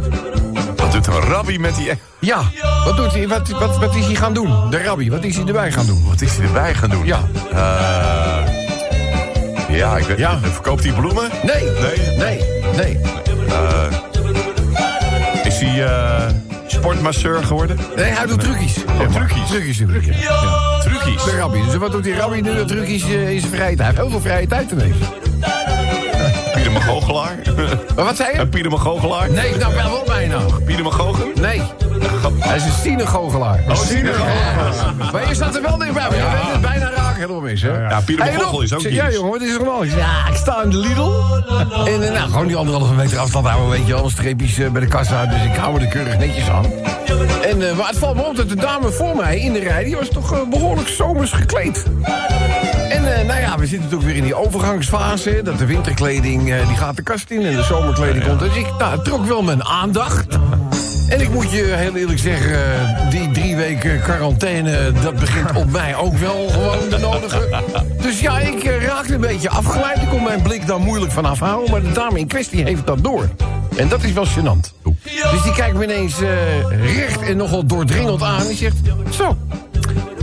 [0.94, 1.90] Doet een rabbi met die...
[2.18, 2.42] Ja,
[2.84, 4.70] wat, doet hij, wat, wat, wat is hij gaan doen?
[4.70, 6.04] De rabbi, wat is hij erbij gaan doen?
[6.08, 7.06] Wat is hij erbij gaan doen?
[7.06, 7.20] Ja.
[7.52, 8.46] Eh,
[9.76, 10.38] ja, ik weet Ja.
[10.42, 11.30] Verkoopt hij bloemen?
[11.42, 12.16] Nee, Nee?
[12.16, 12.40] nee,
[12.76, 13.00] nee.
[15.44, 16.30] Is hij eh,
[16.66, 17.78] sportmasseur geworden?
[17.96, 18.84] Nee, hij doet trucjes.
[18.84, 19.48] Oh, trucjes.
[19.48, 19.86] Trucjes hij.
[20.20, 20.78] Ja.
[20.80, 21.24] Trucjes.
[21.24, 21.64] De rabbi.
[21.64, 22.54] Dus wat doet die rabbi nu?
[22.54, 23.78] Dat trucjes eh, in zijn vrije tijd.
[23.78, 24.96] Hij heeft heel veel vrije tijd ineens.
[26.74, 27.36] Pieter Magoochelaar?
[27.96, 28.38] Maar wat zei je?
[28.38, 29.30] Een Pieter Magoochelaar?
[29.30, 30.38] Nee, nou wel, wel bijna.
[30.64, 31.26] Pieter Magogen?
[31.34, 31.62] Nee.
[32.38, 33.64] Hij is een synagoogelaar.
[33.68, 34.30] Oh, synagoge.
[34.98, 35.10] Ja.
[35.12, 36.02] Maar je staat er wel dichtbij.
[36.08, 37.20] Maar je bent het bijna raken.
[37.20, 37.88] helemaal mis, hè?
[37.88, 38.96] Ja, Bochel Rob, is ook dienst.
[38.96, 39.98] Ja, jongen, wat is er?
[39.98, 41.10] Ja, ik sta in de Lidl.
[41.84, 44.10] En eh, nou, gewoon die anderhalve meter afstand houden, weet je wel.
[44.10, 46.64] Streepjes eh, bij de kassa, dus ik hou me er keurig netjes aan.
[47.42, 49.84] En, maar het valt me op dat de dame voor mij in de rij...
[49.84, 51.84] die was toch eh, behoorlijk zomers gekleed.
[52.88, 55.40] En eh, nou ja, we zitten natuurlijk weer in die overgangsfase.
[55.42, 58.40] Dat de winterkleding, eh, die gaat de kast in en de zomerkleding komt.
[58.40, 60.38] Dus ik nou, trok wel mijn aandacht.
[61.08, 64.92] En ik moet je heel eerlijk zeggen, eh, die drie weken quarantaine...
[65.02, 67.62] dat begint op mij ook wel gewoon de nodige.
[68.02, 70.02] Dus ja, ik raakte een beetje afgeleid.
[70.02, 71.70] Ik kon mijn blik daar moeilijk van afhouden.
[71.70, 73.28] Maar de dame in kwestie heeft dat door.
[73.76, 74.72] En dat is wel gênant.
[75.30, 76.14] Dus die kijkt me ineens
[76.68, 78.46] recht en nogal doordringend aan.
[78.46, 78.76] Die zegt,
[79.10, 79.36] zo,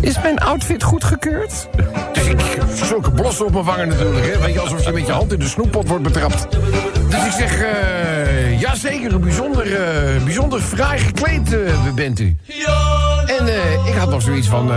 [0.02, 1.68] is mijn outfit goedgekeurd?
[2.14, 2.42] Dus ik
[2.74, 4.26] zulke blossen op mijn wangen natuurlijk.
[4.26, 4.40] Hè?
[4.40, 6.48] Weet je, alsof je met je hand in de snoeppot wordt betrapt.
[7.10, 12.36] Dus ik zeg, eh ja zeker, bijzonder, eh, bijzonder fraai gekleed eh, bent u.
[13.26, 13.48] En
[13.86, 14.68] ik had nog zoiets van,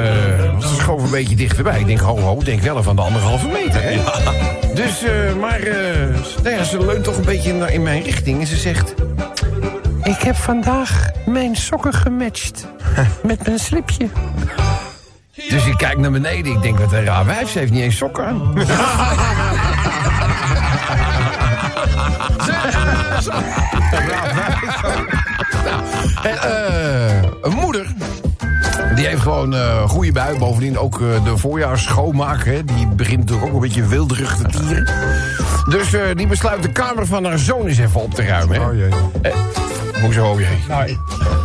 [0.60, 1.80] ze schoof een beetje dichterbij.
[1.80, 3.82] Ik denk, ho ho, denk wel even aan de anderhalve meter.
[3.82, 4.00] Hè?
[4.74, 5.04] Dus,
[5.40, 5.60] maar
[6.42, 8.40] nou ja, ze leunt toch een beetje in, in mijn richting.
[8.40, 8.94] En ze zegt,
[10.02, 12.66] ik heb vandaag mijn sokken gematcht
[13.22, 14.08] met mijn slipje.
[15.48, 16.52] Dus ik kijk naar beneden.
[16.52, 17.50] Ik denk, wat een raar wijf.
[17.50, 18.52] Ze heeft niet eens sokken aan.
[26.22, 27.86] En, eh, een moeder.
[28.94, 30.38] Die heeft gewoon eh goede bui.
[30.38, 32.44] Bovendien ook de voorjaarsschoonmaak.
[32.44, 34.88] Hè, die begint natuurlijk ook een beetje wilderig te tieren.
[35.68, 38.60] Dus eh, die besluit de kamer van haar zoon eens even op te ruimen.
[38.60, 38.66] Hè.
[38.68, 38.88] Oh jee.
[39.22, 39.32] Eh,
[40.02, 40.64] hoezo, oh jee?
[40.68, 40.98] Nou, ik,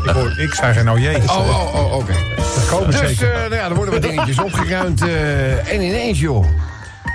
[0.05, 1.15] ik, hoor, ik zei geen oh jee.
[1.15, 2.13] Oh, oh, oh, oké.
[2.36, 5.01] Dat komen Dus eh, nou ja, er worden wat dingetjes opgeruimd.
[5.01, 6.45] eh, en ineens, joh.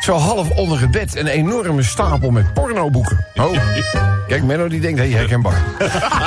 [0.00, 3.26] Zo half onder het bed een enorme stapel met pornoboeken.
[3.34, 3.57] Oh.
[4.28, 5.62] Kijk, Menno die denkt, hé, hey, herkenbaar.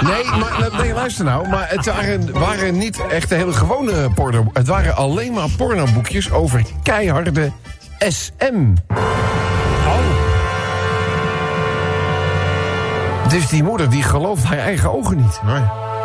[0.01, 1.47] Nee, maar nee, luister nou.
[1.49, 4.49] Maar het waren, waren niet echt de hele gewone porno.
[4.53, 7.51] Het waren alleen maar pornoboekjes over keiharde
[7.99, 8.73] SM.
[13.29, 15.41] Dus die moeder die gelooft haar eigen ogen niet.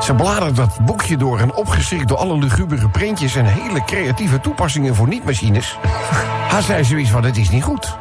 [0.03, 3.37] Ze bladert dat boekje door en opgeschrikt door alle lugubere printjes...
[3.37, 5.79] en hele creatieve toepassingen voor niet-machines.
[6.51, 7.97] Haar zei zoiets van, het is niet goed.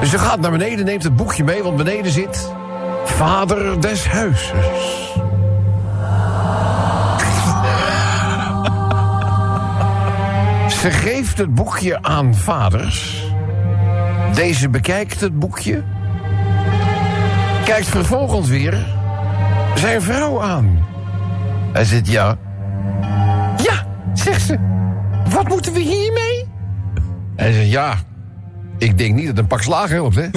[0.00, 2.52] Dus ze gaat naar beneden, neemt het boekje mee, want beneden zit...
[3.04, 5.12] Vader des huizes.
[10.80, 13.24] Ze geeft het boekje aan vaders.
[14.34, 15.82] Deze bekijkt het boekje.
[17.66, 18.86] Kijkt vervolgens weer
[19.74, 20.86] zijn vrouw aan.
[21.72, 22.36] Hij zegt ja.
[23.62, 24.58] Ja, zegt ze.
[25.28, 26.48] Wat moeten we hiermee?
[27.36, 27.94] Hij zegt ja.
[28.78, 30.26] Ik denk niet dat een pak slagen helpt, hè?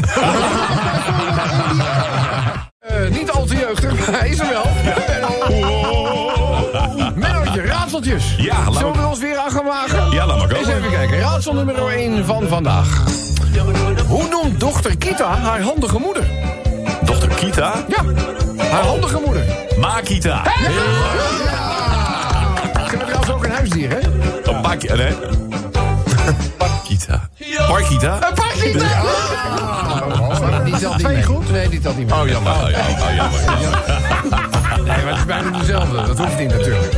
[2.80, 4.66] Eh, niet al te jeugdig, maar hij is er wel.
[7.16, 8.36] Mennootje, raadseltjes.
[8.38, 10.12] Ja, laat Zullen we ons weer aan gaan wagen?
[10.12, 10.78] Ja, laat maar Eens komen.
[10.78, 11.20] even kijken.
[11.20, 13.04] Raadsel nummer 1 van vandaag.
[14.08, 16.24] Hoe noemt dochter Kita haar handige moeder?
[17.10, 17.74] Dochter Kita?
[17.88, 18.04] Ja,
[18.72, 19.44] haar handige moeder.
[19.80, 20.44] Makita.
[20.44, 20.52] Ze
[22.88, 23.98] hebben trouwens ook een huisdier, hè?
[24.50, 25.14] Oh, Pak- nee.
[26.58, 27.30] Parkita.
[27.68, 28.14] Parkita?
[28.28, 28.74] Een pakje!
[30.20, 31.24] Oh, die niet mee.
[31.24, 31.52] goed?
[31.52, 32.20] Nee, die telt niet mee.
[32.22, 32.52] Oh, jammer.
[32.52, 33.40] Oh, ja, oh, jammer.
[34.86, 35.96] Nee, maar het is bijna dezelfde.
[35.96, 36.94] Dat hoeft niet natuurlijk.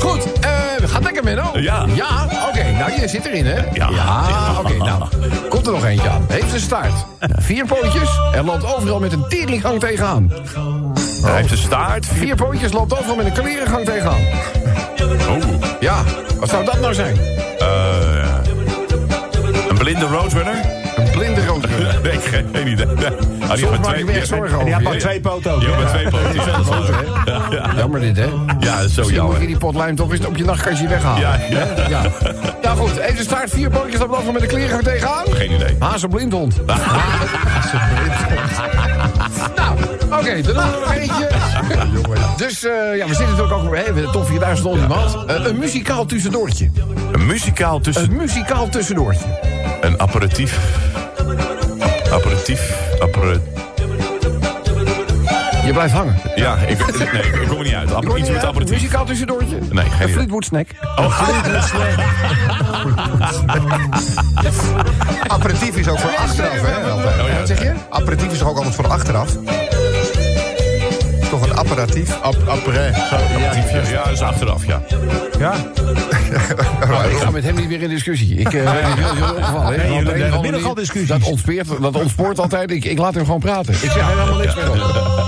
[0.00, 0.55] Goed, eh
[0.88, 1.50] gaat lekker, Menno.
[1.54, 1.86] Ja.
[1.94, 2.64] Ja, oké.
[2.78, 3.58] Nou, je zit erin, hè?
[3.72, 3.88] Ja.
[4.58, 4.76] oké.
[4.76, 5.02] nou,
[5.48, 6.24] komt er nog eentje aan.
[6.28, 7.06] Heeft een staart.
[7.20, 10.32] Vier pootjes en loopt overal met een teringgang tegenaan.
[11.22, 12.06] Hij heeft een staart.
[12.06, 14.20] Vier pootjes loopt overal met een klerengang tegenaan.
[15.28, 15.62] Oh.
[15.80, 15.96] Ja,
[16.38, 17.16] wat zou dat nou zijn?
[17.58, 18.38] Eh,
[19.68, 20.56] een blinde roadrunner?
[20.96, 22.00] Een blinde roodrunner.
[22.02, 22.86] Nee, geen idee.
[23.48, 24.98] Ah, die Soms heeft maak ik me echt zorgen die had maar je.
[24.98, 25.62] twee poten ook.
[25.62, 25.78] Ja, hè?
[25.78, 26.32] met twee poten.
[26.32, 26.40] Die?
[27.32, 27.72] Ja, ja.
[27.76, 28.24] Jammer dit, hè?
[28.24, 29.46] ja, dat is zo Misschien moet je jammer.
[29.46, 31.20] die potlijm toch eens op je nachtkastje weghalen.
[31.20, 31.56] Ja, ja.
[31.56, 31.88] Hè?
[31.88, 32.02] ja.
[32.62, 35.24] Nou goed, even staart, vier pootjes op lopen met de klerengang tegenaan.
[35.30, 35.76] Geen idee.
[35.78, 36.60] Haas een blindhond.
[39.56, 41.28] nou, oké, er doen we nog eentje.
[42.36, 45.16] Dus eh, ja, we zitten natuurlijk ook de top 4000 on demand.
[45.26, 46.70] Eh, een muzikaal tussendoortje.
[47.12, 48.04] Een muzikaal tussen...
[48.04, 49.24] Een muzikaal tussendoortje.
[49.80, 50.58] Een aperitief.
[52.12, 52.72] Aperitief.
[53.00, 53.40] Appara-
[55.66, 56.16] Je blijft hangen.
[56.36, 56.78] Ja, ik,
[57.12, 57.94] nee, ik kom er niet uit.
[57.94, 58.74] Aper- iets niet met aperitief.
[58.74, 59.58] Muzikaal tussendoortje.
[59.70, 60.12] Nee, geen Een idee.
[60.12, 60.66] Fleetwood snack.
[65.28, 66.92] Aperitief is ook voor achteraf, hè?
[66.92, 67.38] Oh, ja.
[67.38, 67.72] Wat zeg je?
[67.90, 69.28] Aperitief is ook altijd voor achteraf.
[71.56, 72.20] Apparatief.
[72.22, 72.92] Ap- Après.
[73.10, 73.82] Zo, ja.
[73.90, 74.82] Ja, is achteraf, ja.
[75.38, 75.54] Ja?
[76.88, 78.36] Nou, ik ga met hem niet weer in discussie.
[78.36, 79.78] Ik uh, ben heel opgevallen.
[79.78, 81.08] Nee, jullie hebben middag al manier, discussies.
[81.08, 82.70] Dat ontspoort, dat ontspoort altijd.
[82.70, 83.72] Ik, ik laat hem gewoon praten.
[83.72, 84.80] Ik zeg er helemaal niks meer over.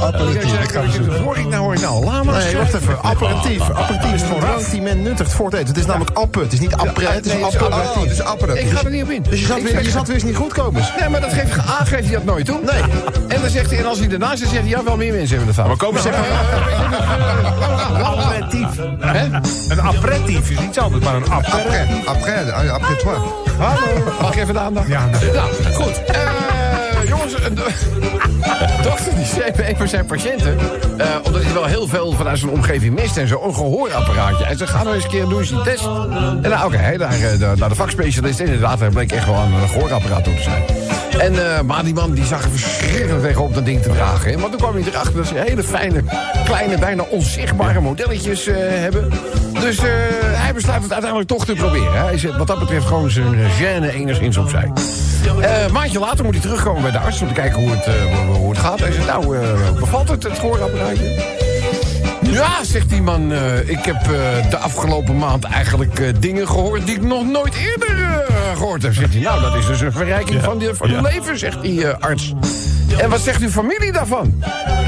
[0.03, 1.19] Apparatief.
[1.25, 2.05] Hoor ik nou, hoor ik nou.
[2.05, 3.03] Laat maar Nee, wacht even.
[3.03, 3.61] Apparatief.
[3.71, 4.45] Apparatief is vooraf.
[4.45, 5.69] drank die men nuttigt voor het eten.
[5.69, 6.41] Het is namelijk appe.
[6.41, 7.07] Het is niet après.
[7.15, 8.03] Het is apparatief.
[8.03, 8.63] Het is apparatief.
[8.71, 9.23] Ik ga er niet op in.
[9.23, 10.93] Dus je zat, weer, je zat weer eens niet goed, Kobus.
[11.01, 12.61] Nee, maar dat geeft, A geeft hij dat nooit toe.
[12.73, 12.83] Nee.
[13.29, 15.37] En dan zegt hij, en als hij ernaast zit, zegt hij, ja, wel meer mensen
[15.37, 15.67] hebben dat fout.
[15.67, 16.09] Maar komen ze
[18.05, 18.67] Aperitief.
[19.01, 19.25] Hè?
[19.69, 22.07] Een aperitief is iets anders, maar een Après, aperitief.
[22.07, 23.17] après, ah, après toi.
[23.59, 24.13] Hallo.
[24.21, 24.89] Mag ik even de aandacht?
[24.89, 25.07] Ja.
[25.35, 26.05] Nou, goed.
[26.05, 26.21] Eh,
[27.09, 27.63] jongens, een do-
[28.89, 30.59] dokter die zei bij een van zijn patiënten...
[30.99, 33.43] eh, omdat hij wel heel veel vanuit zijn omgeving mist en zo...
[33.45, 34.45] een gehoorapparaatje.
[34.45, 35.85] Hij zei, ga nou eens een keer doen eens die test.
[35.85, 38.41] En nou, oké, hij naar, eh, de, naar de vakspecialist.
[38.41, 40.63] En inderdaad, hij bleek echt wel aan een gehoorapparaat toe te zijn.
[41.19, 44.39] En, eh, maar die man die zag er verschrikkelijk tegenop dat ding te dragen.
[44.41, 46.03] Want toen kwam hij erachter dat ze hele fijne,
[46.45, 49.09] kleine, bijna onzichtbare modelletjes eh, hebben.
[49.53, 49.85] Dus eh,
[50.21, 52.07] hij besluit het uiteindelijk toch te proberen.
[52.07, 54.73] Hij zet wat dat betreft gewoon zijn gêne enigszins opzij.
[55.41, 57.87] Een maandje later moet hij terugkomen bij de arts om te kijken hoe het,
[58.37, 58.79] hoe- het gaat.
[58.81, 59.37] Hij zegt, nou,
[59.79, 61.37] bevalt het, het gehoorapparaatje?
[62.23, 63.33] Ja, zegt die man,
[63.67, 64.03] ik heb
[64.51, 66.87] de afgelopen maand eigenlijk dingen gehoord...
[66.87, 68.25] die ik nog nooit eerder
[68.57, 68.95] gehoord heb.
[68.95, 71.87] Zegt hij, nou, dat is dus een verrijking van, die, van uw leven, zegt die
[71.87, 72.35] eh, arts.
[72.99, 74.35] En wat zegt uw familie daarvan?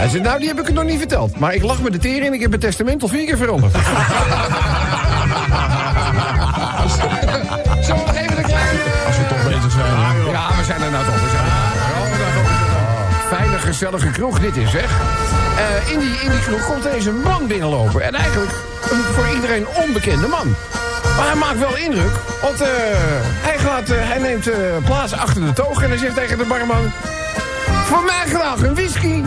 [0.00, 1.38] Hij zegt, nou, die heb ik het nog niet verteld.
[1.38, 3.72] Maar ik lag met de tering en ik heb het testament al vier keer veranderd.
[7.86, 8.80] Zo, nog even een kleine...
[9.06, 9.94] Als we toch bezig zijn.
[9.94, 10.30] hè.
[10.30, 11.14] Ja, we zijn er nou toch.
[11.14, 11.70] We zijn er nou.
[11.72, 13.38] Het.
[13.38, 14.90] Fijne, gezellige kroeg dit is, zeg.
[15.56, 18.02] Eh, in, die, in die kroeg komt een man binnenlopen.
[18.02, 18.52] En eigenlijk
[18.90, 20.54] een voor iedereen onbekende man.
[21.20, 22.12] Maar hij maakt wel indruk,
[22.42, 22.68] want eh,
[23.40, 25.82] hij, gaat, eh, hij neemt eh, plaats achter de toog...
[25.82, 26.92] en hij zegt tegen de barman...
[27.84, 29.22] Voor mij graag een whisky.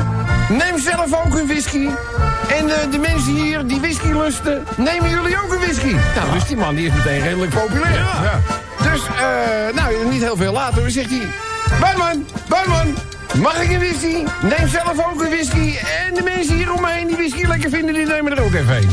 [0.49, 1.87] Neem zelf ook een whisky.
[2.47, 5.95] En de mensen hier die whisky lusten, nemen jullie ook een whisky.
[6.15, 7.95] Nou, dus die man die is meteen redelijk populair.
[7.95, 8.39] Ja.
[8.91, 11.27] Dus, eh, nou, niet heel veel later zegt hij...
[11.79, 12.95] Barman, barman,
[13.41, 14.23] mag ik een whisky?
[14.41, 15.75] Neem zelf ook een whisky.
[16.07, 18.53] En de mensen hier om me heen die whisky lekker vinden, die nemen er ook
[18.53, 18.89] even een.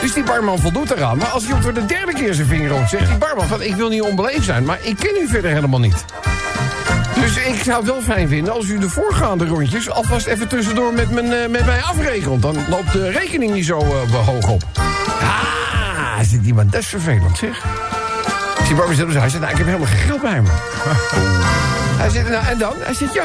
[0.00, 1.16] Dus die barman voldoet eraan.
[1.16, 3.62] Maar als hij op voor de derde keer zijn vinger rolt, zegt die barman van...
[3.62, 6.04] ik wil niet onbeleefd zijn, maar ik ken u verder helemaal niet.
[7.14, 9.90] Dus ik zou het wel fijn vinden als u de voorgaande rondjes...
[9.90, 12.42] alvast even tussendoor met, eh, mij afrekent.
[12.42, 14.62] Dan loopt de rekening niet zo eh, hoog op.
[15.20, 17.64] Ah, zit die man, dat is vervelend, zeg.
[18.66, 20.48] Die barman zegt, hij zegt, nou, ik heb helemaal geen geld bij me.
[21.96, 22.74] Hij zegt, nou, en dan?
[22.78, 23.24] Hij zegt, ja.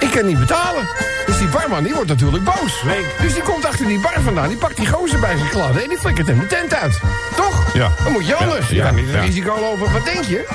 [0.00, 0.88] Ik kan niet betalen.
[1.26, 2.84] Dus die barman, die wordt natuurlijk boos.
[3.20, 4.48] Dus die komt achter die bar vandaan.
[4.48, 7.00] Die pakt die gozer bij zijn kladden en die flikkert hem de tent uit.
[7.36, 7.74] Toch?
[7.74, 7.90] Ja.
[8.04, 8.68] Dan moet je anders.
[8.68, 9.92] Ja, je ja, kan niet het risico lopen.
[9.92, 10.46] Wat denk je?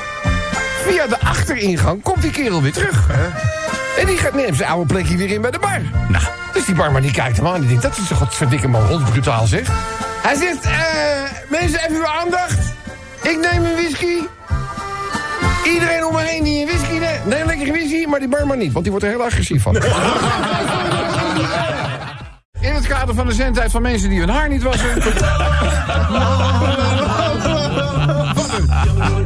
[0.88, 3.10] Via de achteringang komt die kerel weer terug.
[4.00, 5.82] En die gaat, neemt zijn oude plekje weer in bij de bar.
[6.08, 6.24] Nou,
[6.54, 7.60] dus die barman die kijkt hem aan.
[7.60, 9.68] Die denkt, dat is een godverdikke man, brutaal zeg.
[10.22, 10.72] Hij zegt, eh,
[11.50, 12.60] mensen, even uw aandacht.
[13.22, 14.18] Ik neem een whisky.
[15.74, 18.72] Iedereen om me heen die een whisky neemt, neem lekker whisky, maar die barman niet,
[18.72, 19.76] want die wordt er heel agressief van.
[22.60, 24.90] In het kader van de zendtijd van mensen die hun haar niet wassen.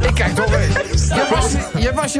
[0.00, 0.82] Ik kijk toch even.
[1.14, 2.12] Je was je, was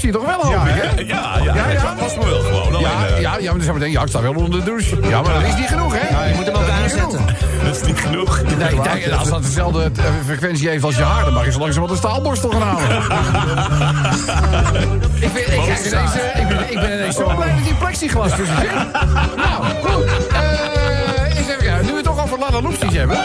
[0.00, 1.00] je toch wel, hoop ik, hè?
[1.02, 1.94] Ja, ja, Ja, ja.
[1.98, 2.80] was me wel gewoon.
[2.80, 4.62] Ja, eh, ja, ja, maar dan zou je denken, ja, ik sta wel onder de
[4.64, 4.96] douche.
[5.08, 6.28] Ja, maar dat is niet genoeg, hè?
[6.28, 7.24] Je moet hem ook aanzetten.
[7.64, 8.42] Dat is niet genoeg.
[8.58, 11.24] Nee, als dat dezelfde eh, frequentie heeft als je haar...
[11.24, 12.84] dan mag je zo langzaam wat een staalborstel gaan halen.
[15.26, 18.36] ik, ben, ik, ineens, eh, ik, ben, ik ben ineens zo blij dat die plexiglas
[18.36, 18.72] tussen zit.
[19.36, 20.04] nou, goed.
[21.36, 23.18] Eens even, ja, nu we het toch over Lana Loopsies hebben.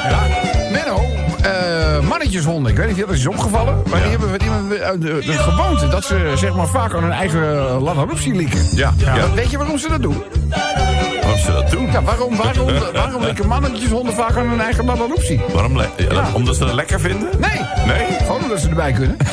[0.72, 1.02] Menno,
[1.42, 2.72] eh, mannetjeshonden.
[2.72, 3.82] Ik weet niet of dat is opgevallen.
[3.90, 7.04] Maar die hebben, die hebben eh, de, de gewoonte dat ze zeg maar, vaak aan
[7.04, 7.42] hun eigen
[7.82, 8.66] Lana Loopsie lieken.
[8.76, 9.34] Ja, ja.
[9.34, 10.24] Weet je waarom ze dat doen?
[11.22, 11.92] Waarom ze dat doen?
[11.92, 15.42] Ja, waarom, waarom, waarom likken mannetjeshonden vaak aan hun eigen Loopsie?
[15.54, 15.78] Waarom?
[15.98, 17.30] ja, Omdat ze dat lekker vinden?
[17.40, 17.62] Nee.
[17.86, 18.18] Nee?
[18.20, 19.18] Gewoon omdat ze erbij kunnen.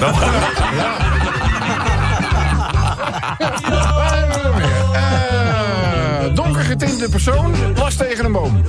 [4.57, 4.73] Meer?
[4.93, 8.63] Eh, donker getinte persoon plast tegen een boom.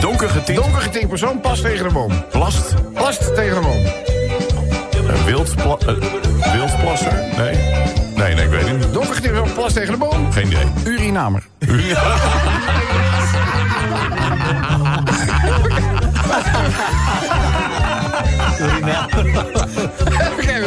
[0.00, 2.12] Donker getint Donker getint persoon plast tegen een boom.
[2.30, 2.74] plast.
[2.94, 3.84] Plast tegen een boom.
[5.08, 5.86] Een wildpla eh?
[7.36, 7.54] Nee?
[8.16, 8.92] Nee, nee, ik weet het niet.
[8.92, 10.32] Donker getint persoon plast tegen een boom.
[10.32, 10.66] Geen idee.
[10.84, 11.42] Urinamer.
[20.36, 20.64] Weer?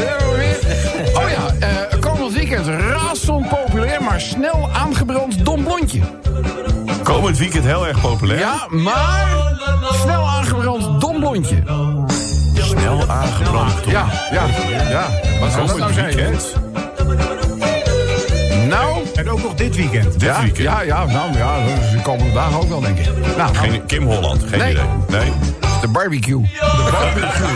[1.14, 5.46] Oh ja, eh, komend weekend razend populair, maar snel aangebrand.
[7.28, 8.40] Komend weekend heel erg populair.
[8.40, 9.28] Ja, maar
[10.04, 11.64] snel aangebrand dom blondje.
[12.54, 13.74] Snel aangebrand.
[13.88, 14.46] Ja, ja,
[14.90, 15.06] ja.
[15.40, 16.06] Wat zou dat nou zijn?
[16.06, 16.54] weekend.
[18.68, 20.12] Nou, En ook nog dit weekend.
[20.12, 20.58] Dit Ja, weekend.
[20.64, 21.56] ja, ja, nou ja,
[21.92, 23.08] de komende dagen ook wel, denk ik.
[23.38, 24.72] Nou, Geen, Kim Holland, geen Nee.
[24.72, 24.84] idee.
[25.10, 25.32] Nee?
[25.82, 26.42] de barbecue.
[26.42, 27.48] De barbecue.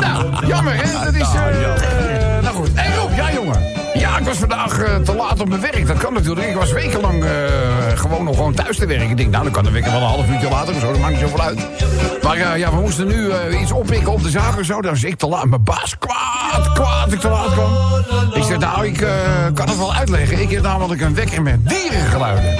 [0.06, 1.04] nou, jammer, hè?
[1.04, 1.20] Dat is...
[1.34, 2.15] eh,
[4.18, 5.86] Ik was vandaag eh, te laat op mijn werk.
[5.86, 6.48] Dat kan natuurlijk.
[6.48, 7.30] Ik was wekenlang eh,
[7.94, 9.10] gewoon nog gewoon thuis te werken.
[9.10, 10.92] Ik denk, nou, dan kan de wekker wel een half uurtje later zo.
[10.92, 11.66] Dat maakt niet zoveel uit.
[12.22, 14.80] Maar eh, ja, we moesten nu iets oppikken op de zaak en zo.
[14.80, 15.44] Dan was ik te laat.
[15.44, 17.72] Mijn baas kwaad, kwaad, ik te laat kwam.
[18.34, 19.06] Ik zeg, nou, ik
[19.54, 20.40] kan het wel uitleggen.
[20.40, 22.54] Ik heb namelijk een wekker met dierengeluiden.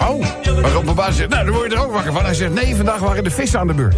[0.00, 0.24] Oh,
[0.60, 2.24] waarop mijn baas zegt, nou, dan word je er ook wakker van.
[2.24, 3.94] Hij zegt, nee, vandaag waren de vissen aan de beurt.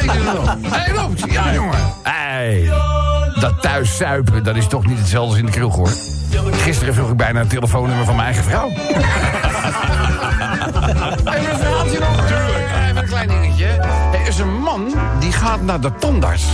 [0.00, 0.56] Weet je nog?
[0.62, 1.32] Hé, loopt.
[1.32, 1.78] Ja, jongen.
[2.38, 2.70] Hey,
[3.40, 5.90] dat thuis zuipen, dat is toch niet hetzelfde als in de kroeg, hoor.
[6.52, 8.68] Gisteren vroeg ik bijna het telefoonnummer van mijn eigen vrouw.
[11.34, 12.26] Even een verhaaltje nog.
[12.26, 12.68] Tuurlijk.
[12.84, 13.66] Even een klein dingetje.
[14.12, 16.44] Er is een man die gaat naar de tandarts.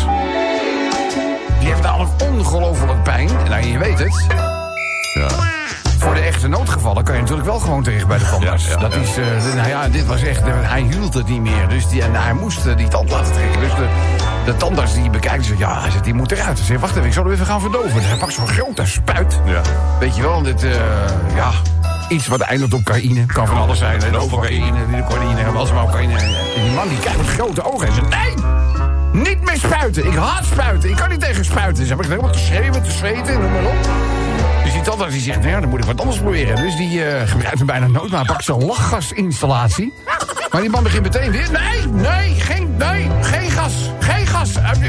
[1.59, 3.28] Die heeft namelijk ongelooflijk pijn.
[3.28, 4.26] En nou, je weet het.
[5.14, 5.28] Ja.
[5.99, 8.66] Voor de echte noodgevallen kan je natuurlijk wel gewoon terecht bij de tandarts.
[8.66, 11.68] Ja, ja, dat is, eh, nou ja, dit was echt, hij hield het niet meer.
[11.68, 13.61] Dus die, en hij moest eh, die tand laten trekken.
[13.61, 13.87] Dus de,
[14.45, 16.57] de tandarts die bekijkt, zegt, ja, die moet eruit.
[16.59, 17.95] Hij zegt, wacht even, ik zal hem even gaan verdoven.
[17.95, 19.40] Dus hij pakt zo'n grote spuit.
[19.45, 19.61] Ja.
[20.01, 20.70] Weet je wel, dit, eh,
[21.34, 21.51] ja,
[22.09, 23.26] iets wat eindigt op cocaïne.
[23.26, 24.01] Kan van alles zijn.
[24.03, 24.11] hè.
[24.11, 26.18] Cocaïne, cocaïne, was maar cocaïne.
[26.18, 28.34] En die man die kijkt met grote ogen en zegt, nee!
[29.12, 30.07] Niet meer spuiten.
[30.07, 30.90] Ik haat spuiten.
[30.90, 31.74] Ik kan niet tegen spuiten.
[31.74, 33.88] Dus heb ik helemaal te schreeuwen, te zweten, noem maar op.
[34.64, 36.57] Dus die tandarts die zegt, nou ja, dan moet ik wat anders proberen.
[36.57, 39.92] Dus die eh, gebruikt hem bijna nood, maar pakt zo'n lachgasinstallatie.
[40.51, 43.09] Maar die man begint meteen weer, nee, nee, geen, nee,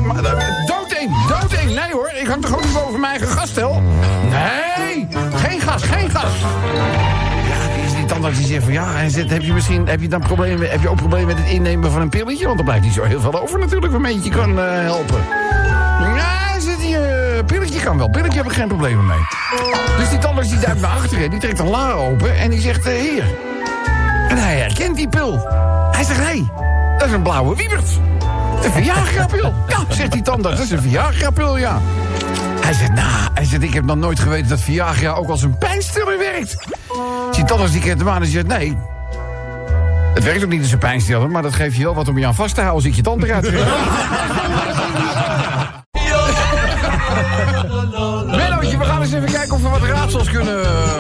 [0.06, 3.82] Doodeng, doodeng, nee hoor, ik hang toch niet boven mijn eigen gasstel?
[4.30, 6.32] Nee, geen gas, geen gas.
[7.48, 10.22] Ja, die tandarts die zegt van, ja, hij zegt, heb je misschien, heb je dan
[10.22, 12.46] problemen, heb je ook problemen met het innemen van een pilletje?
[12.46, 15.24] Want er blijft niet zo heel veel over natuurlijk waarmee je kan eh, helpen.
[16.16, 18.10] Ja, zit hier, eh, pilletje kan wel.
[18.10, 19.20] Pilletje heb ik geen problemen mee.
[19.98, 22.86] Dus die tandarts die duikt naar achteren, die trekt een la open en die zegt,
[22.86, 23.24] eh, hier.
[24.28, 25.48] En hij herkent die pil.
[25.92, 26.44] Hij zegt, hé,
[26.98, 28.00] dat is een blauwe wiebert.
[28.66, 29.54] Een Viagra-pil.
[29.68, 31.82] Ja, zegt die tandarts, dat is een Viagra-pil, ja.
[32.62, 35.58] Hij zegt, nou, hij zegt, ik heb nog nooit geweten dat Viagra ook als een
[35.58, 36.56] pijnstiller werkt.
[37.32, 38.78] Die tandarts die kent hem aan en zegt, nee,
[40.14, 42.26] het werkt ook niet als een pijnstiller, maar dat geeft je wel wat om je
[42.26, 43.52] aan vast te houden als ik je tand eruit.
[48.38, 50.64] Mennootje, we gaan eens even kijken of we wat raadsels kunnen.
[50.64, 50.95] Eh,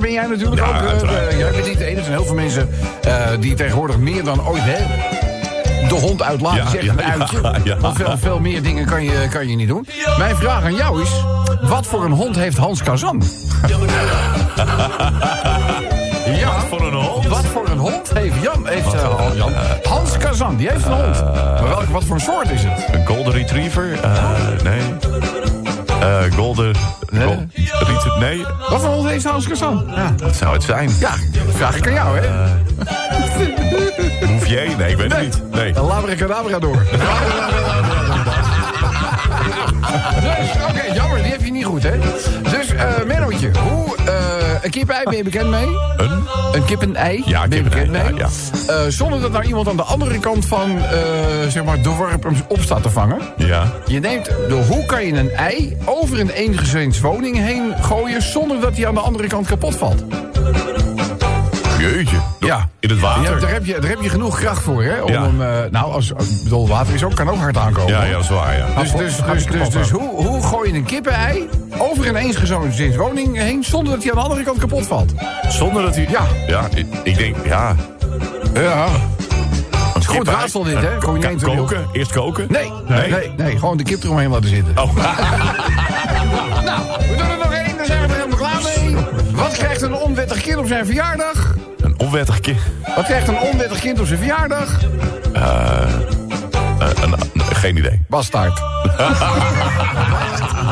[0.00, 1.30] ben jij natuurlijk Ja, ook.
[1.30, 1.98] eh, jij bent niet de enige.
[1.98, 2.68] Er zijn heel veel mensen
[3.02, 4.84] eh, die tegenwoordig meer dan ooit hè,
[5.88, 6.64] de hond uitlaten.
[6.64, 7.40] Ja, zeg ja, een uitje.
[7.64, 7.92] ja.
[7.94, 9.86] Veel, veel meer dingen kan je, kan je niet doen.
[10.18, 11.10] Mijn vraag aan jou is:
[11.62, 13.22] wat voor een hond heeft Hans Kazan?
[16.26, 17.26] ja, Voor een hond?
[17.26, 18.66] wat voor een hond heeft Jan?
[18.66, 19.52] Heeft, eh, Hans- Jan?
[19.82, 21.24] Hans Kazan, die heeft een hond.
[21.34, 22.94] Maar welke, wat voor een soort is het?
[22.94, 23.98] Een golden retriever?
[24.62, 24.80] Nee.
[26.02, 26.74] Eh, golden...
[27.10, 27.48] Nee.
[28.18, 29.84] Nee, Wat voor hond heeft Hans Kazan?
[29.94, 30.90] Ja, wat zou het zijn?
[31.00, 32.28] ja dat vraag ik aan jou, hè?
[34.26, 34.76] Bouvier?
[34.78, 35.42] Nee, ik weet het niet.
[35.52, 35.72] Nee.
[35.72, 36.76] Dan Labracadabra door.
[40.22, 41.98] dus, oké, jammer, die heb je niet goed, hè?
[42.50, 43.04] Dus, eh
[44.62, 45.66] een kip-ei, ben je bekend mee?
[45.96, 46.22] Een?
[46.52, 48.14] Een kip-en-ei, Ja, ben je bekend mee?
[48.14, 48.28] ja,
[48.66, 50.98] Eh, zonder dat nou iemand aan de andere kant van, eh,
[51.48, 53.18] zeg maar, de worp hem op staat te vangen.
[53.36, 53.72] Ja.
[53.86, 58.22] Je neemt, de, hoe kan je een ei over een eengezinswoning heen gooien...
[58.22, 60.02] zonder dat hij aan de andere kant kapot valt?
[61.90, 62.16] Jeetje.
[62.40, 62.68] Ja.
[62.80, 63.40] In het Ja, water?
[63.40, 65.00] daar, heb je, daar heb je genoeg kracht voor, hè?
[65.00, 65.22] Om Ja.
[65.22, 67.92] hem, eh, nou, als, ik bedoel, water is ook, kan ook hard aankomen.
[67.92, 68.66] Ja, ja, dat is waar, ja.
[68.80, 73.64] Dus, dus, dus, dus, dus hoe, hoe gooi je een kippenei over een eensgezinswoning heen...
[73.64, 75.12] zonder dat hij aan de andere kant kapot valt?
[75.48, 76.06] Zonder dat hij...
[76.10, 76.22] Ja.
[76.46, 77.74] Ja, ik, ik denk, ja...
[78.54, 78.86] Ja.
[79.94, 80.98] Een Goed raadsel dit, hè?
[80.98, 81.86] Koken?
[81.92, 82.46] Eerst koken?
[82.50, 84.78] Nee, nee, nee, nee, gewoon de kip eromheen laten zitten.
[84.82, 84.96] Oh.
[86.64, 88.96] Nou, we doen er nog één, dan zijn we er helemaal klaar mee.
[89.34, 91.54] Wat krijgt een onwettig kind op zijn verjaardag?
[91.82, 92.58] Een onwettig kind.
[92.96, 94.78] Wat krijgt een onwettig kind op zijn verjaardag?
[95.32, 95.82] Eh,
[96.78, 98.00] een- een- geen idee.
[98.08, 98.60] Bastaard.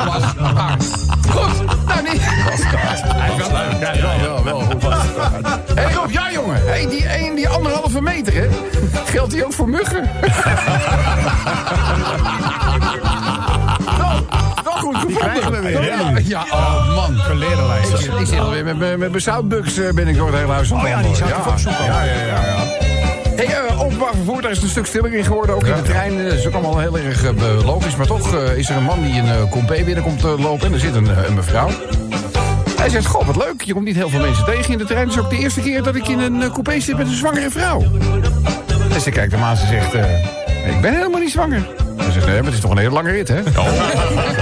[0.04, 0.84] Bastaard.
[1.30, 2.22] Goed, nou niet...
[2.44, 3.00] Bastaard.
[3.06, 3.80] Hij leuk.
[3.80, 4.82] Ja, ja, ja, wel goed.
[4.82, 6.62] Hé hey Rob, ja jongen.
[6.66, 8.48] Hey, die, een, die anderhalve meter, hè?
[9.04, 10.08] Geldt die ook voor muggen?
[16.24, 17.18] Ja, oh man.
[17.18, 17.90] Geleerdenlijst.
[17.90, 20.36] Ik, zit- ik zit alweer met, mijn- met mijn zoutbuks eh, ben ik door het
[20.36, 21.84] hele huis aan Oh ja, die zat ik op zoek al.
[21.84, 22.56] Ja, ja, ja, ja.
[23.36, 25.54] Hey, eh, openbaar vervoer, daar is het een stuk stiller in geworden.
[25.54, 26.18] Ook in de trein.
[26.18, 27.32] eh, Dat is ook allemaal heel erg eh,
[27.64, 27.96] logisch.
[27.96, 30.66] Maar toch eh, is er een man die een uh, compé binnenkomt eh, lopen.
[30.66, 31.68] En er zit een, eh, een mevrouw.
[32.76, 33.62] Hij zegt, goh, wat leuk.
[33.62, 35.00] Je komt niet heel veel mensen tegen in de trein.
[35.08, 37.16] Het is ook de eerste keer dat ik in een eh, coupé zit met een
[37.16, 37.82] zwangere vrouw.
[38.94, 39.56] En ze kijkt hem aan.
[39.56, 41.66] Ze zegt, eh, Ik ben helemaal niet zwanger.
[41.96, 43.36] Hij zegt, nee, maar het is toch een hele lange rit, hè?
[43.36, 43.42] Er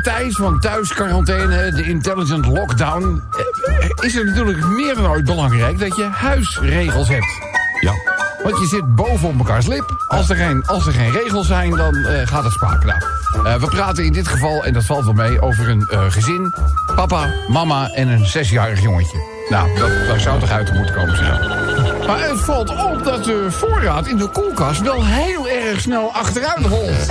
[0.00, 3.22] In deze tijd van thuisquarantaine, de intelligent lockdown...
[3.30, 7.38] eh, is het natuurlijk meer dan ooit belangrijk dat je huisregels hebt.
[7.80, 7.92] Ja.
[8.42, 10.04] Want je zit boven op mekaars lip.
[10.08, 12.84] Als er geen, als er geen regels zijn, dan eh, gaat het spaak.
[12.84, 12.98] Nou,
[13.46, 16.54] eh, we praten in dit geval, en dat valt wel mee, over een eh, gezin.
[16.94, 19.18] Papa, mama en een zesjarig jongetje.
[19.48, 21.38] Nou, dat, daar zou toch uit te moeten komen zeg.
[22.06, 26.66] Maar het valt op dat de voorraad in de koelkast wel heel erg snel achteruit
[26.66, 27.06] holt.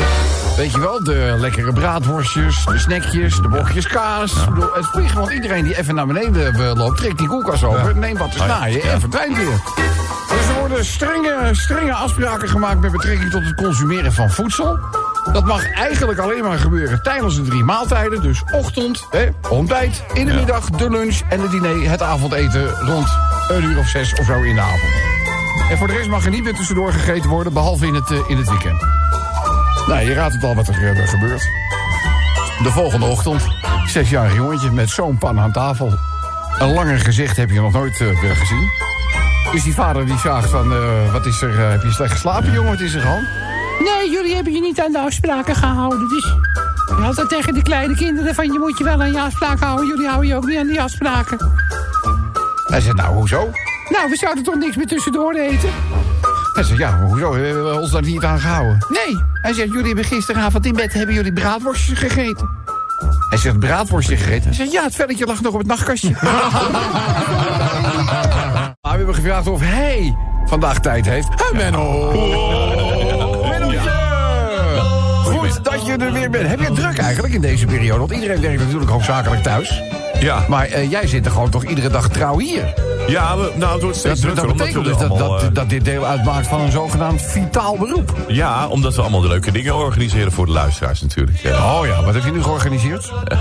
[0.60, 4.32] Weet je wel, de lekkere braadworstjes, de snackjes, de bochtjes kaas.
[4.32, 6.98] Ik bedoel, het vliegt, want iedereen die even naar beneden eh, loopt...
[6.98, 9.62] trekt die koelkast over, neemt wat te snaaien en verdwijnt weer.
[10.30, 14.80] Dus er worden strenge, strenge afspraken gemaakt met betrekking tot het consumeren van voedsel.
[15.34, 18.22] Dat mag eigenlijk alleen maar gebeuren tijdens de drie maaltijden.
[18.22, 23.08] Dus ochtend, hè, ontbijt, in de middag, de lunch en het diner, het avondeten rond
[23.48, 24.94] een uur of zes of zo in de avond.
[25.70, 28.18] En voor de rest mag er niet meer tussendoor gegeten worden, behalve in het, eh,
[28.28, 28.99] in het weekend.
[29.88, 31.50] Nou, je raadt het al wat er eh, gebeurt.
[32.64, 33.42] De volgende ochtend,
[33.86, 35.94] zesjarig jongetje met zo'n pan aan tafel.
[36.60, 38.70] Een langer gezicht heb je nog nooit eh, gezien.
[39.52, 42.72] Dus die vader die vraagt van, eh, wat is er, heb je slecht geslapen jongen,
[42.72, 43.28] wat is er aan?
[43.80, 46.08] Nee, jullie hebben je niet aan de afspraken gehouden.
[46.10, 46.24] Dus
[46.88, 49.66] je had dat tegen de kleine kinderen van je moet je wel aan je afspraken
[49.66, 49.88] houden.
[49.88, 51.38] Jullie houden je ook niet aan die afspraken.
[52.68, 53.50] Hij zegt, nou, hoezo?
[53.90, 55.70] Nou, we zouden toch niks meer tussendoor eten?
[56.60, 57.32] Hij zegt, ja, hoezo?
[57.32, 58.78] We hebben ons daar niet aan gehouden.
[58.90, 59.24] Nee.
[59.42, 62.50] Hij zegt, jullie hebben gisteravond in bed, hebben jullie braadworstjes gegeten?
[63.30, 64.44] Hij zegt, braadworstje gegeten?
[64.44, 66.16] Hij zegt, ja, het velletje lag nog op het nachtkastje.
[68.82, 71.28] Maar we hebben gevraagd of hij vandaag tijd heeft.
[71.28, 72.12] Hey, Menno!
[73.50, 73.92] Mennootje!
[75.24, 76.48] Goed dat je er weer bent.
[76.48, 78.00] Heb je het druk eigenlijk in deze periode?
[78.00, 79.82] Want iedereen werkt natuurlijk hoofdzakelijk thuis.
[80.20, 82.74] Ja, Maar eh, jij zit er gewoon toch iedere dag trouw hier.
[83.08, 84.48] ja we, nou, het wordt steeds Dat, drukker.
[84.48, 87.78] dat betekent dus dat, allemaal, dat, eh, dat dit deel uitmaakt van een zogenaamd vitaal
[87.78, 88.16] beroep.
[88.28, 91.44] Ja, omdat we allemaal de leuke dingen organiseren voor de luisteraars natuurlijk.
[91.44, 93.12] Eh, Oh ja, wat heb je nu georganiseerd?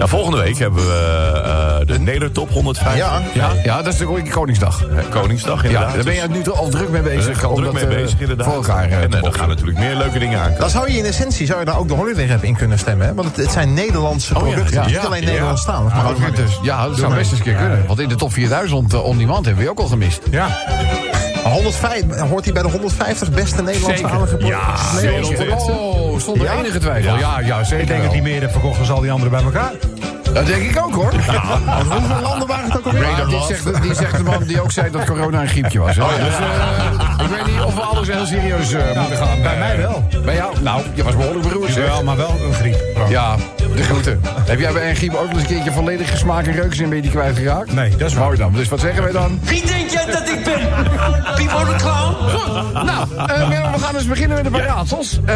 [0.00, 2.96] nou, volgende week hebben we eh, de Nedertop 105.
[2.96, 3.20] Ja.
[3.34, 4.84] Ja, ja dat is de Koningsdag.
[4.86, 5.94] Eh, Koningsdag Ja, inderdaad.
[5.94, 7.40] daar ben je nu al druk mee bezig.
[7.40, 8.46] we om druk mee eh, bezig inderdaad.
[8.46, 9.40] Voor elkaar eh, en eh, er bokken.
[9.40, 10.60] gaan natuurlijk meer leuke dingen aankomen.
[10.60, 13.06] Dan zou je in essentie zou je daar ook de Holiday Rap in kunnen stemmen.
[13.06, 13.14] Hè?
[13.14, 14.74] Want het, het zijn Nederlandse Oh ja, producten.
[14.80, 14.86] ja.
[14.86, 15.28] Niet Ja, alleen ja.
[15.28, 15.94] Nederlandstalig.
[15.94, 17.86] Maar ook dus, ja, dat zou best eens een keer kunnen.
[17.86, 20.20] Want in de top 4000 uh, on demand hebben we ook al gemist.
[20.30, 20.48] Ja.
[21.50, 24.36] 105, hoort hij bij de 150 beste Nederlandstalige Zeker.
[24.36, 24.46] producten?
[24.46, 25.56] Ja, Nederlandse zeker.
[25.56, 26.58] Oh, zonder Ja?
[26.58, 27.16] enige twijfel.
[27.18, 29.42] Ja, ja, zeker Ik denk dat hij meer heeft verkocht dan al die anderen bij
[29.42, 29.72] elkaar.
[30.32, 31.10] Dat denk ik ook hoor.
[31.88, 33.02] Want hoeveel landen waren het ook alweer?
[33.02, 35.96] Ja, die, zegt, die zegt de man die ook zei dat corona een griepje was.
[35.96, 36.02] Hè?
[36.02, 39.42] Dus, eh, ik weet niet of we alles heel serieus eh, moeten gaan.
[39.42, 40.08] bij mij wel.
[40.24, 40.54] Bij jou?
[40.62, 41.72] Nou, je was behoorlijk beroerd.
[41.72, 41.86] zeg.
[41.86, 42.76] Wel, maar wel een griep.
[43.08, 43.36] Ja,
[43.76, 44.20] de groeten.
[44.24, 46.96] Heb jij bij een griep ook nog eens een keertje volledig gesmaak en reukzin ben
[46.96, 47.72] je die kwijtgeraakt?
[47.72, 48.24] Nee, dat is waar.
[48.24, 48.52] Mooi dan.
[48.52, 49.40] Dus wat zeggen wij dan?
[49.42, 50.60] Wie denk jij dat ik ben?
[51.34, 52.14] Pipo de Clown?
[52.30, 55.20] Goed, nou, eh, we gaan dus beginnen met de paar raadsels.
[55.24, 55.34] Eh,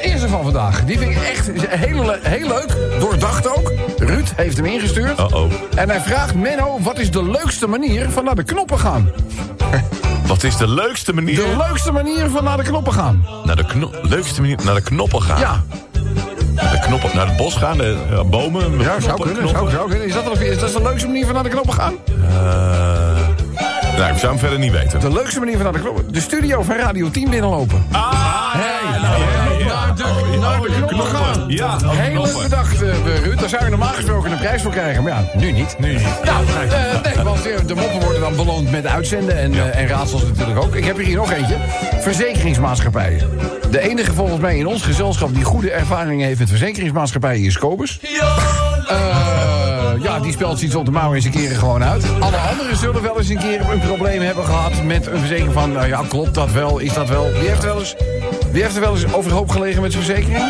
[0.00, 0.84] eerste van vandaag.
[0.84, 2.76] Die vind ik echt heel, heel leuk.
[3.00, 3.72] Doordacht ook.
[3.98, 5.18] Ruud heeft hem ingestuurd.
[5.18, 5.52] Uh-oh.
[5.76, 9.10] En hij vraagt, Menno, wat is de leukste manier van naar de knoppen gaan?
[10.26, 11.34] Wat is de leukste manier?
[11.36, 13.24] De leukste manier van naar de knoppen gaan.
[13.44, 15.38] naar de kno- leukste manier naar de knoppen gaan.
[15.38, 15.62] Ja,
[16.54, 18.78] Naar de knoppen, naar het bos gaan, de eh, bomen.
[18.78, 19.48] ja knoppen, zou kunnen.
[19.48, 20.06] Zou, zou kunnen.
[20.06, 21.94] Is dat, is dat de leukste manier van naar de knoppen gaan?
[22.06, 22.36] Eh,
[23.98, 25.00] nou, ik zou hem verder niet weten.
[25.00, 26.12] De leukste manier van naar de knoppen.
[26.12, 27.84] De studio van Radio 10 binnenlopen.
[27.92, 29.45] Ah, Hey, nou, ja,
[29.96, 31.44] de, naar de knoppen gaan.
[31.46, 32.42] Ja, oh, knoppen.
[32.42, 33.38] bedacht, eh, Ruud.
[33.40, 35.02] Daar zou je normaal gesproken een prijs voor krijgen.
[35.02, 35.76] Maar ja, nu niet.
[35.78, 36.06] Nu niet.
[36.24, 40.22] Nou, eh, nee, want eh, de moppen worden dan beloond met uitzenden en, en raadsels
[40.22, 40.74] natuurlijk ook.
[40.74, 41.56] Ik heb er hier nog eentje.
[42.00, 43.28] Verzekeringsmaatschappijen.
[43.70, 48.00] De enige volgens mij in ons gezelschap die goede ervaringen heeft met verzekeringsmaatschappijen is Kobus.
[48.88, 49.65] Eh,
[50.00, 52.04] ja, die spelt iets op de mouw eens een keer gewoon uit.
[52.20, 55.72] Alle anderen zullen wel eens een keer een probleem hebben gehad met een verzekering van...
[55.72, 56.78] nou ja, klopt dat wel?
[56.78, 57.32] Is dat wel?
[57.32, 57.94] Wie heeft er wel eens,
[58.50, 60.44] wie heeft er wel eens overhoop gelegen met zijn verzekering?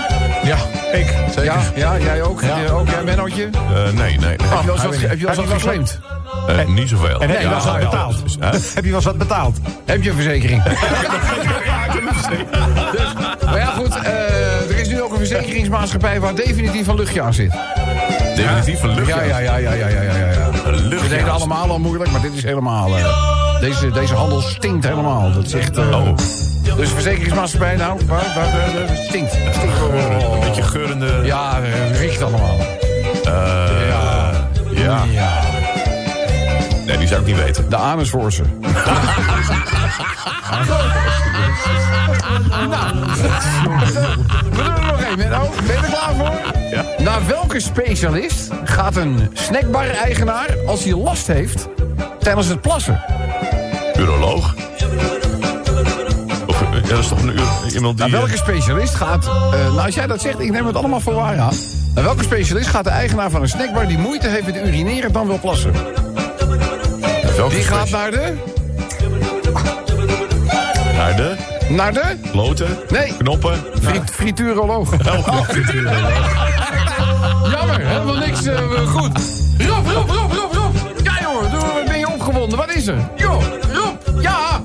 [0.44, 0.56] Ja,
[0.92, 1.14] ik.
[1.28, 1.44] Zeker.
[1.44, 2.42] Ja, ja jij ook?
[2.42, 2.70] Ja.
[2.70, 3.48] ook jij, Mennootje?
[3.52, 4.28] Eh, nee, nee.
[4.28, 5.08] Heb je wel eens wat, weet niet.
[5.08, 6.00] heb je wel eens Heb wat eens geclaimd?
[6.46, 7.20] Eh, niet zoveel.
[7.20, 8.22] En heb je wel eens ja, wat ja, betaald?
[8.22, 8.46] Dus, hè?
[8.74, 9.56] Heb je wel eens wat betaald?
[9.84, 10.62] Heb je een verzekering?
[12.92, 13.12] dus,
[13.44, 13.96] maar ja, goed.
[13.96, 14.25] eh,
[15.28, 17.50] verzekeringsmaatschappij waar definitief een luchtje aan zit.
[18.36, 19.14] Definitief een luchtje.
[19.14, 20.30] Ja, ja, ja, ja, ja, ja, ja.
[20.30, 20.70] ja.
[20.70, 21.08] Luchtje.
[21.08, 22.96] deden allemaal al moeilijk, maar dit is helemaal...
[22.96, 25.32] eh, deze, deze handel stinkt helemaal.
[25.32, 25.76] Dat zegt...
[25.76, 26.16] eh, Oh.
[26.76, 29.30] Dus verzekeringsmaatschappij, nou, waar, waar, waar, waar- stinkt.
[29.32, 30.32] stinkt oh.
[30.34, 31.20] Een beetje geurende...
[31.24, 32.56] Ja, eh, riekt allemaal.
[33.24, 34.30] eh, ja.
[34.74, 35.04] ja.
[35.10, 35.40] Ja.
[36.96, 37.70] Nee, die zou ik niet weten.
[37.70, 38.42] De anus voor ze.
[38.60, 38.70] nou,
[44.50, 46.32] we doen er nog Menno, ben je er klaar voor?
[46.70, 46.84] Ja.
[46.98, 51.68] Naar welke specialist gaat een snackbar-eigenaar als hij last heeft
[52.18, 53.00] tijdens het plassen?
[53.98, 54.54] Uroloog.
[56.46, 58.08] Of, ja, dat is toch een uro- iemand die...
[58.08, 59.26] Naar welke eh, specialist gaat...
[59.26, 61.54] eh, nou, als jij dat zegt, ik neem het allemaal voor waar aan.
[61.94, 63.86] Naar welke specialist gaat de eigenaar van een snackbar...
[63.86, 65.72] die moeite heeft met urineren dan wil plassen?
[67.36, 68.34] Welke Die gaat naar de...
[70.96, 71.34] Naar de
[71.68, 72.16] Naar de...
[72.30, 73.14] kloten, Nee.
[73.18, 73.58] knoppen.
[73.82, 74.90] Friet, frituuroloog.
[77.50, 79.18] Jammer, helemaal niks eh, goed.
[79.58, 80.74] Rob, Rob, Rob, Rob, Rob.
[81.02, 81.50] Ja, jongen,
[81.86, 82.58] ben je opgewonden?
[82.58, 82.98] Wat is er?
[83.16, 83.40] Jo,
[83.72, 84.62] Rob, ja.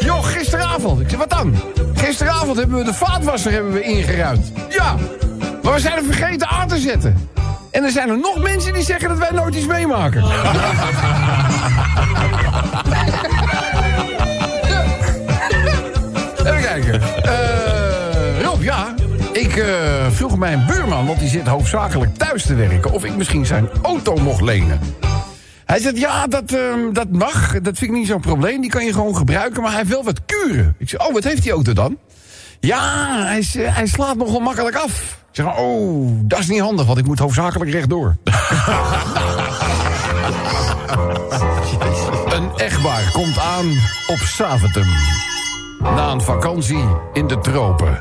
[0.00, 1.00] Jo, gisteravond.
[1.00, 1.54] Ik zeg, wat dan?
[1.94, 4.52] Gisteravond hebben we de vaatwasser hebben we ingeruimd.
[4.68, 4.94] Ja,
[5.62, 7.28] maar we zijn er vergeten aan te zetten.
[7.72, 10.24] En er zijn er nog mensen die zeggen dat wij nooit iets meemaken.
[16.46, 17.02] Even kijken.
[17.22, 18.94] Eh, Rob, ja.
[19.32, 22.92] Ik eh, vroeg mijn buurman, want die zit hoofdzakelijk thuis te werken...
[22.92, 24.80] of ik misschien zijn auto mocht lenen.
[25.64, 27.60] Hij zegt, ja, dat, ehm, dat mag.
[27.60, 28.60] Dat vind ik niet zo'n probleem.
[28.60, 30.74] Die kan je gewoon gebruiken, maar hij heeft wel wat kuren.
[30.78, 31.98] Ik zeg, oh, wat heeft die auto dan?
[32.60, 35.21] Ja, hij, eh, hij slaat nogal makkelijk af.
[35.32, 38.16] Zeg, oh, dat is niet handig, want ik moet hoofdzakelijk rechtdoor.
[42.34, 43.66] Een echtpaar komt aan
[44.06, 44.86] op Saventem.
[45.78, 48.00] Na een vakantie in de tropen.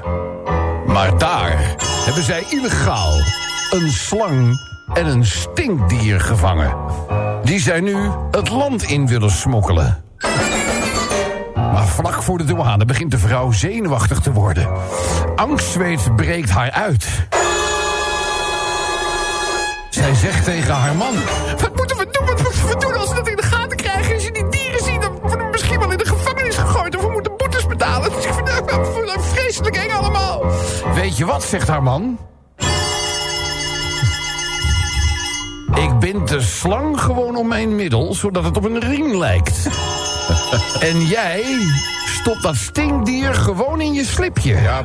[0.85, 1.75] Maar daar
[2.05, 3.17] hebben zij illegaal
[3.71, 4.59] een slang
[4.93, 6.75] en een stinkdier gevangen.
[7.43, 10.03] Die zij nu het land in willen smokkelen.
[11.95, 14.69] Vlak voor de douane begint de vrouw zenuwachtig te worden.
[15.35, 17.07] Angstzweet breekt haar uit.
[19.89, 21.13] Zij zegt tegen haar man...
[21.59, 22.25] Wat moeten we doen?
[22.25, 24.13] Wat moeten we doen als we dat in de gaten krijgen?
[24.13, 26.95] Als je die dieren ziet, dan worden we misschien wel in de gevangenis gegooid...
[26.95, 28.11] of we moeten boetes betalen.
[28.11, 30.43] Dus ik vind het vreselijk eng allemaal.
[30.93, 32.17] Weet je wat, zegt haar man?
[35.75, 39.67] Ik bind de slang gewoon om mijn middel, zodat het op een ring lijkt.
[40.89, 41.43] en jij
[42.05, 44.61] stopt dat stinkdier gewoon in je slipje.
[44.61, 44.83] Ja,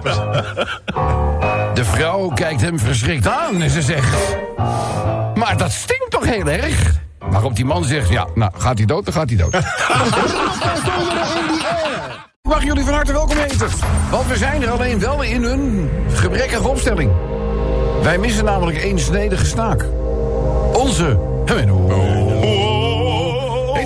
[1.75, 4.37] De vrouw kijkt hem verschrikt aan en ze zegt...
[5.35, 6.93] Maar dat stinkt toch heel erg?
[7.19, 9.55] Waarop die man zegt, ja, nou, gaat hij dood, dan gaat hij dood.
[12.43, 13.69] Ik mag jullie van harte welkom heten.
[14.11, 17.11] Want we zijn er alleen wel in een gebrekkige opstelling.
[18.03, 19.85] Wij missen namelijk één snedige snaak.
[20.73, 21.35] Onze...
[21.55, 22.66] Menno.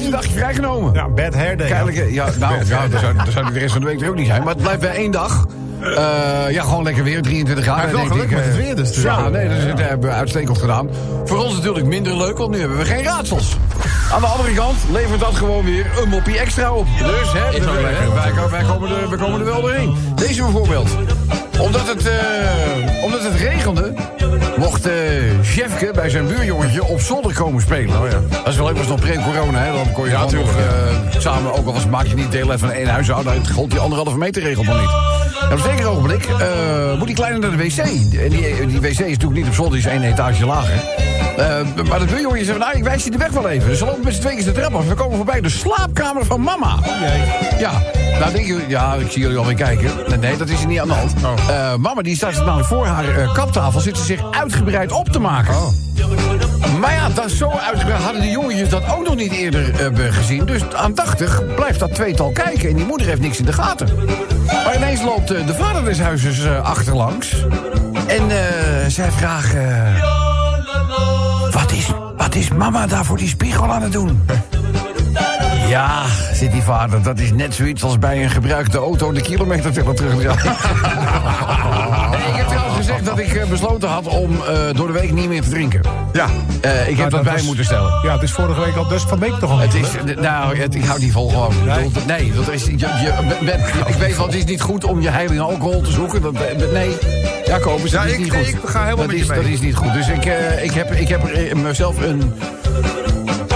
[0.00, 0.92] Heeft een dagje vrijgenomen.
[0.94, 1.66] Ja, bad hair day.
[1.68, 3.00] Kennelijk, eh, ja, nou, ja, dat
[3.32, 4.42] zou, de rest van de week er ook niet zijn.
[4.42, 5.46] Maar het blijft bij één dag.
[5.80, 7.82] Eh, ja, gewoon lekker weer, 23 graden.
[7.82, 9.02] Hij heeft wel geluk met het eh, weer, dus.
[9.02, 10.88] Ja, nee, dat het, hebben we uitstekend gedaan.
[11.24, 13.56] Voor ons natuurlijk minder leuk, want nu hebben we geen raadsels.
[14.12, 16.86] Aan de andere kant levert dat gewoon weer een moppie extra op.
[16.98, 17.82] Dus, hè, we- wij,
[18.14, 19.96] wij, wij komen er, wij komen er wel doorheen.
[20.14, 20.88] Deze bijvoorbeeld.
[21.60, 23.92] Omdat het, eh, omdat het regende,
[24.60, 24.88] mocht
[25.54, 28.02] Jefke bij zijn buurjongetje op zolder komen spelen.
[28.02, 28.20] Oh ja.
[28.30, 29.72] Dat is wel leuk, was nog pre-corona, hè.
[29.72, 32.70] Dan kon je nog eh, samen, ook al was, maak je niet deel uit van
[32.70, 34.90] één huishouden, het gold die anderhalve meter regel nog niet.
[35.40, 37.78] En op een zeker ogenblik eh, moet die kleine naar de wc.
[37.78, 40.84] En die, die wc is natuurlijk niet op zolder, die is één etage lager.
[41.88, 43.68] Maar de buurjongetje zegt, nou, ik wijs je de weg wel even.
[43.68, 44.88] Dus ze lopen met z'n tweeën de trap af.
[44.88, 46.78] We komen voorbij de slaapkamer van mama.
[47.58, 47.82] Ja,
[48.20, 50.20] nou denk je, ja, ik zie jullie alweer kijken.
[50.20, 51.14] Nee, dat is er niet aan de hand.
[51.48, 55.18] Eh, mama die staat namelijk voor haar eh, kaptafel, zit ze zich uitgebreid op te
[55.18, 55.54] maken.
[56.80, 60.44] Maar ja, dat zo uitgebreid hadden de jongetjes dat ook nog niet eerder eh, gezien.
[60.44, 63.88] Dus aandachtig blijft dat tweetal kijken en die moeder heeft niks in de gaten.
[64.64, 67.44] Maar ineens loopt de vader des huizes achterlangs.
[68.06, 68.30] En
[68.90, 69.54] zij vraagt...
[71.50, 74.22] wat, is, wat is mama daar voor die spiegel aan het doen?
[75.70, 76.02] Ja,
[76.32, 79.94] zit die vader, dat is net zoiets als bij een gebruikte auto de kilometer terug
[79.94, 80.56] terugdraaien.
[82.10, 85.12] Nee, ik heb trouwens gezegd dat ik eh, besloten had om eh, door de week
[85.12, 85.80] niet meer te drinken.
[86.12, 86.26] Ja.
[86.60, 87.92] Eh, ik heb dat, dat bij was- moeten stellen.
[88.02, 89.86] Ja, het is vorige week al, dus van week toch al Het is,
[90.20, 91.54] nou, het, ik hou die vol gewoon.
[92.06, 92.32] Nee.
[92.32, 93.12] Dat is, je,
[93.86, 96.22] ik weet wel, het is niet goed om je heilige alcohol te zoeken.
[96.22, 96.32] Dat,
[96.72, 96.96] nee,
[97.46, 98.46] ja, Kobus, dat Ja, is ik- niet goed.
[98.48, 99.40] ik ga helemaal dat met is, je mee.
[99.42, 99.92] Dat is niet goed.
[99.92, 100.24] Dus ik,
[100.62, 102.32] ik, heb, ik heb mezelf een...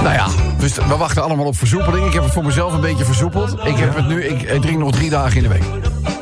[0.04, 0.28] Nou ja,
[0.58, 2.06] dus we wachten allemaal op versoepeling.
[2.06, 3.52] Ik heb het voor mezelf een beetje versoepeld.
[3.64, 5.64] Ik heb het nu, ik, ik drink nog drie dagen in de week.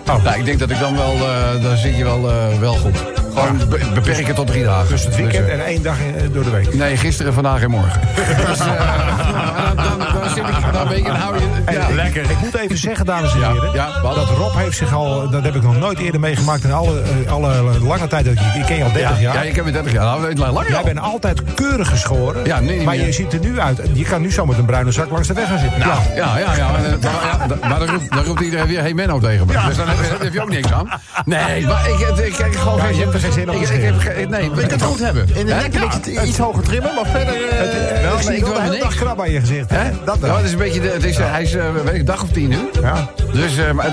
[0.09, 0.25] Oh.
[0.25, 3.22] Nou, ik denk dat ik dan wel, eh dan zit je wel, eh, wel goed.
[3.35, 4.89] Gewoon be- beperken tot drie dagen.
[4.89, 6.75] Dus het weekend eh, en één dag in- door de week.
[6.75, 8.01] Nee, gisteren, vandaag en morgen.
[8.47, 8.67] dus, eh,
[9.77, 11.73] dan, dan, dan zit ik, dan weet je, hou je...
[11.73, 12.23] Ja, Lekker.
[12.31, 13.73] Ik moet even zeggen, dames en Ja, heren.
[13.75, 17.01] ja, dat Rob heeft zich al, dat heb ik nog nooit eerder meegemaakt in alle,
[17.25, 19.35] eh, alle lange tijd dat ik je, ik ken je al 30 jaar.
[19.35, 20.05] Ja, ik heb het 30 jaar.
[20.05, 22.45] Nou, weet je, Jij bent altijd keurig geschoren.
[22.45, 23.81] Ja, nee, maar je ziet er nu uit.
[23.93, 25.79] Je kan nu zo met een bruine zak langs de weg gaan zitten.
[25.79, 26.71] Nou, Ja, ja, ja.
[26.71, 29.53] Maar, maar, ja, da- maar dan, roept, dan roept iedereen weer, hey Menno tegen me.
[29.67, 30.89] Dus dan heb, je- heb je ook niks aan.
[31.25, 34.29] Nee, maar ik, ik, ik krijg gewoon Ja, geen je geen zin om ik, ik
[34.29, 35.27] Nee, ik het goed hebben?
[35.35, 37.35] In de nek het iets hoger trimmen, maar verder...
[37.49, 39.71] eh, Wel, Ik wil de hele dag krab aan je gezicht.
[39.71, 39.91] Hè?
[40.05, 40.37] Dat wel.
[40.37, 42.29] het is een beetje de, het is, hij is eh, weet ik, een dag of
[42.29, 42.59] tien nu.
[42.83, 43.11] Ja.
[43.33, 43.91] Dus, eh, maar.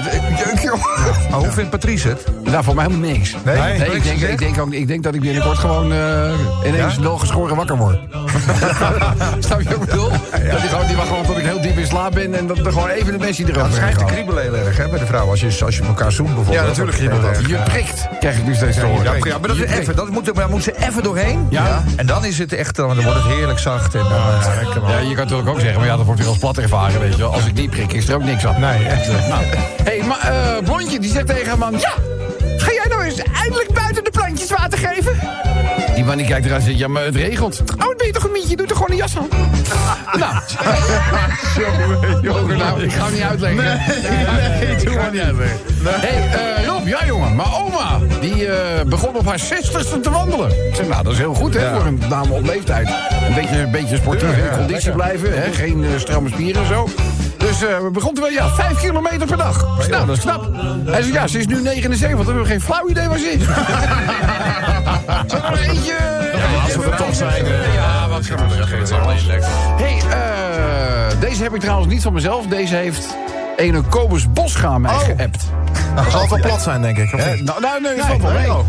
[1.29, 2.23] Maar hoe vindt Patrice het?
[2.43, 3.35] Nou, voor mij helemaal niks.
[3.45, 3.73] Nee?
[3.95, 5.85] Ik, denk, ik, denk ook, ik denk dat ik binnenkort gewoon
[6.65, 7.17] ineens Ja?
[7.17, 7.99] geschoren wakker word.
[9.45, 10.09] Snap je wat ik bedoel?
[10.09, 12.57] Dat die, gewoon, die wacht gewoon tot ik heel diep in slaap ben en dat
[12.57, 15.05] er gewoon even de mensen die Dat schijnt te kriebelen heel erg hè, bij de
[15.05, 15.29] vrouw.
[15.29, 16.59] Als je, als je elkaar zoent bijvoorbeeld.
[16.59, 17.47] Ja, natuurlijk kriebelt dat.
[17.47, 19.18] Je prikt, krijg ik nu steeds te horen.
[19.25, 19.95] Ja, ja, maar dat is even.
[19.95, 21.47] Dat moet, daar moet ze even doorheen.
[21.49, 21.83] Ja.
[21.95, 23.95] En dan is het echt, dan wordt het heerlijk zacht.
[23.95, 24.89] En dan, eh.
[24.89, 27.15] Ja, je kan natuurlijk ook zeggen, maar ja, dat wordt weer als plat ervaren, weet
[27.15, 27.33] je wel.
[27.33, 28.59] Als ik niet prik, is er ook niks aan.
[28.59, 29.07] Nee, echt.
[29.07, 29.43] Nou,
[29.83, 31.71] hé, maar eh, Blondje, die zegt tegen haar man...
[31.71, 31.93] Ja,
[32.57, 35.13] ga jij nou eens eindelijk buiten de plantjes water geven?
[36.17, 37.61] Die kijkt eruit en zegt, ja, maar het regelt.
[37.77, 38.55] Oh, wat ben je toch een mietje?
[38.55, 39.27] Doe toch gewoon een jas aan?
[40.21, 40.35] nou.
[42.21, 43.63] Jongen, nou, ik ga hem niet uitleggen.
[43.63, 45.59] Nee, nee, doe maar niet uitleggen.
[45.83, 50.49] Hé, hey, Rob, ja jongen, maar oma, die eh, begon op haar zestigste te wandelen.
[50.49, 52.87] Ik zeg, nou, dat is heel goed, hè, voor een dame op leeftijd.
[53.27, 56.87] Een beetje, een beetje sportief in conditie blijven, hè, geen eh, stramme spieren en zo.
[57.39, 59.87] Dus eh, we begonnen wel, ja, vijf kilometer per dag.
[59.89, 60.49] Nou, dat is knap.
[60.85, 63.43] Hij zegt, ja, ze is nu 79, we hebben geen flauw idee waar ze is.
[65.31, 65.95] Zal er eentje...
[66.35, 68.77] Ja, als we er toch zijn, eh, Ja, wat gaan we zeggen.
[68.77, 69.49] Het is alleen lekker.
[69.77, 72.45] hey, eh, deze heb ik trouwens niet van mezelf.
[72.45, 73.15] Deze heeft
[73.55, 75.45] ene Kobus Bosga mij geappt.
[75.95, 77.13] Dat zal wel plat zijn, denk ik.
[77.13, 78.65] of Eh, nou, nou, nee, dat valt wel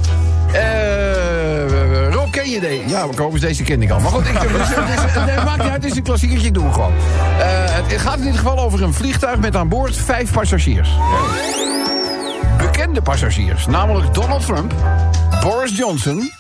[2.51, 3.59] Eh, Rob, ken je deze?
[3.59, 4.01] Ja, ken ik al.
[4.01, 6.47] Maar goed, ik, het is, het is, nee, maakt niet uit, het is een klassiekertje,
[6.47, 6.93] ik doe gewoon.
[6.93, 10.91] Eh, het gaat in ieder geval over een vliegtuig met aan boord vijf passagiers.
[12.59, 14.75] Bekende passagiers, namelijk Donald Trump,
[15.41, 16.31] Boris Johnson,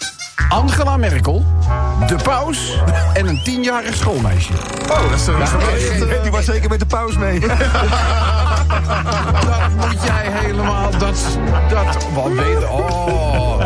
[0.49, 1.45] Angela Merkel,
[2.07, 2.79] de paus
[3.13, 4.53] en een tienjarig schoolmeisje.
[4.91, 7.41] Oh, dat is een Die was zeker met de pauze mee.
[9.51, 10.91] Dat moet jij helemaal.
[10.91, 11.39] Dat.
[11.69, 12.71] dat wat beter.
[12.71, 13.61] Oh.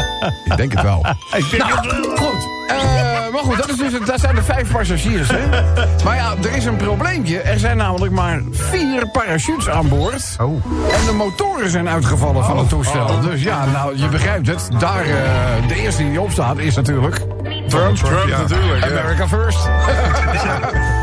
[0.44, 1.06] Ik denk het wel.
[1.32, 2.16] Ik denk het wel.
[2.16, 2.48] Goed.
[2.68, 5.28] Eh, maar goed, dat, is dus, dat zijn de vijf passagiers.
[5.28, 5.48] Hè?
[6.04, 7.40] Maar ja, er is een probleempje.
[7.40, 10.36] Er zijn namelijk maar vier parachutes aan boord.
[10.40, 10.64] Oh.
[10.92, 13.20] En de motoren zijn uitgevallen van het toestel.
[13.20, 14.68] Dus ja, nou, je begrijpt het.
[14.78, 17.16] Daar, eh, de eerste die opstaat is natuurlijk...
[17.68, 17.96] Trump.
[17.96, 18.84] Trump, natuurlijk.
[18.84, 19.68] America first.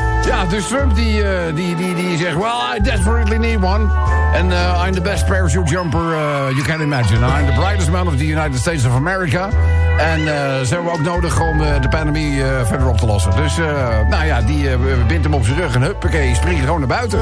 [0.26, 2.36] Ja, dus Trump die, eh, die, die, die zegt...
[2.36, 3.90] Well, I desperately need one.
[4.34, 7.24] And uh, I'm the best parachute jumper uh, you can imagine.
[7.24, 9.50] I'm the brightest man of the United States of America.
[9.98, 10.26] En uh,
[10.62, 13.36] ze hebben ook nodig om de pandemie verder op te lossen.
[13.36, 13.58] Dus,
[14.10, 14.78] nou ja, die
[15.08, 17.20] bindt hem op zijn rug en huppakee, springt gewoon naar buiten.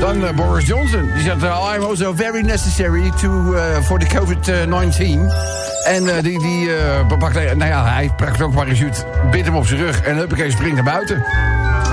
[0.00, 1.42] Dan Boris Johnson, die zegt...
[1.42, 5.77] I'm also very necessary to, for the COVID-19.
[5.84, 7.34] En uh, die, die uh, pakt...
[7.34, 10.84] Nou ja, hij pakt ook parachute, bindt hem op zijn rug en huppakee, springt naar
[10.84, 11.24] buiten.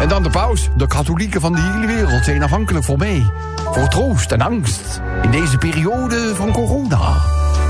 [0.02, 0.70] En dan de paus.
[0.76, 3.26] De katholieken van de hele wereld zijn afhankelijk voor mij.
[3.72, 5.02] Voor troost en angst.
[5.22, 7.14] In deze periode van corona.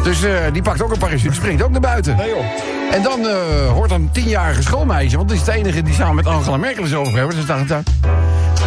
[0.03, 2.15] Dus uh, die pakt ook een parachute, springt ook naar buiten.
[2.15, 2.45] Nee, joh.
[2.91, 3.25] En dan
[3.69, 5.17] hoort een tienjarige schoolmeisje...
[5.17, 7.35] want dat is het enige die samen met Angela Merkel is over hebben.
[7.35, 7.83] Ze staat daar.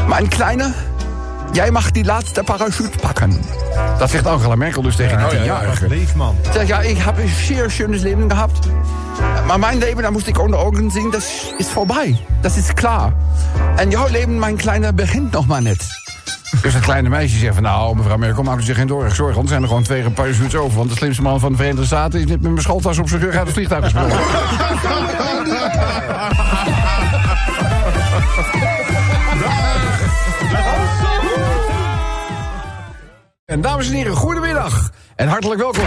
[0.08, 0.72] Mijn kleine,
[1.52, 3.40] jij mag die laatste parachute pakken.
[3.98, 5.88] Dat zegt Angela Merkel dus tegen die tienjarige.
[5.88, 6.36] Leef, man.
[6.52, 8.68] Zeg, ja, ik heb een zeer schönes Leben gehabt.
[9.46, 11.22] Maar mijn leven, daar moest ik onder ogen zien, dat
[11.58, 12.20] is voorbij.
[12.40, 13.12] Dat is klaar.
[13.76, 15.86] En jouw leven, mijn kleine, begint nog maar net.
[16.62, 17.62] Dus dat kleine meisje zegt van...
[17.62, 19.34] nou, mevrouw Merkel, maak u zich geen zorgen.
[19.34, 20.76] Want er zijn er gewoon twee parachutes over.
[20.76, 22.20] Want de slimste man van de Verenigde Staten...
[22.20, 24.18] is net met mijn schooltas op zijn rug uit het vliegtuig gesprongen.
[33.48, 34.90] En dames en heren, goedemiddag.
[35.16, 35.84] En hartelijk welkom.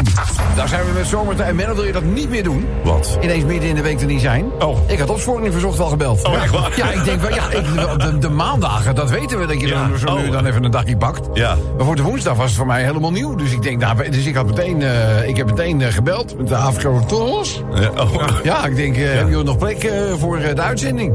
[0.56, 1.50] Daar zijn we met zomertijd.
[1.50, 2.66] En Menno, wil je dat niet meer doen?
[2.84, 3.18] Wat?
[3.22, 4.46] Ineens midden in de week er niet zijn.
[4.60, 4.78] Oh.
[4.88, 6.24] Ik had opsporing verzocht wel gebeld.
[6.28, 6.72] Oh, echt waar?
[6.76, 7.66] Ja, ik denk wel, ja, ik,
[8.00, 9.88] de, de maandagen, dat weten we, dat je Ja.
[9.88, 10.32] dan zo nu Oh.
[10.32, 11.28] dan even een dagje pakt.
[11.34, 11.56] Ja.
[11.78, 13.36] Maar voor de woensdag was het voor mij helemaal nieuw.
[13.36, 16.48] Dus ik denk, nou, dus ik had meteen, eh, ik heb meteen eh, gebeld met
[16.48, 17.62] de afgelopen Tollos.
[17.74, 18.28] Ja, oh.
[18.44, 21.14] Ja, ik denk, eh, hebben jullie nog plek voor de uitzending?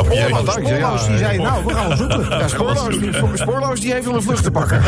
[0.00, 0.06] Oh.
[0.50, 2.26] Spoorloos, die zei, nou, we gaan wel zoeken.
[2.38, 4.82] ja, Spoorloos, die, Spoorloos die heeft wel een vlucht te pakken.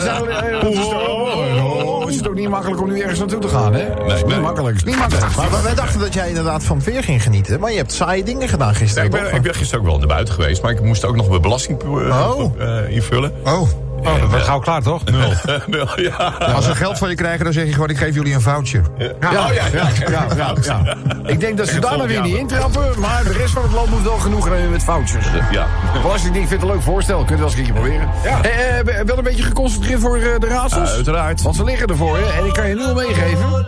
[0.00, 4.04] Die eh, is is het ook niet makkelijk om nu ergens naartoe te gaan, hè?
[4.06, 4.40] Is niet nee.
[4.40, 5.36] makkelijk, is niet makkelijk.
[5.36, 7.60] Maar wij- wij dachten dat jij inderdaad van weer ging genieten.
[7.60, 9.04] Maar je hebt saaie dingen gedaan Ja, gisteren.
[9.04, 11.28] ik, ben, ik ben gisteren ook wel naar buiten geweest, maar ik moest ook nog
[11.28, 12.52] mijn belasting Oh.
[12.58, 13.32] eh, invullen.
[13.44, 13.68] Oh.
[14.04, 15.04] Oh, dat wordt gauw klaar, toch?
[15.04, 15.32] Nul.
[15.66, 16.32] Nul, ja.
[16.54, 18.82] Als ze geld van je krijgen, dan zeg je gewoon, ik geef jullie een voucher.
[18.98, 20.96] Ja, ja, ja, ja, ja, ja.
[21.26, 24.02] Ik denk dat ze daar weer niet intrappen, maar de rest van het land moet
[24.02, 25.24] wel genoeg hebben met foutjes.
[25.50, 25.66] Ja.
[26.02, 28.08] Belastingdienst vindt het een leuk voorstel, kun je wel eens een keertje proberen.
[28.24, 28.42] Ja.
[28.42, 30.94] Eh, eh, wel een beetje geconcentreerd voor eh, de raadsels?
[30.94, 31.42] Uiteraard.
[31.42, 33.66] Want ze liggen ervoor, hè, en ik kan je nul meegeven.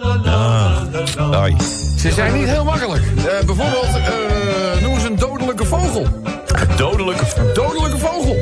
[1.34, 1.56] Ai.
[2.02, 3.02] Ze zijn niet heel makkelijk.
[3.02, 6.06] Eh, bijvoorbeeld, eh, noem eens een dodelijke vogel.
[6.76, 8.36] Dodelijke, Dodelijke vogel.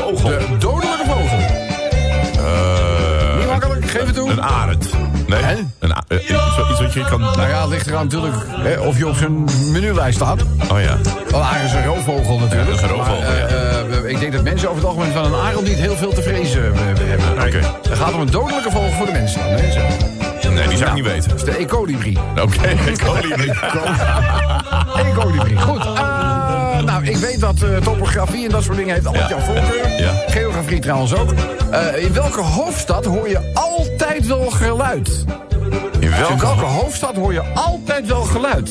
[0.00, 0.28] Vogel.
[0.28, 1.38] De dodelijke vogel.
[2.44, 4.30] Eh, Niet makkelijk, geef het toe.
[4.30, 4.90] een arend.
[5.26, 5.54] Nee, Hè?
[5.78, 7.20] een a- eh, iets, wat- wat kan...
[7.20, 10.42] Nou ja, het ligt eraan natuurlijk hè, of je op zijn menulijst staat.
[10.70, 10.96] Oh ja.
[11.30, 12.70] Wel, hij is een roofvogel natuurlijk.
[12.70, 15.12] Ja, dat is een roofvogel, Maar, eh, eh, ik denk dat mensen over het algemeen
[15.12, 17.32] van een arend niet heel veel te vrezen eh, hebben.
[17.46, 17.60] Oké.
[17.88, 19.48] Het gaat om een dodelijke vogel voor de mensen dan.
[19.50, 19.62] Hè?
[20.50, 21.28] Nee, die zou ik niet weten.
[21.28, 22.18] Dat is de ecolibri.
[22.42, 23.52] Oké, ik kolibrie.
[25.10, 25.56] Ecolibri.
[25.60, 25.84] Goed.
[25.84, 26.13] eh, nou,
[27.14, 29.36] ik weet dat eh, topografie en dat soort dingen heeft altijd Ja.
[29.36, 30.00] jouw voorkeur.
[30.02, 30.12] Ja.
[30.26, 31.32] Geografie trouwens ook.
[31.70, 35.24] Eh, in welke hoofdstad hoor je altijd wel geluid?
[35.98, 38.70] In In welke, hoofdstad hoor je altijd wel geluid?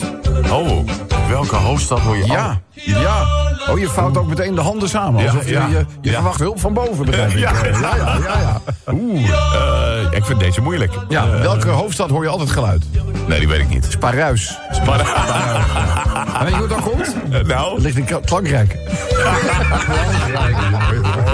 [0.51, 2.25] oh, in welke hoofdstad hoor je...
[2.25, 3.25] Ja, ja.
[3.69, 5.25] Oh, je vouwt ook meteen de handen samen.
[5.25, 5.67] Alsof je, ja.
[6.01, 7.37] je, verwacht hulp van boven, begrijp ik.
[7.37, 7.53] Ja.
[7.53, 8.61] Eh, ja, ja.
[8.93, 10.93] Oeh, eh, ik vind deze moeilijk.
[11.09, 12.83] Ja, welke hoofdstad hoor je altijd geluid?
[13.27, 13.97] Nee, die weet ik niet.
[13.99, 14.33] Maar, En
[16.45, 17.15] weet je hoe dat komt?
[17.29, 18.73] Dat nou, ligt in Frankrijk.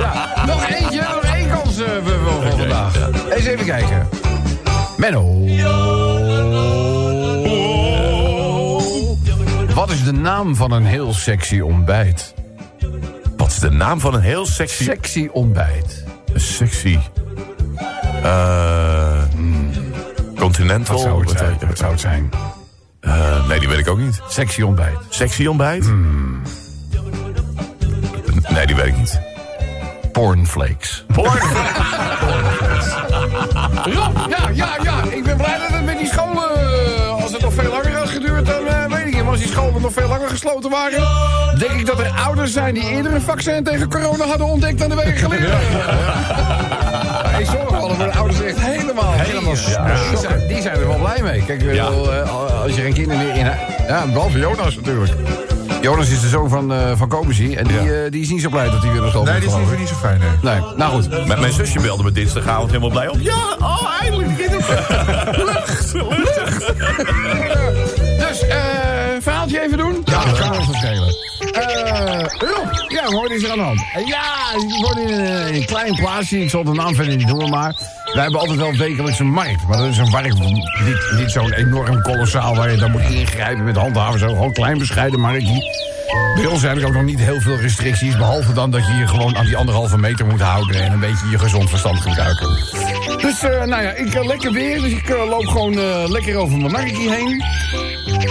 [0.02, 2.94] ja, nog eentje, nog één kans eh, voor vandaag.
[3.30, 4.08] Eens even kijken.
[4.98, 5.46] Menno.
[9.80, 12.34] Wat is de naam van een heel sexy ontbijt?
[13.38, 14.84] wat is de naam van een heel sexy...
[14.84, 16.04] Sexy ontbijt.
[16.36, 17.00] sexy...
[18.24, 19.22] eh
[20.38, 20.96] Continental?
[20.96, 21.52] Wat zou het zijn?
[21.60, 22.30] Wat- Wat zou het zijn?
[23.00, 24.20] eh, nee, die weet ik ook niet.
[24.28, 24.98] Sexy ontbijt.
[25.10, 25.90] Sexy ontbijt?
[28.50, 29.20] Nee, die weet ik niet.
[30.12, 31.06] Pornflakes.
[31.14, 31.32] Porn.
[33.86, 35.04] Ja, ja, ja, ja.
[35.12, 36.50] Ik ben blij dat het met die scholen...
[36.56, 37.89] eh, Als het nog veel langer
[39.40, 41.08] als die scholen nog veel langer gesloten waren...
[41.58, 44.90] denk ik dat er ouders zijn die eerder een vaccin tegen corona hadden ontdekt dan
[44.90, 45.50] de weken geleden.
[45.50, 49.14] Ja, ik zorg voor de ouders echt helemaal...
[49.14, 51.46] Helemaal die, zijn, die zijn er wel blij mee.
[51.46, 53.46] Kijk, eh, als je geen kinderen meer in...
[53.88, 55.12] Ja, behalve Jonas natuurlijk.
[55.82, 57.12] Jonas is de zoon van, eh van.
[57.12, 58.04] En die, Ja.
[58.04, 59.80] eh, die is niet zo blij dat hij weer naar school Nee, die is niet,
[59.80, 60.54] niet zo fijn, nee.
[60.54, 61.28] Nee, nou goed.
[61.28, 63.18] Mijn, mijn zusje belde me dinsdagavond helemaal blij op.
[63.20, 64.30] Ja, oh, eindelijk.
[65.38, 66.74] Lucht, lucht.
[69.20, 70.02] Eh, verhaaltje even doen?
[70.06, 71.16] Ja, dat kan ons verschillen.
[71.52, 73.82] Eh, Rob, ja, hoor, is er aan de hand.
[73.94, 74.22] Eh, ja,
[74.56, 77.98] ik in een, in een klein plaatsje, ik zal de naam verder niet noemen, maar...
[78.14, 79.68] Wij hebben altijd wel wekelijks een markt.
[79.68, 83.64] Maar dat is een markt niet, niet zo'n enorm kolossaal waar je dan moet ingrijpen
[83.64, 84.20] met handhaven.
[84.20, 85.88] Zo, gewoon een klein bescheiden marktje.
[86.36, 88.18] Bij ons zijn er ook nog niet heel veel restricties.
[88.18, 90.84] Behalve dan dat je je gewoon aan die anderhalve meter moet houden.
[90.84, 92.48] En een beetje je gezond verstand gebruiken.
[93.22, 94.82] Dus, eh, nou ja, ik uh, lekker weer.
[94.82, 95.80] Dus ik eh, loop gewoon
[96.12, 97.44] lekker over mijn marktje heen.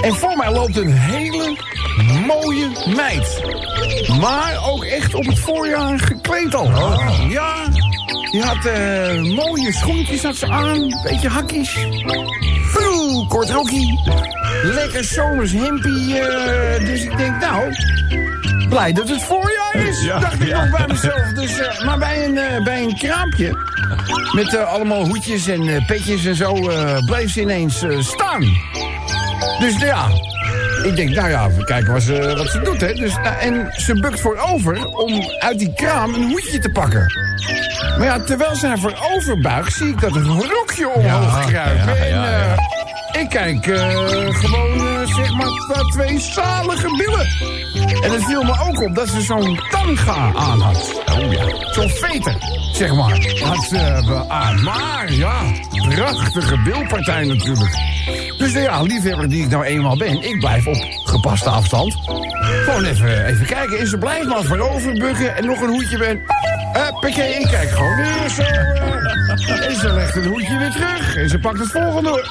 [0.02, 1.56] En voor mij loopt een hele
[2.26, 3.42] mooie meid.
[4.20, 6.70] Maar ook echt op het voorjaar gekleed al.
[7.28, 7.68] Ja,
[8.30, 8.64] die had
[9.22, 10.88] mooie schoentjes had ze aan.
[11.02, 11.76] Beetje hakjes.
[12.76, 14.00] Oeh, kort rokkie.
[14.62, 16.18] Lekker zomers hempie.
[16.20, 17.74] eh, dus ik denk, nou,
[18.68, 20.04] blij dat het voorjaar is.
[20.04, 20.64] Ja, dacht ik ja.
[20.64, 21.32] nog bij mezelf.
[21.34, 23.56] Dus, eh, maar bij een, eh, bij een kraampje.
[24.32, 26.54] Met allemaal hoedjes en petjes en zo.
[27.06, 28.40] bleef ze ineens staan.
[29.58, 30.08] Dus ja,
[30.88, 32.92] ik denk, nou ja, we kijken wat ze, wat ze doet, hè.
[32.92, 37.06] Dus, nou, en ze bukt voorover om uit die kraam een hoedje te pakken.
[37.98, 41.96] Maar ja, terwijl ze haar voorover buigt, zie ik dat een rokje omhoog kruipen.
[41.96, 42.54] ja, en ja, ja.
[42.54, 42.77] eh,
[43.12, 43.88] ik kijk eh,
[44.30, 47.26] gewoon, eh, zeg maar, naar twee zalige billen.
[48.02, 51.02] En het viel me ook op dat ze zo'n tanga aan had.
[51.18, 51.44] Oh ja.
[51.72, 52.34] Zo'n veter,
[52.72, 53.10] zeg maar.
[53.42, 54.62] Had ze eh, aan.
[54.62, 55.34] Maar ja,
[55.88, 57.76] prachtige bilpartij natuurlijk.
[58.38, 61.96] Dus ja, liefhebber die ik nou eenmaal ben, ik blijf op gepaste afstand.
[62.64, 63.78] Gewoon even, even kijken.
[63.78, 66.20] En ze blijft maar voorover bukken en nog een hoedje ben.
[66.72, 68.42] Huppakee, ik kijk gewoon weer zo.
[68.42, 71.16] eh, en ze legt het hoedje weer terug.
[71.16, 72.24] En ze pakt het volgende.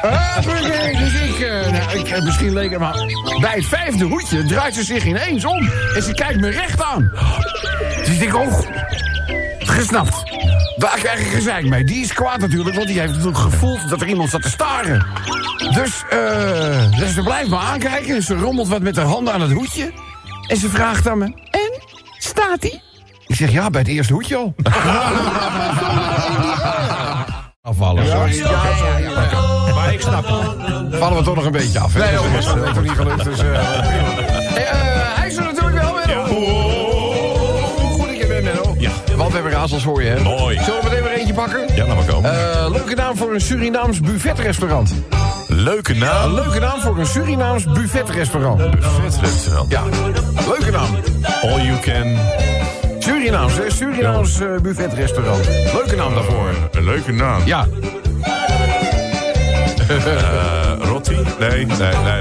[0.00, 2.94] Huppakee, dus ik, eh, nou, ik, eh, misschien leek het maar...
[3.40, 5.70] Bij het vijfde hoedje draait ze zich ineens om.
[5.94, 7.12] En ze kijkt me recht aan.
[8.04, 8.60] Dus ik oh,
[9.58, 10.22] gesnapt.
[10.76, 11.84] Daar krijg ik gezeik mee.
[11.84, 15.06] Die is kwaad natuurlijk, want die heeft natuurlijk gevoeld dat er iemand zat te staren.
[15.72, 18.22] Dus, eh, dus ze blijft me aankijken.
[18.22, 19.92] Ze rommelt wat met haar handen aan het hoedje.
[20.46, 21.82] En ze vraagt aan me, en,
[22.18, 22.82] staat hij?
[23.26, 24.54] Ik zeg, ja, bij het eerste hoedje al.
[27.62, 28.06] Afvallen.
[28.06, 28.36] Sorry.
[28.36, 29.94] Ja, ja, ja, ja.
[29.94, 30.98] Ik snap het.
[30.98, 31.94] Vallen we toch nog een beetje af.
[31.94, 32.00] hè?
[32.00, 32.44] Nee, dat is
[32.74, 33.24] toch niet gelukt.
[33.24, 33.60] Dus, eh, eh,
[35.18, 36.16] hij is er natuurlijk wel weer.
[36.26, 38.74] Goed dat je bent, Menno.
[38.78, 38.90] Ja.
[39.16, 40.20] Want we hebben razels voor je, hè?
[40.22, 40.58] Mooi.
[40.64, 41.60] Zullen we meteen weer eentje pakken?
[41.74, 42.30] Ja, laat maar komen.
[42.52, 44.92] Eh, leuke naam voor een Surinaams buffetrestaurant.
[45.48, 46.34] Leuke Een naam.
[46.34, 48.70] leuke naam voor een Surinaams buffetrestaurant.
[48.70, 49.70] Buffetrestaurant.
[49.70, 49.82] Ja,
[50.46, 50.88] leuke naam.
[51.42, 52.16] All you can.
[52.98, 53.70] Surinaams, hè?
[53.70, 55.46] Surinaams buffetrestaurant.
[55.72, 56.48] Leuke naam daarvoor.
[56.72, 57.40] Een leuke naam.
[57.44, 57.66] Ja,
[59.88, 61.16] Eh, Rotti?
[61.38, 61.66] Nee, nee, nee,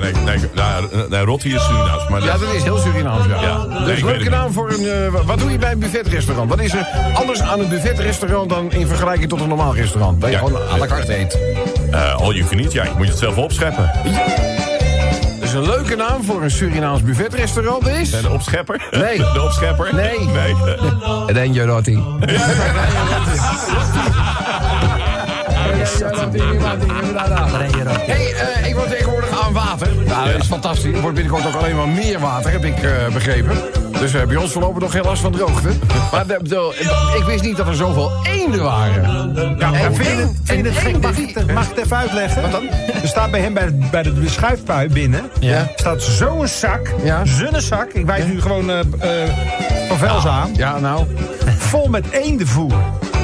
[0.02, 0.11] nee.
[0.26, 2.07] nee, nee, nee Rotti is Surinaams.
[2.10, 3.41] Maar ja, dat is heel Surinaams, ja.
[3.41, 4.85] Ja, nee, dus leuke naam voor een...
[4.88, 6.49] eh, wat doe je bij een buffetrestaurant?
[6.49, 10.22] Wat is er anders aan een buffetrestaurant dan in vergelijking tot een normaal restaurant?
[10.22, 10.41] Dat je Ja.
[10.44, 11.39] gewoon à la carte eet.
[11.91, 13.91] Eh all you can eat, ja, je moet het zelf opscheppen.
[15.39, 18.14] Dus een leuke naam voor een Surinaams buffetrestaurant is...
[18.14, 18.88] En de opschepper?
[18.91, 19.18] Nee.
[19.18, 19.89] De opschepper?
[19.95, 20.19] Nee.
[20.19, 20.56] Nee.
[25.95, 26.39] Rotti.
[28.05, 29.88] Hey, eh, ik word tegenwoordig aan water.
[30.05, 30.95] Nou, dat is fantastisch.
[30.95, 33.57] Er wordt binnenkort ook alleen maar meer water, heb ik eh, begrepen.
[33.99, 35.69] Dus eh, bij ons voorlopig nog geen last van droogte.
[36.11, 39.34] Maar de, de- ik wist niet dat er zoveel eenden waren.
[39.59, 41.01] Ja, maar En vind je het- vind gek?
[41.01, 42.41] Mag ik het- mag ik het even uitleggen?
[42.41, 42.64] Wat dan?
[43.01, 45.30] Er staat bij hem bij de, bij de schuifpui binnen.
[45.39, 45.68] Ja.
[45.76, 47.26] staat zo'n zak, Ja.
[47.26, 47.91] zonnezak.
[47.93, 48.65] Ik wijs nu gewoon
[49.88, 50.49] van Vels aan.
[50.55, 51.05] Ja, nou.
[51.57, 52.73] Vol met eendenvoer.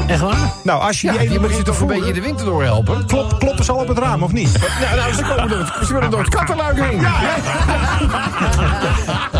[0.07, 0.51] Echt waar?
[0.63, 3.05] Nou, als je Ja, die je moet te toch een beetje de winter door helpen.
[3.05, 4.49] Klop, kloppen ze al op het raam, of niet?
[4.81, 7.03] Ja, nou, ze, komen door het, ze willen door het kattenluik heen.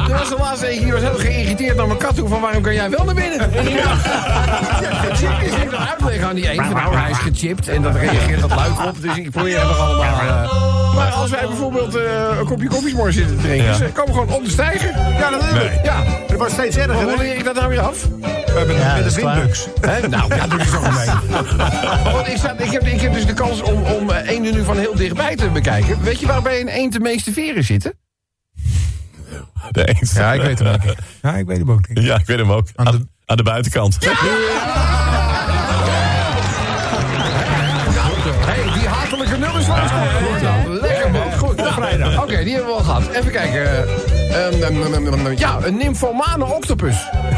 [0.09, 2.27] Er was de laatste eentje, die was heel geïrriteerd naar mijn kat toe...
[2.27, 3.53] van waarom kan jij wel naar binnen?
[3.53, 5.53] En die ja, gechipt is.
[5.61, 7.67] Ik dan uitleggen aan die een van nou, hij is gechipt...
[7.67, 10.19] en dat reageert dat luik op, dus ik probeer het nog allemaal...
[10.19, 10.95] eh.
[10.95, 12.03] maar als wij bijvoorbeeld eh,
[12.39, 13.65] een kopje koffiesmor zitten te drinken...
[13.65, 13.73] Ja.
[13.73, 14.91] ze komen gewoon op de stijger.
[15.19, 15.69] Ja, natuurlijk.
[15.69, 15.79] Nee.
[15.83, 17.03] Ja, Het wordt steeds erger.
[17.03, 18.07] hoe leer ik dat nou weer af?
[18.45, 19.67] We hebben Ja, met dat de windbugs.
[19.81, 20.07] Hè?
[20.07, 22.13] Nou, ja, doe je zo mee.
[22.13, 24.63] Want ik, sta, ik, heb, ik heb dus de kans om, om eh, eenden nu
[24.63, 26.01] van heel dichtbij te bekijken.
[26.01, 27.93] Weet je waar bij een eend de meeste veren zitten?
[29.71, 30.13] De eens.
[30.13, 30.81] Ja, ik weet hem ook.
[31.21, 32.03] Ja, ik weet hem ook niet.
[32.03, 32.67] Ja, ik weet hem ook.
[32.75, 33.97] Aan de, aan de buitenkant.
[38.45, 39.67] hey, die hartelijke nummers
[40.81, 41.61] Lekker man, goed.
[41.61, 42.21] Vrijdag.
[42.23, 43.09] Oké, die hebben we al gehad.
[43.09, 44.22] Even kijken.
[45.39, 46.95] Ja, een nymphomane octopus.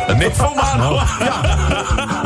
[0.07, 0.99] Een nymphomane.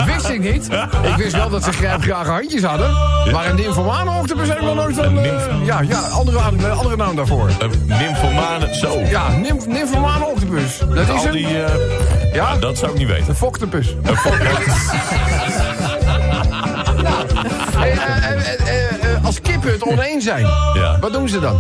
[0.06, 0.68] Wist ik niet.
[1.02, 2.91] Ik wist wel dat ze grijpgrage handjes hadden.
[3.32, 5.18] Maar een nymphomane octopus heb ik nog nooit van...
[5.20, 7.50] eh, ja, ja, andere, een andere naam daarvoor.
[7.60, 8.74] Een nymphomane.
[8.76, 9.00] Zo.
[9.00, 10.78] Ja, nymph, nymphomane octopus.
[10.94, 11.32] Dat is een...
[11.32, 11.64] die...
[11.64, 13.30] eh, Ja, ja, dat zou ik niet weten.
[13.30, 13.96] een foktopus.
[14.04, 14.18] Een
[17.78, 20.98] Hey, eh, eh, eh, eh, als kippen het oneens zijn, Ja.
[21.00, 21.60] wat doen ze dan?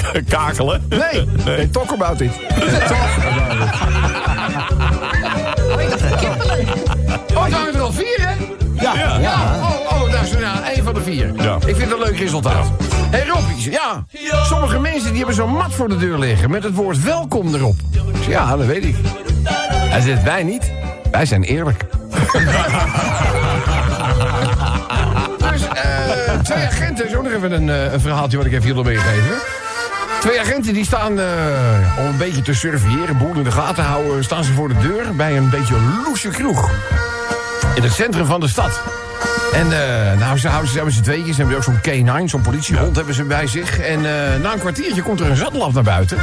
[0.28, 0.82] Kakelen.
[0.88, 1.70] Nee, nee.
[1.70, 2.30] talk about it.
[7.34, 8.34] Oh, het waren er al vier, hè?
[8.82, 9.18] Ja.
[9.18, 11.32] Ja, oh, oh, dat is ja, één van de vier.
[11.34, 11.54] Ja.
[11.54, 12.66] Ik vind het een leuk resultaat.
[13.10, 14.04] Hé hey, Robbie, ja,
[14.44, 17.76] sommige mensen die hebben zo'n mat voor de deur liggen met het woord welkom erop.
[18.28, 18.96] Ja, dat weet ik.
[19.92, 20.72] Hij zegt, wij niet.
[21.10, 21.84] Wij zijn eerlijk.
[25.50, 28.84] dus eh, twee agenten, zo nog even een, eh, een verhaaltje wat ik even jullie
[28.84, 29.61] meegeven.
[30.22, 31.26] Twee agenten die staan eh,
[31.98, 35.14] om een beetje te surveilleren, boel in de gaten houden, staan ze voor de deur
[35.14, 35.74] bij een beetje
[36.04, 36.70] loesje kroeg.
[37.74, 38.80] In het centrum van de stad.
[39.52, 41.36] En eh, nou, ze houden ze hebben ze tweetjes.
[41.36, 43.78] Ze hebben ook zo'n K9, zo'n politiehond hebben ze bij zich.
[43.78, 46.18] En eh, na een kwartiertje komt er een zatlap naar buiten.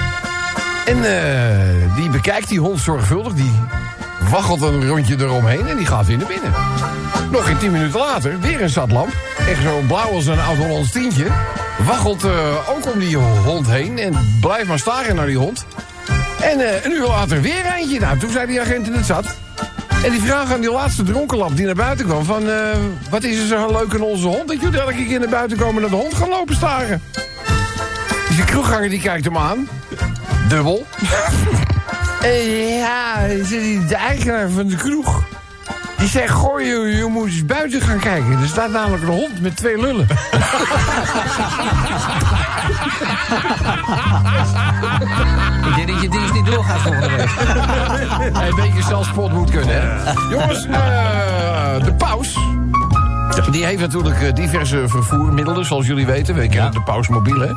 [0.85, 0.97] En
[1.95, 3.33] die bekijkt die hond zorgvuldig.
[3.33, 3.53] Die
[4.29, 6.53] waggelt een rondje eromheen en die gaat weer naar binnen.
[7.31, 9.13] Nog geen tien minuten later, weer een zatlamp.
[9.49, 11.27] Echt zo blauw als een oud-Hollands tientje.
[11.85, 15.65] Waggelt eh, ook om die hond heen en blijft maar staren naar die hond.
[16.41, 17.99] En eh, een uur later weer eentje.
[17.99, 19.25] Nou, toen zei die agent in het zat.
[20.03, 22.23] En die vraag aan die laatste dronkenlap die naar buiten kwam...
[22.23, 22.77] van, eh,
[23.09, 24.47] wat is er zo leuk aan onze hond...
[24.47, 27.01] dat jullie elke keer naar buiten komen en naar de hond gaan lopen staren?
[28.27, 29.67] Dus die kroegganger die kijkt hem aan.
[30.47, 30.85] Dubbel.
[32.79, 35.23] ja, zit de eigenaar van de kroeg.
[35.99, 38.31] Die zegt, gooi je, je moet eens buiten gaan kijken.
[38.31, 40.07] Er staat namelijk een hond met twee lullen.
[45.69, 47.29] Ik denk dat je dienst niet doorgaat volgende week.
[48.49, 50.11] Een beetje zelfspot moet kunnen, hè?
[50.29, 52.37] Jongens, eh, de paus...
[53.51, 56.35] Die heeft natuurlijk eh, diverse vervoermiddelen, zoals jullie weten.
[56.35, 57.47] We kennen de pausmobiel, hè?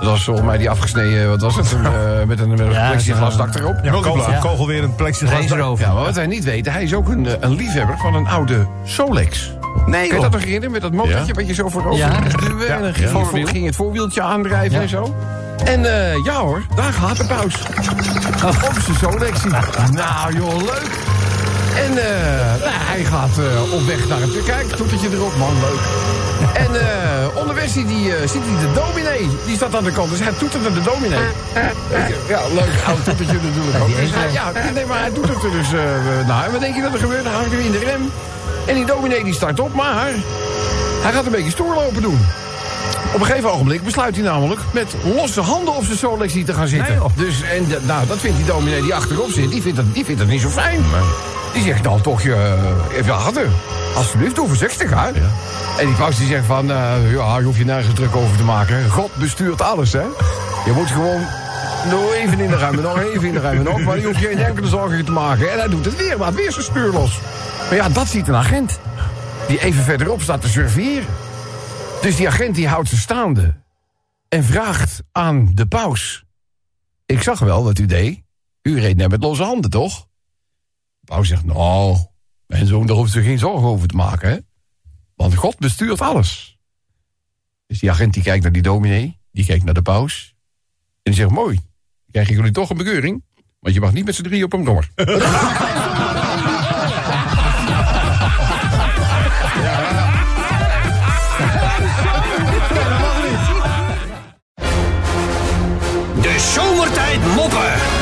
[0.00, 1.72] Dat was volgens mij die afgesneden, wat was het?
[1.72, 1.84] Een,
[2.20, 3.76] eh, met een, met een Ja, plexiglasdak erop.
[3.82, 4.38] Ja, kogel, Ja.
[4.38, 5.48] kogel weer een plexiglas.
[5.48, 5.86] Range Rover.
[5.86, 8.26] Ja, maar wat wij niet weten, hij is ook een, eh, een liefhebber van een
[8.28, 9.52] oude Solex.
[9.86, 10.70] Nee, Kun je dat nog herinneren?
[10.70, 12.20] Met dat motortje wat je zo voorover Ja.
[12.22, 12.68] moest duwen.
[12.68, 15.14] En dan ging, je voor- ging het voorwieltje aandrijven en zo.
[15.64, 17.62] En eh, ja hoor, daar gaat de paus.
[18.44, 19.50] Op zijn Solexie.
[19.90, 21.05] Nou joh, leuk.
[21.84, 24.42] En eh, nou, hij gaat eh, op weg naar het...
[24.44, 25.80] Kijk, toetertje erop, man, leuk.
[26.54, 29.28] En eh, onderweg ziet hij, ziet hij de dominee.
[29.46, 31.26] Die staat aan de kant, dus hij toetert naar de dominee.
[32.28, 33.96] Ja, leuk, oud toetertje natuurlijk ook.
[33.96, 35.70] Dus hij, ja, nee, maar hij doet er dus
[36.26, 36.44] naar.
[36.44, 37.24] En wat denk je dat er gebeurt?
[37.24, 38.10] Dan hangt hij in de rem.
[38.66, 40.04] En die dominee die start op, maar
[41.02, 42.26] hij gaat een beetje stoerlopen doen.
[43.14, 46.68] Op een gegeven ogenblik besluit hij namelijk met losse handen op zijn Solexie te gaan
[46.68, 46.98] zitten.
[47.16, 49.94] Nee, dus, en de- nou, dat vindt die dominee die achterop zit, die vindt dat,
[49.94, 50.80] die vindt dat niet zo fijn.
[51.52, 52.56] Die zegt dan toch, je,
[52.96, 53.46] even harder.
[53.96, 55.06] Alsjeblieft, doe voorzichtig, hè.
[55.78, 56.76] En die paus die zegt van, eh,
[57.12, 58.90] ja, je hoeft je nergens druk over te maken.
[58.90, 60.02] God bestuurt alles, hè.
[60.64, 61.20] Je moet gewoon
[61.90, 63.62] nog even in de ruimte, nog even in de ruimte.
[63.62, 65.52] Nog, maar je hoeft geen enkele zorgen te maken.
[65.52, 67.18] En hij doet het weer, laat weer zijn stuur los.
[67.68, 68.78] Maar ja, dat ziet een agent.
[69.48, 71.06] Die even verderop staat te surveilleren.
[72.02, 73.62] Dus die agent die houdt ze staande
[74.28, 76.24] en vraagt aan de paus...
[77.06, 78.22] Ik zag wel wat u deed.
[78.62, 80.00] U reed net met losse handen, toch?
[81.00, 81.96] De paus zegt, nou,
[82.46, 84.30] mijn zoon, daar hoeft ze geen zorgen over te maken.
[84.30, 84.38] Hè?
[85.14, 86.58] Want God bestuurt alles.
[87.66, 90.34] Dus die agent die kijkt naar die dominee, die kijkt naar de paus.
[91.02, 91.60] En die zegt, mooi,
[92.10, 93.24] krijgen jullie toch een bekeuring?
[93.60, 94.90] Want je mag niet met z'n drie op een dommer.
[99.54, 100.00] ja.
[106.36, 107.95] De zomertijd moppen.